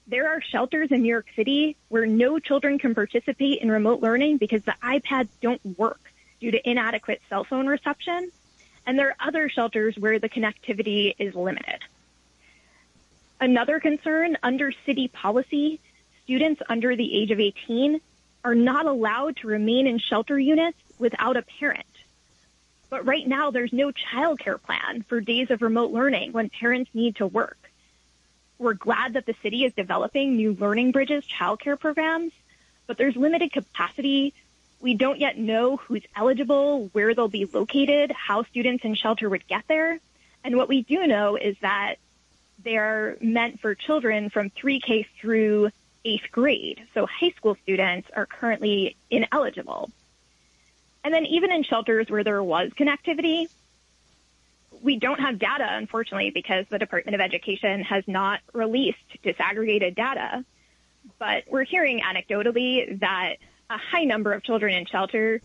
there 0.07 0.29
are 0.31 0.41
shelters 0.41 0.91
in 0.91 1.03
New 1.03 1.11
York 1.11 1.27
City 1.37 1.77
where 1.89 2.07
no 2.07 2.39
children 2.39 2.79
can 2.79 2.95
participate 2.95 3.61
in 3.61 3.71
remote 3.71 4.01
learning 4.01 4.39
because 4.39 4.63
the 4.63 4.75
iPads 4.83 5.29
don't 5.43 5.61
work 5.77 6.01
due 6.41 6.51
to 6.51 6.71
inadequate 6.71 7.21
cell 7.29 7.45
phone 7.45 7.67
reception. 7.67 8.31
And 8.87 8.99
there 8.99 9.09
are 9.09 9.29
other 9.29 9.51
shelters 9.51 9.99
where 9.99 10.19
the 10.19 10.31
connectivity 10.31 11.15
is 11.19 11.35
limited. 11.35 11.81
Another 13.39 13.81
concern 13.81 14.39
under 14.43 14.73
city 14.87 15.09
policy, 15.09 15.79
students 16.29 16.61
under 16.69 16.95
the 16.95 17.19
age 17.19 17.31
of 17.31 17.41
18 17.41 18.03
are 18.45 18.55
not 18.55 18.85
allowed 18.85 19.35
to 19.39 19.47
remain 19.47 19.87
in 19.87 19.99
shelter 19.99 20.39
units 20.39 20.77
without 20.99 21.39
a 21.39 21.43
parent. 21.59 21.87
But 22.91 23.07
right 23.07 23.27
now, 23.27 23.51
there's 23.51 23.73
no 23.73 23.93
childcare 23.93 24.61
plan 24.61 25.01
for 25.09 25.23
days 25.23 25.51
of 25.51 25.63
remote 25.63 25.91
learning 25.91 26.33
when 26.33 26.51
parents 26.51 26.91
need 26.93 27.17
to 27.17 27.27
work. 27.27 27.57
We're 28.59 28.75
glad 28.75 29.15
that 29.15 29.25
the 29.25 29.35
city 29.43 29.65
is 29.65 29.73
developing 29.73 30.37
new 30.37 30.53
Learning 30.53 30.93
Bridges 30.93 31.25
childcare 31.27 31.81
programs, 31.81 32.33
but 32.87 32.99
there's 32.99 33.17
limited 33.17 33.51
capacity. 33.51 34.35
We 34.83 34.93
don't 34.93 35.19
yet 35.19 35.39
know 35.39 35.79
who's 35.79 36.03
eligible, 36.15 36.91
where 36.93 37.15
they'll 37.15 37.29
be 37.29 37.47
located, 37.47 38.13
how 38.13 38.43
students 38.43 38.85
in 38.85 38.95
shelter 38.97 39.31
would 39.31 39.47
get 39.47 39.65
there. 39.67 39.99
And 40.45 40.59
what 40.59 40.69
we 40.69 40.83
do 40.83 41.07
know 41.07 41.37
is 41.37 41.57
that 41.61 41.95
they're 42.63 43.17
meant 43.23 43.61
for 43.61 43.75
children 43.75 44.29
from 44.29 44.51
3K 44.51 45.07
through 45.19 45.71
eighth 46.09 46.31
grade. 46.33 46.83
So 46.95 47.07
high 47.07 47.33
school 47.37 47.57
students 47.63 48.09
are 48.17 48.27
currently 48.27 48.97
ineligible. 49.11 49.91
And 51.05 51.13
then 51.13 51.27
even 51.27 51.53
in 51.53 51.63
shelters 51.63 52.09
where 52.09 52.25
there 52.25 52.43
was 52.43 52.71
connectivity, 52.71 53.47
we 54.83 54.99
don't 54.99 55.21
have 55.21 55.39
data, 55.39 55.67
unfortunately, 55.71 56.31
because 56.31 56.67
the 56.71 56.79
Department 56.79 57.15
of 57.15 57.21
Education 57.21 57.83
has 57.83 58.05
not 58.07 58.41
released 58.53 58.99
disaggregated 59.25 59.95
data. 59.95 60.45
But 61.19 61.45
we're 61.49 61.65
hearing 61.65 62.01
anecdotally 62.01 63.01
that 63.01 63.37
a 63.71 63.79
high 63.79 64.05
number 64.05 64.33
of 64.33 64.43
children 64.43 64.75
in 64.75 64.87
shelter 64.87 65.41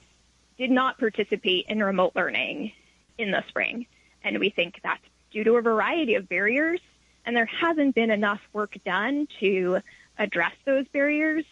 did 0.57 0.71
not 0.71 0.97
participate 0.97 1.65
in 1.67 1.83
remote 1.83 2.13
learning 2.15 2.71
in 3.17 3.31
the 3.31 3.43
spring. 3.47 3.85
And 4.23 4.39
we 4.39 4.49
think 4.49 4.79
that's 4.83 5.03
due 5.31 5.43
to 5.43 5.55
a 5.55 5.61
variety 5.61 6.15
of 6.15 6.29
barriers. 6.29 6.79
And 7.25 7.35
there 7.35 7.45
hasn't 7.45 7.95
been 7.95 8.11
enough 8.11 8.41
work 8.51 8.77
done 8.85 9.27
to 9.39 9.79
address 10.17 10.53
those 10.65 10.87
barriers. 10.87 11.45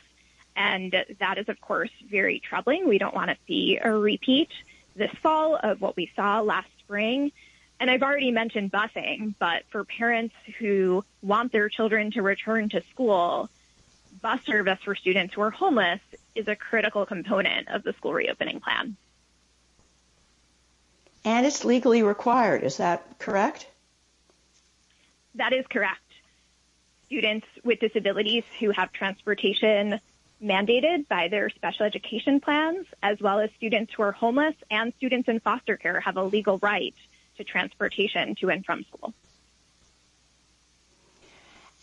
And 0.55 0.95
that 1.19 1.37
is, 1.37 1.47
of 1.49 1.59
course, 1.61 1.91
very 2.09 2.39
troubling. 2.39 2.87
We 2.87 2.97
don't 2.97 3.15
want 3.15 3.29
to 3.29 3.37
see 3.47 3.79
a 3.81 3.91
repeat 3.91 4.49
this 4.95 5.11
fall 5.21 5.55
of 5.55 5.79
what 5.81 5.95
we 5.95 6.11
saw 6.15 6.41
last 6.41 6.67
spring. 6.79 7.31
And 7.79 7.89
I've 7.89 8.03
already 8.03 8.31
mentioned 8.31 8.71
busing, 8.71 9.33
but 9.39 9.63
for 9.71 9.85
parents 9.85 10.35
who 10.59 11.03
want 11.21 11.51
their 11.51 11.69
children 11.69 12.11
to 12.11 12.21
return 12.21 12.69
to 12.69 12.83
school, 12.91 13.49
bus 14.21 14.43
service 14.43 14.79
for 14.83 14.93
students 14.93 15.33
who 15.33 15.41
are 15.41 15.51
homeless 15.51 16.01
is 16.35 16.47
a 16.47 16.55
critical 16.55 17.05
component 17.05 17.69
of 17.69 17.83
the 17.83 17.93
school 17.93 18.13
reopening 18.13 18.59
plan. 18.59 18.95
And 21.23 21.45
it's 21.45 21.63
legally 21.63 22.03
required. 22.03 22.63
Is 22.63 22.77
that 22.77 23.17
correct? 23.19 23.67
That 25.35 25.53
is 25.53 25.65
correct. 25.67 26.00
Students 27.11 27.45
with 27.65 27.81
disabilities 27.81 28.45
who 28.61 28.71
have 28.71 28.93
transportation 28.93 29.99
mandated 30.41 31.09
by 31.09 31.27
their 31.27 31.49
special 31.49 31.85
education 31.85 32.39
plans, 32.39 32.87
as 33.03 33.19
well 33.19 33.41
as 33.41 33.49
students 33.57 33.91
who 33.93 34.03
are 34.03 34.13
homeless 34.13 34.55
and 34.71 34.93
students 34.95 35.27
in 35.27 35.41
foster 35.41 35.75
care 35.75 35.99
have 35.99 36.15
a 36.15 36.23
legal 36.23 36.57
right 36.59 36.95
to 37.35 37.43
transportation 37.43 38.35
to 38.35 38.49
and 38.49 38.65
from 38.65 38.85
school. 38.85 39.13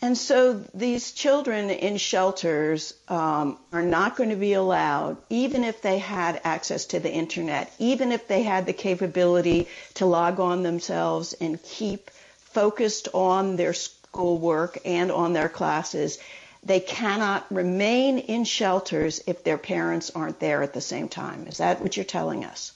And 0.01 0.17
so 0.17 0.53
these 0.73 1.11
children 1.11 1.69
in 1.69 1.97
shelters 1.97 2.95
um, 3.07 3.59
are 3.71 3.83
not 3.83 4.15
going 4.15 4.31
to 4.31 4.35
be 4.35 4.53
allowed, 4.53 5.17
even 5.29 5.63
if 5.63 5.83
they 5.83 5.99
had 5.99 6.41
access 6.43 6.85
to 6.87 6.99
the 6.99 7.13
internet, 7.13 7.71
even 7.77 8.11
if 8.11 8.27
they 8.27 8.41
had 8.41 8.65
the 8.65 8.73
capability 8.73 9.67
to 9.93 10.07
log 10.07 10.39
on 10.39 10.63
themselves 10.63 11.33
and 11.33 11.61
keep 11.61 12.09
focused 12.37 13.09
on 13.13 13.57
their 13.57 13.73
schoolwork 14.11 14.79
and 14.85 15.11
on 15.11 15.33
their 15.33 15.49
classes. 15.49 16.19
They 16.63 16.79
cannot 16.79 17.45
remain 17.51 18.17
in 18.17 18.43
shelters 18.43 19.21
if 19.27 19.43
their 19.43 19.57
parents 19.57 20.11
aren't 20.13 20.39
there 20.39 20.61
at 20.61 20.73
the 20.73 20.81
same 20.81 21.07
time. 21.07 21.47
Is 21.47 21.57
that 21.57 21.81
what 21.81 21.95
you're 21.95 22.03
telling 22.03 22.43
us? 22.43 22.73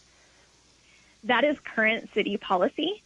That 1.26 1.44
is 1.44 1.58
current 1.60 2.10
city 2.14 2.38
policy. 2.38 3.02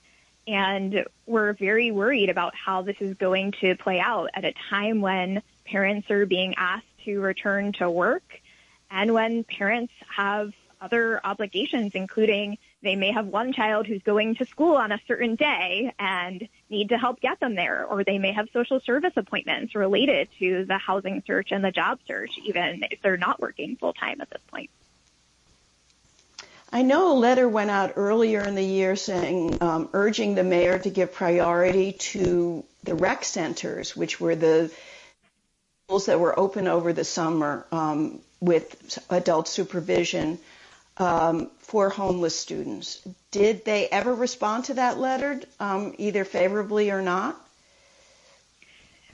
And 0.48 1.06
we're 1.26 1.54
very 1.54 1.92
worried 1.92 2.30
about 2.30 2.54
how 2.56 2.82
this 2.82 2.98
is 3.00 3.16
going 3.16 3.54
to 3.62 3.76
play 3.76 4.00
out 4.00 4.30
at 4.34 4.46
a 4.46 4.54
time 4.70 5.02
when 5.02 5.42
parents 5.66 6.10
are 6.10 6.26
being 6.26 6.56
asked 6.56 6.86
to 7.06 7.20
return 7.20 7.74
to 7.74 7.90
work 7.90 8.24
and 8.90 9.14
when 9.14 9.44
parents 9.44 9.94
have 10.08 10.54
other 10.80 11.20
obligations, 11.24 11.94
including 11.96 12.58
they 12.82 12.96
may 12.96 13.12
have 13.12 13.28
one 13.28 13.52
child 13.52 13.88
who's 13.88 14.02
going 14.04 14.36
to 14.36 14.46
school 14.46 14.76
on 14.76 14.92
a 14.92 15.00
certain 15.08 15.36
day 15.36 15.94
and 16.00 16.48
need 16.70 16.90
to 16.90 16.98
help 16.98 17.20
get 17.22 17.40
them 17.40 17.56
there, 17.56 17.86
or 17.86 18.04
they 18.04 18.18
may 18.18 18.32
have 18.34 18.48
social 18.52 18.80
service 18.82 19.14
appointments 19.16 19.76
related 19.76 20.28
to 20.40 20.66
the 20.66 20.78
housing 20.78 21.24
search 21.26 21.52
and 21.52 21.64
the 21.64 21.72
job 21.72 22.00
search, 22.08 22.32
even 22.46 22.84
if 22.92 23.02
they're 23.02 23.18
not 23.18 23.40
working 23.40 23.76
full 23.76 23.94
time 23.94 24.22
at 24.22 24.30
this 24.30 24.42
point. 24.48 24.70
I 26.72 26.82
know 26.82 27.14
a 27.14 27.16
letter 27.16 27.48
went 27.48 27.72
out 27.72 27.94
earlier 27.96 28.42
in 28.42 28.56
the 28.56 28.64
year 28.64 28.98
saying, 28.98 29.58
um, 29.62 29.90
urging 29.94 30.36
the 30.36 30.44
mayor 30.44 30.78
to 30.78 30.90
give 30.90 31.14
priority 31.14 31.94
to 31.94 32.66
the 32.84 32.94
rec 32.96 33.24
centers, 33.24 33.96
which 33.96 34.20
were 34.20 34.36
the 34.36 34.70
schools 35.86 36.08
that 36.08 36.20
were 36.20 36.38
open 36.38 36.68
over 36.68 36.92
the 36.92 37.06
summer 37.06 37.66
um, 37.72 38.20
with 38.42 39.00
adult 39.10 39.48
supervision 39.48 40.38
um, 41.00 41.52
for 41.60 41.90
homeless 41.90 42.38
students. 42.38 43.02
Did 43.32 43.66
they 43.66 43.88
ever 43.88 44.14
respond 44.14 44.66
to 44.66 44.76
that 44.76 44.98
letter, 44.98 45.42
um, 45.60 45.94
either 45.98 46.26
favorably 46.26 46.92
or 46.92 47.02
not? 47.02 47.40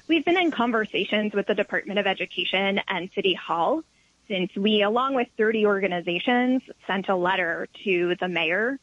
We've 0.07 0.25
been 0.25 0.37
in 0.37 0.51
conversations 0.51 1.33
with 1.33 1.47
the 1.47 1.55
Department 1.55 1.99
of 1.99 2.07
Education 2.07 2.79
and 2.87 3.09
City 3.15 3.33
Hall 3.33 3.83
since 4.27 4.55
we, 4.55 4.81
along 4.81 5.15
with 5.15 5.27
30 5.37 5.65
organizations, 5.65 6.61
sent 6.87 7.09
a 7.09 7.15
letter 7.15 7.67
to 7.83 8.15
the 8.19 8.27
mayor 8.27 8.79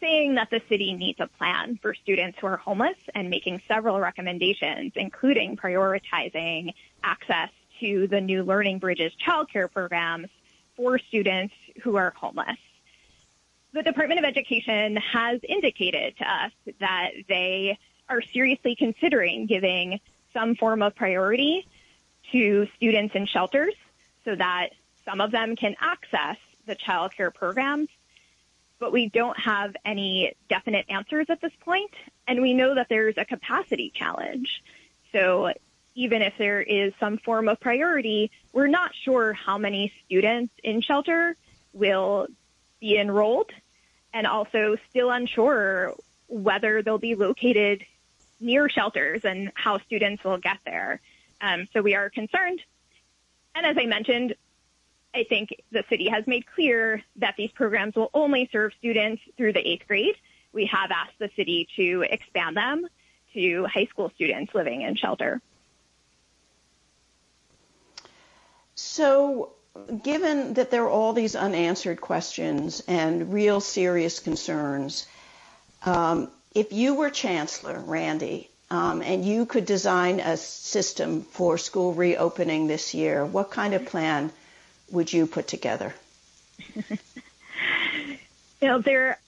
saying 0.00 0.34
that 0.34 0.50
the 0.50 0.60
city 0.68 0.92
needs 0.94 1.18
a 1.20 1.26
plan 1.26 1.78
for 1.80 1.94
students 1.94 2.38
who 2.38 2.46
are 2.46 2.56
homeless 2.56 2.96
and 3.14 3.30
making 3.30 3.62
several 3.66 3.98
recommendations, 3.98 4.92
including 4.94 5.56
prioritizing 5.56 6.72
access 7.02 7.48
to 7.80 8.06
the 8.08 8.20
new 8.20 8.42
Learning 8.42 8.78
Bridges 8.78 9.12
childcare 9.26 9.70
programs 9.72 10.28
for 10.76 10.98
students 10.98 11.54
who 11.82 11.96
are 11.96 12.12
homeless. 12.16 12.58
The 13.72 13.82
Department 13.82 14.18
of 14.18 14.24
Education 14.24 14.96
has 14.96 15.40
indicated 15.46 16.16
to 16.18 16.24
us 16.24 16.52
that 16.80 17.10
they 17.28 17.78
are 18.08 18.22
seriously 18.22 18.74
considering 18.76 19.46
giving 19.46 20.00
some 20.32 20.54
form 20.54 20.82
of 20.82 20.94
priority 20.94 21.66
to 22.32 22.66
students 22.76 23.14
in 23.14 23.26
shelters 23.26 23.74
so 24.24 24.34
that 24.34 24.70
some 25.04 25.20
of 25.20 25.30
them 25.30 25.56
can 25.56 25.74
access 25.80 26.36
the 26.66 26.74
child 26.74 27.12
care 27.16 27.30
programs. 27.30 27.88
But 28.78 28.92
we 28.92 29.08
don't 29.08 29.38
have 29.38 29.74
any 29.84 30.34
definite 30.48 30.86
answers 30.88 31.26
at 31.30 31.40
this 31.40 31.52
point, 31.60 31.90
and 32.26 32.42
we 32.42 32.52
know 32.52 32.74
that 32.74 32.88
there's 32.88 33.14
a 33.16 33.24
capacity 33.24 33.90
challenge. 33.94 34.62
So 35.12 35.52
even 35.94 36.20
if 36.20 36.34
there 36.38 36.60
is 36.60 36.92
some 37.00 37.18
form 37.18 37.48
of 37.48 37.58
priority, 37.58 38.30
we're 38.52 38.66
not 38.66 38.92
sure 39.04 39.32
how 39.32 39.56
many 39.56 39.92
students 40.04 40.52
in 40.62 40.82
shelter 40.82 41.36
will 41.76 42.26
be 42.80 42.98
enrolled 42.98 43.50
and 44.12 44.26
also 44.26 44.76
still 44.90 45.10
unsure 45.10 45.94
whether 46.28 46.82
they'll 46.82 46.98
be 46.98 47.14
located 47.14 47.84
near 48.40 48.68
shelters 48.68 49.24
and 49.24 49.52
how 49.54 49.78
students 49.78 50.24
will 50.24 50.38
get 50.38 50.58
there. 50.64 51.00
Um, 51.40 51.68
so 51.72 51.82
we 51.82 51.94
are 51.94 52.10
concerned 52.10 52.60
and 53.56 53.64
as 53.64 53.76
I 53.78 53.86
mentioned, 53.86 54.34
I 55.14 55.24
think 55.24 55.48
the 55.72 55.82
city 55.88 56.10
has 56.10 56.26
made 56.26 56.44
clear 56.54 57.02
that 57.16 57.36
these 57.38 57.50
programs 57.52 57.94
will 57.94 58.10
only 58.12 58.50
serve 58.52 58.72
students 58.78 59.22
through 59.38 59.54
the 59.54 59.66
eighth 59.66 59.88
grade. 59.88 60.14
We 60.52 60.66
have 60.66 60.90
asked 60.90 61.18
the 61.18 61.30
city 61.36 61.66
to 61.76 62.04
expand 62.08 62.56
them 62.58 62.86
to 63.32 63.64
high 63.64 63.86
school 63.86 64.12
students 64.14 64.54
living 64.54 64.82
in 64.82 64.94
shelter. 64.94 65.40
So, 68.74 69.52
given 70.02 70.54
that 70.54 70.70
there 70.70 70.84
are 70.84 70.90
all 70.90 71.12
these 71.12 71.36
unanswered 71.36 72.00
questions 72.00 72.82
and 72.86 73.32
real 73.32 73.60
serious 73.60 74.20
concerns, 74.20 75.06
um, 75.84 76.30
if 76.54 76.72
you 76.72 76.94
were 76.94 77.10
chancellor, 77.10 77.78
Randy, 77.80 78.50
um, 78.70 79.02
and 79.02 79.24
you 79.24 79.46
could 79.46 79.66
design 79.66 80.20
a 80.20 80.36
system 80.36 81.22
for 81.22 81.58
school 81.58 81.94
reopening 81.94 82.66
this 82.66 82.94
year, 82.94 83.24
what 83.24 83.50
kind 83.50 83.74
of 83.74 83.86
plan 83.86 84.32
would 84.90 85.12
you 85.12 85.26
put 85.26 85.46
together? 85.46 85.94
you 86.74 86.88
know, 88.62 88.80
there 88.80 89.18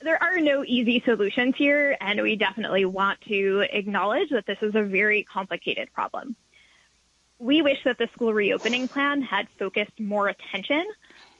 there 0.00 0.22
are 0.22 0.38
no 0.40 0.64
easy 0.64 1.00
solutions 1.04 1.54
here, 1.56 1.96
and 2.00 2.20
we 2.20 2.36
definitely 2.36 2.84
want 2.84 3.20
to 3.22 3.64
acknowledge 3.70 4.30
that 4.30 4.46
this 4.46 4.58
is 4.62 4.74
a 4.74 4.82
very 4.82 5.22
complicated 5.22 5.92
problem. 5.92 6.36
We 7.38 7.60
wish 7.60 7.78
that 7.84 7.98
the 7.98 8.08
school 8.12 8.32
reopening 8.32 8.88
plan 8.88 9.20
had 9.20 9.46
focused 9.58 10.00
more 10.00 10.28
attention 10.28 10.84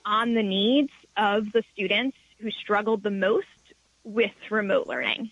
on 0.05 0.35
the 0.35 0.43
needs 0.43 0.93
of 1.17 1.51
the 1.53 1.65
students 1.73 2.17
who 2.39 2.51
struggled 2.51 3.03
the 3.03 3.11
most 3.11 3.47
with 4.05 4.33
remote 4.51 4.87
learning 4.87 5.31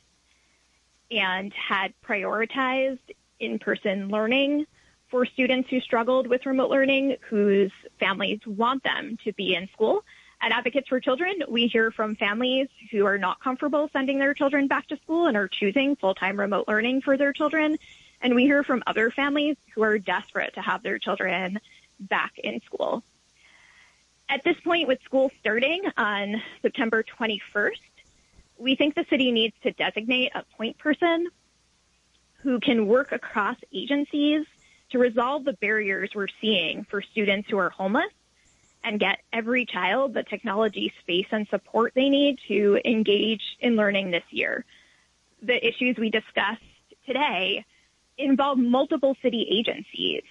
and 1.10 1.52
had 1.52 1.92
prioritized 2.02 2.98
in-person 3.38 4.08
learning 4.08 4.66
for 5.10 5.26
students 5.26 5.68
who 5.68 5.80
struggled 5.80 6.26
with 6.26 6.46
remote 6.46 6.70
learning, 6.70 7.16
whose 7.28 7.70
families 8.00 8.40
want 8.46 8.82
them 8.82 9.18
to 9.24 9.32
be 9.34 9.54
in 9.54 9.68
school. 9.68 10.02
At 10.40 10.50
Advocates 10.50 10.88
for 10.88 10.98
Children, 10.98 11.42
we 11.48 11.68
hear 11.68 11.90
from 11.90 12.16
families 12.16 12.68
who 12.90 13.06
are 13.06 13.18
not 13.18 13.38
comfortable 13.40 13.88
sending 13.92 14.18
their 14.18 14.34
children 14.34 14.66
back 14.66 14.88
to 14.88 14.96
school 14.96 15.26
and 15.26 15.36
are 15.36 15.48
choosing 15.48 15.94
full-time 15.96 16.40
remote 16.40 16.66
learning 16.66 17.02
for 17.02 17.16
their 17.16 17.32
children. 17.32 17.78
And 18.24 18.34
we 18.34 18.44
hear 18.44 18.64
from 18.64 18.82
other 18.86 19.10
families 19.10 19.56
who 19.74 19.82
are 19.82 19.98
desperate 19.98 20.54
to 20.54 20.62
have 20.62 20.82
their 20.82 20.98
children 20.98 21.60
back 22.00 22.32
in 22.38 22.62
school. 22.62 23.04
At 24.30 24.42
this 24.42 24.56
point, 24.64 24.88
with 24.88 24.98
school 25.04 25.30
starting 25.40 25.82
on 25.98 26.42
September 26.62 27.04
21st, 27.04 27.72
we 28.56 28.76
think 28.76 28.94
the 28.94 29.04
city 29.10 29.30
needs 29.30 29.54
to 29.62 29.72
designate 29.72 30.32
a 30.34 30.42
point 30.56 30.78
person 30.78 31.28
who 32.36 32.60
can 32.60 32.86
work 32.86 33.12
across 33.12 33.58
agencies 33.74 34.46
to 34.88 34.98
resolve 34.98 35.44
the 35.44 35.52
barriers 35.52 36.10
we're 36.14 36.28
seeing 36.40 36.84
for 36.84 37.02
students 37.02 37.50
who 37.50 37.58
are 37.58 37.68
homeless 37.68 38.12
and 38.82 38.98
get 38.98 39.18
every 39.34 39.66
child 39.66 40.14
the 40.14 40.22
technology 40.22 40.94
space 41.00 41.26
and 41.30 41.46
support 41.48 41.92
they 41.94 42.08
need 42.08 42.38
to 42.48 42.80
engage 42.86 43.42
in 43.60 43.76
learning 43.76 44.10
this 44.10 44.24
year. 44.30 44.64
The 45.42 45.66
issues 45.66 45.98
we 45.98 46.08
discussed 46.08 46.62
today 47.04 47.66
involve 48.18 48.58
multiple 48.58 49.16
city 49.22 49.46
agencies, 49.50 50.22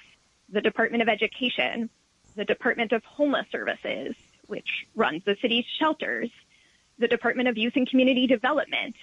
the 0.49 0.61
Department 0.61 1.01
of 1.01 1.09
Education, 1.09 1.89
the 2.35 2.45
Department 2.45 2.91
of 2.91 3.03
Homeless 3.03 3.47
Services, 3.51 4.15
which 4.47 4.85
runs 4.95 5.23
the 5.25 5.35
city's 5.41 5.65
shelters, 5.79 6.29
the 6.99 7.07
Department 7.07 7.49
of 7.49 7.57
Youth 7.57 7.73
and 7.75 7.89
Community 7.89 8.27
Development 8.27 8.95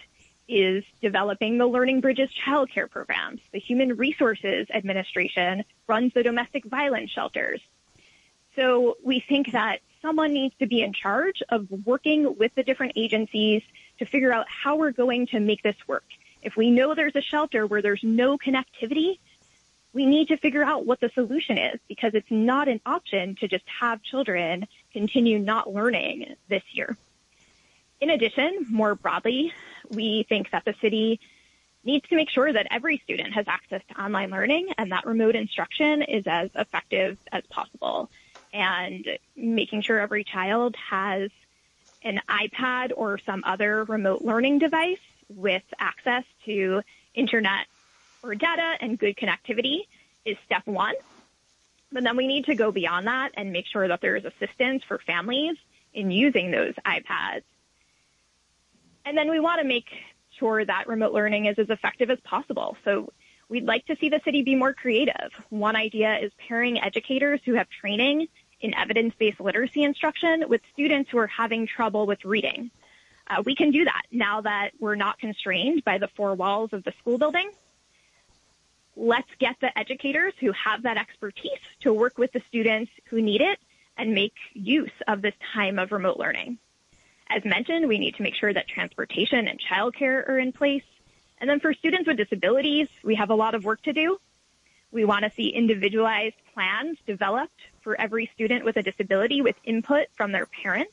is 0.49 0.85
developing 1.01 1.59
the 1.59 1.67
Learning 1.67 2.01
Bridges 2.01 2.31
child 2.33 2.71
care 2.71 2.89
programs. 2.89 3.41
The 3.53 3.61
Human 3.61 3.97
Resources 3.97 4.67
Administration 4.75 5.65
runs 5.87 6.13
the 6.13 6.23
domestic 6.23 6.65
violence 6.65 7.11
shelters. 7.11 7.61
So 8.57 8.97
we 9.05 9.21
think 9.21 9.53
that 9.53 9.79
someone 10.03 10.33
needs 10.33 10.55
to 10.59 10.67
be 10.67 10.83
in 10.83 10.93
charge 10.93 11.43
of 11.51 11.69
working 11.85 12.37
with 12.37 12.55
the 12.55 12.65
different 12.65 12.95
agencies 12.97 13.63
to 13.99 14.07
figure 14.07 14.33
out 14.33 14.47
how 14.49 14.77
we're 14.77 14.91
going 14.91 15.29
to 15.29 15.41
make 15.41 15.63
this 15.63 15.77
work. 15.87 16.05
If 16.43 16.57
we 16.57 16.71
know 16.71 16.95
there's 16.95 17.17
a 17.17 17.21
shelter 17.21 17.67
where 17.67 17.83
there's 17.83 18.03
no 18.03 18.39
connectivity, 18.39 19.19
we 19.93 20.07
need 20.07 20.29
to 20.29 20.37
figure 20.37 20.63
out 20.63 20.87
what 20.87 21.01
the 21.01 21.11
solution 21.15 21.59
is 21.59 21.81
because 21.89 22.15
it's 22.15 22.31
not 22.31 22.69
an 22.69 22.81
option 22.87 23.37
to 23.37 23.49
just 23.49 23.65
have 23.81 24.03
children 24.03 24.67
continue 24.93 25.39
not 25.39 25.73
learning 25.73 26.37
this 26.49 26.63
year. 26.73 26.97
In 28.01 28.11
addition, 28.11 28.67
more 28.71 28.95
broadly, 28.95 29.53
we 29.91 30.25
think 30.29 30.51
that 30.53 30.65
the 30.65 30.75
city 30.81 31.21
needs 31.85 32.09
to 32.09 32.17
make 32.17 32.31
sure 32.31 32.53
that 32.53 32.67
every 32.71 32.99
student 32.99 33.35
has 33.35 33.47
access 33.49 33.83
to 33.89 34.03
online 34.03 34.31
learning 34.31 34.69
and 34.79 34.93
that 34.93 35.07
remote 35.07 35.35
instruction 35.35 36.03
is 36.03 36.25
as 36.27 36.51
effective 36.55 37.19
as 37.33 37.45
possible. 37.47 38.11
And 38.53 39.07
making 39.37 39.83
sure 39.83 39.99
every 39.99 40.25
child 40.25 40.77
has 40.77 41.31
an 42.03 42.21
iPad 42.29 42.93
or 42.97 43.19
some 43.19 43.43
other 43.45 43.85
remote 43.85 44.23
learning 44.23 44.59
device 44.59 44.99
with 45.35 45.63
access 45.79 46.25
to 46.45 46.83
internet 47.15 47.67
or 48.23 48.35
data 48.35 48.75
and 48.81 48.99
good 48.99 49.17
connectivity 49.17 49.87
is 50.25 50.37
step 50.45 50.67
one. 50.67 50.95
But 51.93 52.05
then 52.05 52.17
we 52.17 52.27
need 52.27 52.45
to 52.45 52.55
go 52.55 52.71
beyond 52.71 53.07
that 53.07 53.31
and 53.35 53.53
make 53.53 53.67
sure 53.67 53.89
that 53.89 54.01
there 54.01 54.17
is 54.17 54.25
assistance 54.25 54.83
for 54.87 54.99
families 54.99 55.57
in 55.93 56.11
using 56.11 56.51
those 56.51 56.75
iPads 56.87 57.43
and 59.05 59.17
then 59.17 59.31
we 59.31 59.41
want 59.41 59.61
to 59.61 59.67
make 59.67 59.87
sure 60.39 60.65
that 60.65 60.87
remote 60.87 61.13
learning 61.13 61.47
is 61.47 61.59
as 61.59 61.71
effective 61.71 62.11
as 62.11 62.21
possible. 62.21 62.77
So 62.85 63.13
we'd 63.49 63.65
like 63.65 63.87
to 63.87 63.97
see 63.97 64.09
the 64.09 64.21
city 64.25 64.43
be 64.43 64.55
more 64.55 64.73
creative. 64.73 65.31
One 65.49 65.77
idea 65.77 66.19
is 66.19 66.33
pairing 66.49 66.81
educators 66.81 67.41
who 67.45 67.55
have 67.55 67.69
training 67.69 68.29
in 68.61 68.75
evidence-based 68.75 69.41
literacy 69.41 69.83
instruction 69.83 70.45
with 70.49 70.61
students 70.73 71.11
who 71.11 71.19
are 71.19 71.27
having 71.27 71.67
trouble 71.67 72.07
with 72.07 72.25
reading. 72.25 72.71
Uh, 73.31 73.43
we 73.47 73.55
can 73.55 73.71
do 73.71 73.85
that 73.85 74.03
now 74.11 74.41
that 74.41 74.71
we're 74.81 74.97
not 74.97 75.19
constrained 75.19 75.85
by 75.85 75.99
the 75.99 76.09
four 76.09 76.35
walls 76.35 76.73
of 76.73 76.83
the 76.83 76.93
school 76.99 77.17
building. 77.17 77.49
Let's 78.97 79.31
get 79.39 79.55
the 79.61 79.77
educators 79.79 80.35
who 80.41 80.51
have 80.53 80.83
that 80.83 80.97
expertise 80.97 81.61
to 81.83 81.95
work 81.95 82.19
with 82.19 82.33
the 82.33 82.43
students 82.49 82.91
who 83.09 83.23
need 83.23 83.41
it 83.41 83.59
and 83.97 84.15
make 84.15 84.35
use 84.53 84.91
of 85.07 85.23
this 85.23 85.35
time 85.55 85.79
of 85.79 85.93
remote 85.93 86.19
learning. 86.19 86.59
As 87.29 87.45
mentioned, 87.45 87.87
we 87.87 87.99
need 87.99 88.17
to 88.17 88.23
make 88.23 88.35
sure 88.35 88.53
that 88.53 88.67
transportation 88.67 89.47
and 89.47 89.61
childcare 89.61 90.29
are 90.29 90.39
in 90.39 90.51
place. 90.51 90.83
And 91.39 91.49
then 91.49 91.61
for 91.61 91.73
students 91.73 92.09
with 92.09 92.17
disabilities, 92.17 92.89
we 93.05 93.15
have 93.15 93.31
a 93.31 93.35
lot 93.37 93.55
of 93.55 93.65
work 93.65 93.81
to 93.83 93.93
do. 93.93 94.19
We 94.91 95.05
want 95.05 95.25
to 95.25 95.31
see 95.31 95.51
individualized 95.51 96.35
plans 96.53 96.99
developed 97.07 97.61
for 97.83 97.99
every 97.99 98.29
student 98.35 98.65
with 98.65 98.77
a 98.77 98.83
disability 98.83 99.41
with 99.41 99.55
input 99.63 100.09
from 100.17 100.33
their 100.33 100.47
parents, 100.47 100.93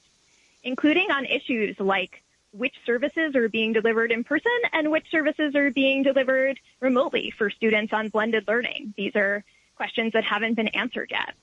including 0.64 1.10
on 1.10 1.26
issues 1.26 1.80
like 1.80 2.22
which 2.58 2.76
services 2.86 3.36
are 3.36 3.50
being 3.50 3.74
delivered 3.74 4.12
in 4.12 4.24
person 4.24 4.52
and 4.74 4.92
which 4.92 5.10
services 5.12 5.56
are 5.56 5.72
being 5.72 6.04
delivered 6.04 6.60
remotely 6.80 7.32
for 7.38 7.50
students 7.50 7.94
on 7.94 8.10
blended 8.10 8.48
learning. 8.48 8.94
These 8.98 9.16
are 9.16 9.44
questions 9.76 10.14
that 10.14 10.24
haven't 10.24 10.56
been 10.56 10.70
answered 10.70 11.10
yet. 11.12 11.34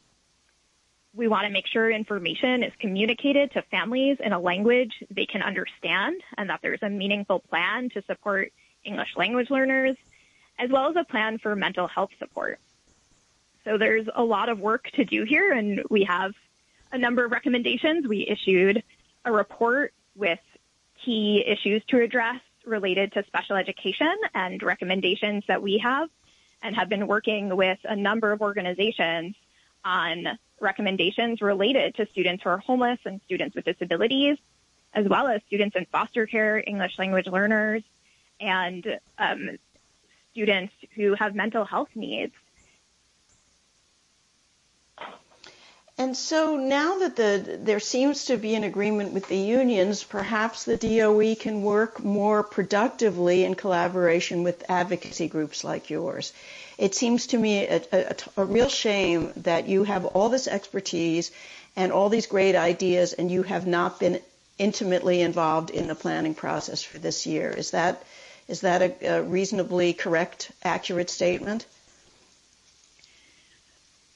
We 1.14 1.28
want 1.28 1.46
to 1.46 1.52
make 1.52 1.68
sure 1.68 1.90
information 1.90 2.64
is 2.64 2.72
communicated 2.80 3.52
to 3.52 3.62
families 3.62 4.18
in 4.18 4.32
a 4.32 4.40
language 4.40 4.92
they 5.10 5.26
can 5.26 5.42
understand 5.42 6.20
and 6.36 6.50
that 6.50 6.60
there's 6.60 6.82
a 6.82 6.90
meaningful 6.90 7.38
plan 7.38 7.88
to 7.90 8.02
support 8.02 8.52
English 8.82 9.16
language 9.16 9.50
learners, 9.50 9.96
as 10.58 10.70
well 10.70 10.90
as 10.90 10.96
a 10.96 11.04
plan 11.04 11.38
for 11.38 11.54
mental 11.54 11.86
health 11.86 12.10
support. 12.18 12.58
So 13.64 13.78
there's 13.78 14.08
a 14.14 14.24
lot 14.24 14.48
of 14.48 14.58
work 14.58 14.90
to 14.94 15.04
do 15.04 15.24
here, 15.24 15.52
and 15.52 15.82
we 15.88 16.04
have 16.04 16.34
a 16.92 16.98
number 16.98 17.24
of 17.24 17.30
recommendations. 17.30 18.06
We 18.06 18.26
issued 18.28 18.82
a 19.24 19.32
report 19.32 19.94
with 20.16 20.40
key 21.04 21.44
issues 21.46 21.82
to 21.88 22.00
address 22.00 22.40
related 22.64 23.12
to 23.12 23.24
special 23.26 23.56
education 23.56 24.14
and 24.34 24.62
recommendations 24.62 25.44
that 25.48 25.62
we 25.62 25.78
have 25.78 26.08
and 26.62 26.74
have 26.74 26.88
been 26.88 27.06
working 27.06 27.54
with 27.56 27.78
a 27.84 27.94
number 27.94 28.32
of 28.32 28.40
organizations 28.40 29.36
on 29.84 30.38
recommendations 30.60 31.42
related 31.42 31.94
to 31.96 32.06
students 32.12 32.42
who 32.42 32.48
are 32.48 32.58
homeless 32.58 32.98
and 33.04 33.20
students 33.26 33.54
with 33.54 33.64
disabilities, 33.64 34.38
as 34.94 35.06
well 35.06 35.28
as 35.28 35.42
students 35.46 35.76
in 35.76 35.84
foster 35.92 36.26
care, 36.26 36.62
English 36.66 36.98
language 36.98 37.26
learners, 37.26 37.82
and 38.40 38.98
um, 39.18 39.50
students 40.32 40.72
who 40.94 41.14
have 41.14 41.34
mental 41.34 41.64
health 41.64 41.88
needs. 41.94 42.32
And 45.96 46.16
so 46.16 46.56
now 46.56 46.98
that 46.98 47.14
the, 47.14 47.58
there 47.62 47.78
seems 47.78 48.24
to 48.24 48.36
be 48.36 48.56
an 48.56 48.64
agreement 48.64 49.12
with 49.12 49.28
the 49.28 49.36
unions, 49.38 50.02
perhaps 50.02 50.64
the 50.64 50.76
DOE 50.76 51.36
can 51.36 51.62
work 51.62 52.02
more 52.02 52.42
productively 52.42 53.44
in 53.44 53.54
collaboration 53.54 54.42
with 54.42 54.68
advocacy 54.68 55.28
groups 55.28 55.62
like 55.62 55.90
yours. 55.90 56.32
It 56.78 56.96
seems 56.96 57.28
to 57.28 57.38
me 57.38 57.66
a, 57.68 57.80
a, 57.92 58.16
a 58.36 58.44
real 58.44 58.68
shame 58.68 59.32
that 59.36 59.68
you 59.68 59.84
have 59.84 60.04
all 60.04 60.28
this 60.30 60.48
expertise 60.48 61.30
and 61.76 61.92
all 61.92 62.08
these 62.08 62.26
great 62.26 62.56
ideas 62.56 63.12
and 63.12 63.30
you 63.30 63.44
have 63.44 63.66
not 63.66 64.00
been 64.00 64.20
intimately 64.58 65.20
involved 65.20 65.70
in 65.70 65.86
the 65.86 65.94
planning 65.94 66.34
process 66.34 66.82
for 66.82 66.98
this 66.98 67.24
year. 67.24 67.50
Is 67.50 67.70
that, 67.70 68.02
is 68.48 68.62
that 68.62 68.82
a, 68.82 69.18
a 69.18 69.22
reasonably 69.22 69.92
correct, 69.92 70.50
accurate 70.64 71.10
statement? 71.10 71.66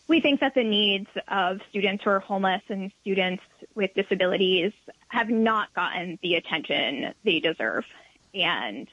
We 0.09 0.21
think 0.23 0.41
that 0.41 0.55
the 0.55 0.65
needs 0.65 1.09
of 1.29 1.61
students 1.69 2.03
who 2.03 2.11
are 2.11 2.21
homeless 2.21 2.63
and 2.71 2.91
students 3.03 3.43
with 3.75 3.93
disabilities 3.95 4.73
have 5.09 5.29
not 5.29 5.73
gotten 5.75 6.19
the 6.23 6.37
attention 6.37 7.13
they 7.25 7.41
deserve. 7.41 7.85
And 8.35 8.89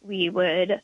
we 0.00 0.30
would 0.30 0.80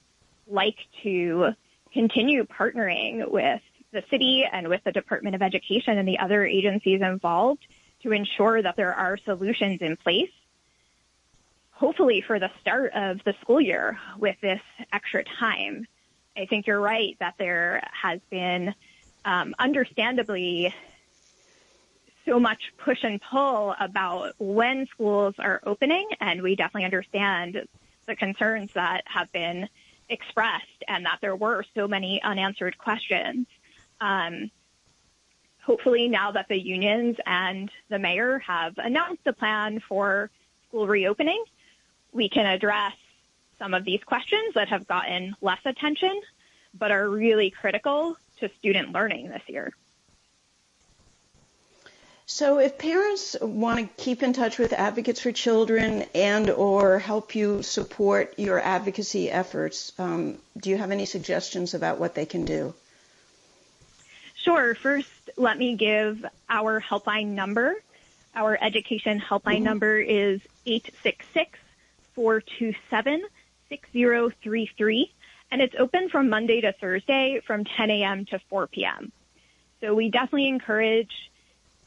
like 0.49 0.79
to 1.05 1.53
continue 1.93 2.45
partnering 2.45 3.31
with 3.31 3.61
the 3.93 4.03
city 4.11 4.45
and 4.51 4.69
with 4.69 4.83
the 4.85 4.91
Department 4.91 5.37
of 5.37 5.43
Education 5.43 5.97
and 5.99 6.07
the 6.07 6.19
other 6.19 6.45
agencies 6.45 7.01
involved 7.01 7.65
to 8.03 8.11
ensure 8.13 8.61
that 8.61 8.77
there 8.77 8.93
are 8.93 9.17
solutions 9.25 9.81
in 9.81 9.97
place, 9.97 10.31
hopefully 11.71 12.23
for 12.27 12.41
the 12.41 12.51
start 12.61 12.93
of 12.93 13.23
the 13.25 13.35
school 13.41 13.61
year 13.61 13.99
with 14.19 14.37
this 14.41 14.61
extra 14.93 15.23
time. 15.25 15.87
I 16.37 16.47
think 16.47 16.67
you're 16.67 16.81
right 16.81 17.17
that 17.21 17.35
there 17.39 17.83
has 18.03 18.21
been 18.31 18.75
um, 19.27 19.55
understandably 19.59 20.73
so 22.25 22.41
much 22.41 22.73
push 22.79 22.99
and 23.03 23.21
pull 23.21 23.75
about 23.79 24.35
when 24.39 24.87
schools 24.87 25.35
are 25.39 25.61
opening, 25.65 26.09
and 26.21 26.43
we 26.43 26.57
definitely 26.57 26.85
understand 26.85 27.67
the 28.07 28.17
concerns 28.17 28.71
that 28.75 29.03
have 29.07 29.31
been 29.33 29.69
expressed 30.09 30.85
and 30.87 31.05
that 31.05 31.19
there 31.21 31.35
were 31.35 31.65
so 31.75 31.89
many 31.89 32.23
unanswered 32.23 32.79
questions. 32.79 33.47
Um, 34.01 34.51
hopefully, 35.65 36.09
now 36.09 36.31
that 36.31 36.47
the 36.49 36.59
unions 36.59 37.17
and 37.27 37.71
the 37.89 37.99
mayor 37.99 38.39
have 38.39 38.75
announced 38.79 39.27
a 39.27 39.33
plan 39.33 39.83
for 39.89 40.31
school 40.69 40.87
reopening, 40.87 41.43
we 42.13 42.29
can 42.29 42.47
address 42.47 42.95
some 43.59 43.75
of 43.75 43.85
these 43.85 44.01
questions 44.05 44.55
that 44.55 44.69
have 44.69 44.87
gotten 44.87 45.35
less 45.41 45.61
attention 45.65 46.21
but 46.79 46.91
are 46.91 47.09
really 47.09 47.51
critical 47.51 48.17
to 48.41 48.51
student 48.59 48.93
learning 48.93 49.29
this 49.29 49.43
year. 49.47 49.73
So 52.29 52.59
if 52.59 52.77
parents 52.77 53.37
want 53.41 53.79
to 53.79 54.03
keep 54.03 54.23
in 54.23 54.33
touch 54.33 54.59
with 54.59 54.73
Advocates 54.73 55.21
for 55.21 55.31
Children 55.31 56.07
and 56.13 56.51
or 56.51 56.99
help 56.99 57.37
you 57.37 57.63
support 57.63 58.37
your 58.37 58.59
advocacy 58.59 59.31
efforts, 59.31 59.93
um, 59.99 60.39
do 60.57 60.71
you 60.71 60.77
have 60.77 60.91
any 60.91 61.07
suggestions 61.07 61.75
about 61.75 62.01
what 62.01 62.17
they 62.17 62.27
can 62.27 62.45
do? 62.45 62.75
Sure. 64.35 64.75
First, 64.75 65.09
let 65.37 65.57
me 65.57 65.77
give 65.77 66.27
our 66.49 66.81
helpline 66.81 67.29
number. 67.29 67.77
Our 68.35 68.59
education 68.61 69.21
helpline 69.21 69.57
mm-hmm. 69.57 69.65
number 69.65 69.99
is 69.99 70.41
866 70.67 71.59
427 72.15 73.23
6033 73.69 75.13
and 75.51 75.63
it's 75.63 75.75
open 75.79 76.09
from 76.09 76.29
Monday 76.29 76.61
to 76.61 76.73
Thursday 76.73 77.41
from 77.47 77.65
10 77.65 77.91
a.m. 77.91 78.25
to 78.27 78.39
4 78.51 78.67
p.m. 78.67 79.13
So 79.81 79.95
we 79.95 80.11
definitely 80.11 80.49
encourage 80.49 81.13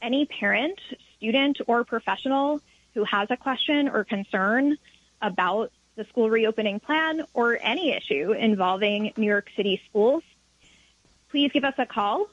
any 0.00 0.26
parent, 0.26 0.78
student, 1.16 1.58
or 1.66 1.84
professional 1.84 2.60
who 2.94 3.04
has 3.04 3.30
a 3.30 3.36
question 3.36 3.88
or 3.88 4.04
concern 4.04 4.76
about 5.22 5.70
the 5.96 6.04
school 6.04 6.30
reopening 6.30 6.80
plan 6.80 7.22
or 7.34 7.58
any 7.60 7.92
issue 7.92 8.32
involving 8.32 9.12
New 9.16 9.26
York 9.26 9.48
City 9.56 9.80
schools, 9.88 10.22
please 11.30 11.50
give 11.52 11.64
us 11.64 11.74
a 11.78 11.86
call. 11.86 12.26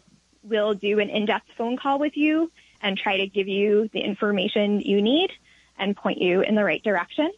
We'll 0.44 0.74
do 0.74 1.00
an 1.00 1.10
in-depth 1.10 1.50
phone 1.58 1.78
call 1.78 2.00
with 2.00 2.16
you 2.16 2.52
and 2.82 2.98
try 2.98 3.18
to 3.18 3.28
give 3.28 3.48
you 3.48 3.90
the 3.92 4.00
information 4.00 4.80
you 4.80 5.02
need 5.02 5.32
and 5.78 5.96
point 5.96 6.20
you 6.22 6.42
in 6.42 6.56
the 6.56 6.64
right 6.64 6.82
direction. 6.82 7.32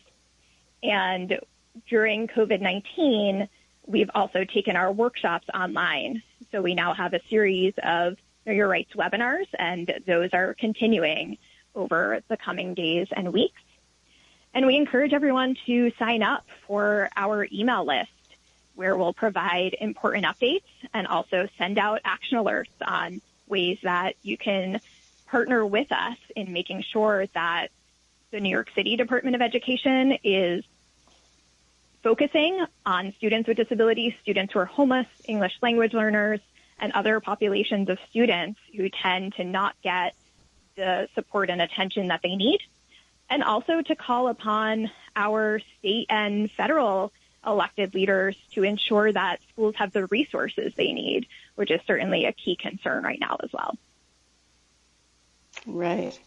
And 0.83 1.39
during 1.89 2.27
COVID-19, 2.29 3.49
we've 3.87 4.11
also 4.14 4.45
taken 4.45 4.77
our 4.77 4.93
workshops 4.93 5.49
online. 5.53 6.23
So 6.53 6.62
we 6.62 6.75
now 6.75 6.95
have 6.95 7.14
a 7.14 7.21
series 7.29 7.75
of 7.83 8.16
know 8.49 8.55
your 8.55 8.69
rights 8.69 8.93
webinars 8.95 9.47
and 9.59 9.93
those 10.07 10.31
are 10.33 10.55
continuing 10.55 11.39
over 11.75 12.21
the 12.29 12.37
coming 12.37 12.75
days 12.75 13.07
and 13.12 13.33
weeks. 13.33 13.61
And 14.55 14.66
we 14.66 14.76
encourage 14.76 15.12
everyone 15.12 15.57
to 15.66 15.92
sign 15.99 16.22
up 16.22 16.46
for 16.66 17.09
our 17.16 17.46
email 17.53 17.84
list 17.84 18.11
where 18.74 18.96
we'll 18.96 19.12
provide 19.12 19.76
important 19.80 20.24
updates 20.24 20.62
and 20.94 21.07
also 21.07 21.49
send 21.59 21.78
out 21.78 22.01
action 22.05 22.38
alerts 22.38 22.66
on 22.86 23.20
ways 23.49 23.78
that 23.82 24.14
you 24.22 24.38
can 24.38 24.80
partner 25.26 25.66
with 25.66 25.90
us 25.90 26.16
in 26.36 26.53
making 26.53 26.82
sure 26.82 27.26
that 27.34 27.68
the 28.30 28.40
New 28.40 28.51
York 28.51 28.70
City 28.74 28.96
Department 28.96 29.34
of 29.34 29.42
Education 29.42 30.18
is 30.22 30.64
focusing 32.03 32.64
on 32.86 33.12
students 33.16 33.49
with 33.49 33.57
disabilities, 33.57 34.14
students 34.22 34.53
who 34.53 34.61
are 34.61 34.66
homeless, 34.66 35.07
English 35.24 35.59
language 35.61 35.92
learners, 35.92 36.40
and 36.78 36.92
other 36.92 37.18
populations 37.20 37.88
of 37.88 37.99
students 38.11 38.61
who 38.76 38.88
tend 38.88 39.34
to 39.34 39.44
not 39.44 39.74
get 39.82 40.14
the 40.76 41.09
support 41.14 41.51
and 41.51 41.61
attention 41.61 42.09
that 42.09 42.20
they 42.22 42.36
need 42.36 42.61
and 43.31 43.43
also 43.43 43.83
to 43.83 43.95
call 43.95 44.29
upon 44.29 44.91
our 45.14 45.61
state 45.79 46.07
and 46.09 46.51
federal 46.51 47.12
elected 47.47 47.95
leaders 47.95 48.37
to 48.53 48.62
ensure 48.62 49.12
that 49.12 49.41
schools 49.53 49.74
have 49.76 49.93
the 49.93 50.07
resources 50.07 50.72
they 50.76 50.93
need, 50.93 51.26
which 51.55 51.70
is 51.70 51.81
certainly 51.87 52.24
a 52.24 52.33
key 52.33 52.57
concern 52.57 53.05
right 53.05 53.20
now 53.20 53.37
as 53.43 53.53
well. 53.53 53.76
Right. 55.66 56.18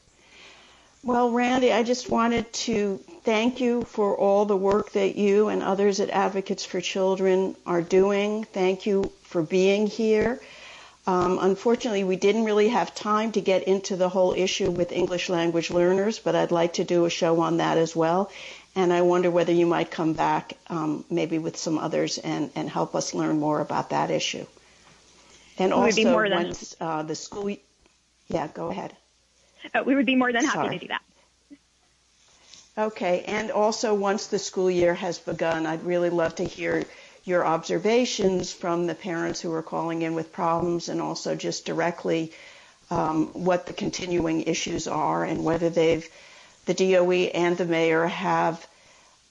Well, 1.03 1.31
Randy, 1.31 1.73
I 1.73 1.81
just 1.81 2.09
wanted 2.09 2.51
to 2.53 2.99
thank 3.23 3.59
you 3.59 3.83
for 3.83 4.15
all 4.15 4.45
the 4.45 4.57
work 4.57 4.91
that 4.91 5.15
you 5.15 5.47
and 5.47 5.63
others 5.63 5.99
at 5.99 6.11
Advocates 6.11 6.63
for 6.63 6.79
Children 6.79 7.55
are 7.65 7.81
doing. 7.81 8.43
Thank 8.43 8.85
you 8.85 9.11
for 9.23 9.41
being 9.41 9.87
here. 9.87 10.39
Um, 11.07 11.39
unfortunately, 11.41 12.03
we 12.03 12.15
didn't 12.15 12.43
really 12.43 12.69
have 12.69 12.93
time 12.93 13.31
to 13.31 13.41
get 13.41 13.63
into 13.63 13.95
the 13.95 14.07
whole 14.07 14.33
issue 14.33 14.69
with 14.69 14.91
English 14.91 15.29
language 15.29 15.71
learners, 15.71 16.19
but 16.19 16.35
I'd 16.35 16.51
like 16.51 16.73
to 16.73 16.83
do 16.83 17.05
a 17.05 17.09
show 17.09 17.41
on 17.41 17.57
that 17.57 17.77
as 17.77 17.95
well. 17.95 18.31
And 18.75 18.93
I 18.93 19.01
wonder 19.01 19.31
whether 19.31 19.51
you 19.51 19.65
might 19.65 19.89
come 19.89 20.13
back 20.13 20.53
um, 20.67 21.03
maybe 21.09 21.39
with 21.39 21.57
some 21.57 21.79
others 21.79 22.19
and, 22.19 22.51
and 22.55 22.69
help 22.69 22.95
us 22.95 23.13
learn 23.13 23.39
more 23.39 23.59
about 23.59 23.89
that 23.89 24.11
issue. 24.11 24.45
And 25.57 25.73
also, 25.73 26.13
once 26.13 26.75
uh, 26.79 27.03
the 27.03 27.15
school, 27.15 27.55
yeah, 28.29 28.47
go 28.47 28.69
ahead. 28.69 28.95
Uh, 29.73 29.83
we 29.85 29.95
would 29.95 30.05
be 30.05 30.15
more 30.15 30.31
than 30.31 30.45
happy 30.45 30.55
Sorry. 30.55 30.79
to 30.79 30.85
do 30.85 30.87
that. 30.87 31.01
Okay, 32.77 33.23
and 33.27 33.51
also 33.51 33.93
once 33.93 34.27
the 34.27 34.39
school 34.39 34.71
year 34.71 34.93
has 34.93 35.19
begun, 35.19 35.65
I'd 35.65 35.83
really 35.83 36.09
love 36.09 36.35
to 36.35 36.45
hear 36.45 36.83
your 37.23 37.45
observations 37.45 38.51
from 38.51 38.87
the 38.87 38.95
parents 38.95 39.41
who 39.41 39.53
are 39.53 39.61
calling 39.61 40.01
in 40.01 40.15
with 40.15 40.31
problems 40.33 40.89
and 40.89 41.01
also 41.01 41.35
just 41.35 41.65
directly 41.65 42.31
um, 42.89 43.27
what 43.27 43.65
the 43.67 43.73
continuing 43.73 44.41
issues 44.43 44.87
are 44.87 45.23
and 45.23 45.43
whether 45.43 45.69
they've, 45.69 46.07
the 46.65 46.73
DOE 46.73 47.11
and 47.33 47.57
the 47.57 47.65
mayor 47.65 48.07
have 48.07 48.67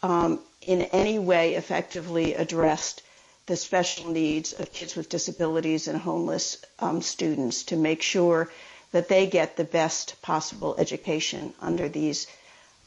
um, 0.03 0.41
in 0.63 0.83
any 0.93 1.19
way 1.19 1.55
effectively 1.55 2.35
addressed 2.35 3.03
the 3.47 3.57
special 3.57 4.11
needs 4.11 4.53
of 4.53 4.73
kids 4.73 4.95
with 4.95 5.09
disabilities 5.09 5.89
and 5.89 5.99
homeless 5.99 6.59
um, 6.79 7.03
students 7.03 7.65
to 7.65 7.77
make 7.77 8.03
sure 8.03 8.51
that 8.93 9.09
they 9.09 9.27
get 9.27 9.57
the 9.57 9.65
best 9.65 10.21
possible 10.23 10.75
education 10.79 11.53
under 11.61 11.89
these 11.89 12.27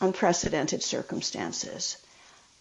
unprecedented 0.01 0.81
circumstances. 0.83 1.97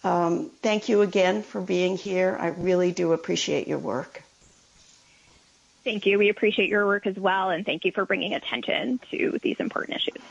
Um, 0.05 0.51
thank 0.63 0.89
you 0.89 1.03
again 1.03 1.43
for 1.43 1.61
being 1.61 1.97
here. 1.97 2.37
I 2.39 2.49
really 2.49 2.93
do 2.93 3.13
appreciate 3.13 3.69
your 3.69 3.79
work. 3.79 4.23
Thank 5.85 6.07
you. 6.07 6.19
We 6.19 6.29
appreciate 6.29 6.69
your 6.69 6.87
work 6.87 7.07
as 7.07 7.17
well, 7.17 7.51
and 7.51 7.67
thank 7.67 7.85
you 7.85 7.93
for 7.93 8.05
bringing 8.05 8.35
attention 8.35 9.01
to 9.11 9.39
these 9.43 9.59
important 9.59 9.97
issues. 9.97 10.23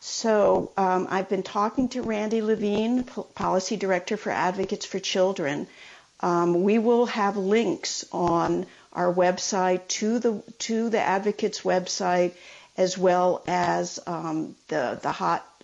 So 0.00 0.72
um, 0.76 1.06
I've 1.10 1.28
been 1.28 1.42
talking 1.42 1.88
to 1.90 2.02
Randy 2.02 2.42
Levine, 2.42 3.04
Policy 3.04 3.76
Director 3.76 4.16
for 4.16 4.30
Advocates 4.30 4.84
for 4.84 4.98
Children. 4.98 5.68
Um, 6.20 6.62
we 6.62 6.78
will 6.78 7.06
have 7.06 7.36
links 7.36 8.04
on 8.12 8.66
our 8.92 9.12
website 9.12 9.86
to 9.88 10.18
the 10.18 10.42
to 10.60 10.90
the 10.90 11.00
Advocates 11.00 11.62
website, 11.62 12.32
as 12.76 12.98
well 12.98 13.42
as 13.46 13.98
um, 14.06 14.54
the 14.68 14.98
the 15.02 15.12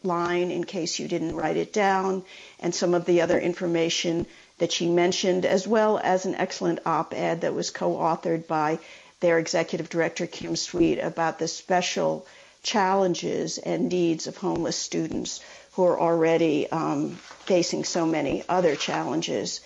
hotline 0.04 0.50
in 0.50 0.64
case 0.64 0.98
you 0.98 1.08
didn't 1.08 1.36
write 1.36 1.56
it 1.56 1.72
down, 1.72 2.22
and 2.60 2.74
some 2.74 2.94
of 2.94 3.04
the 3.04 3.20
other 3.20 3.38
information 3.38 4.26
that 4.58 4.72
she 4.72 4.88
mentioned, 4.88 5.44
as 5.46 5.66
well 5.66 5.98
as 6.02 6.24
an 6.26 6.34
excellent 6.34 6.80
op-ed 6.86 7.40
that 7.42 7.54
was 7.54 7.70
co-authored 7.70 8.46
by 8.46 8.78
their 9.20 9.38
executive 9.38 9.88
director 9.88 10.26
Kim 10.26 10.56
Sweet 10.56 10.98
about 10.98 11.38
the 11.38 11.48
special 11.48 12.26
challenges 12.62 13.58
and 13.58 13.88
needs 13.88 14.26
of 14.26 14.36
homeless 14.36 14.76
students 14.76 15.40
who 15.72 15.84
are 15.84 15.98
already 15.98 16.68
um, 16.70 17.10
facing 17.46 17.84
so 17.84 18.04
many 18.04 18.44
other 18.48 18.74
challenges. 18.76 19.60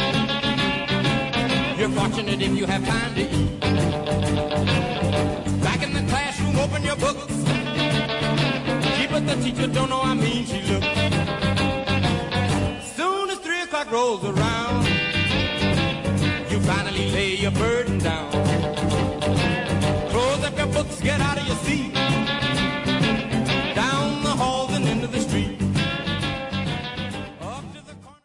You're 1.78 1.90
fortunate 1.90 2.42
if 2.42 2.58
you 2.58 2.66
have 2.66 2.86
time 2.86 3.14
to 3.16 3.24
eat. 3.24 3.60
Back 5.62 5.84
in 5.84 5.92
the 5.92 6.02
classroom, 6.08 6.56
open 6.60 6.82
your 6.82 6.96
books. 6.96 7.36
Gee, 8.96 9.08
but 9.08 9.28
the 9.28 9.36
teacher 9.44 9.68
don't 9.68 9.90
know 9.90 10.00
how 10.00 10.14
mean 10.14 10.46
she 10.46 10.62
looks. 10.62 10.88
Soon 12.96 13.30
as 13.30 13.40
three 13.40 13.64
o'clock 13.64 13.92
rolls 13.92 14.24
around, 14.24 14.88
you 16.50 16.62
finally 16.62 17.12
lay 17.12 17.36
your 17.36 17.52
burden 17.52 17.98
down. 18.00 18.32
Close 20.10 20.42
up 20.46 20.58
your 20.58 20.68
books, 20.68 21.02
get 21.02 21.20
out 21.20 21.38
of 21.38 21.46
your 21.46 21.58
seat. 21.58 22.07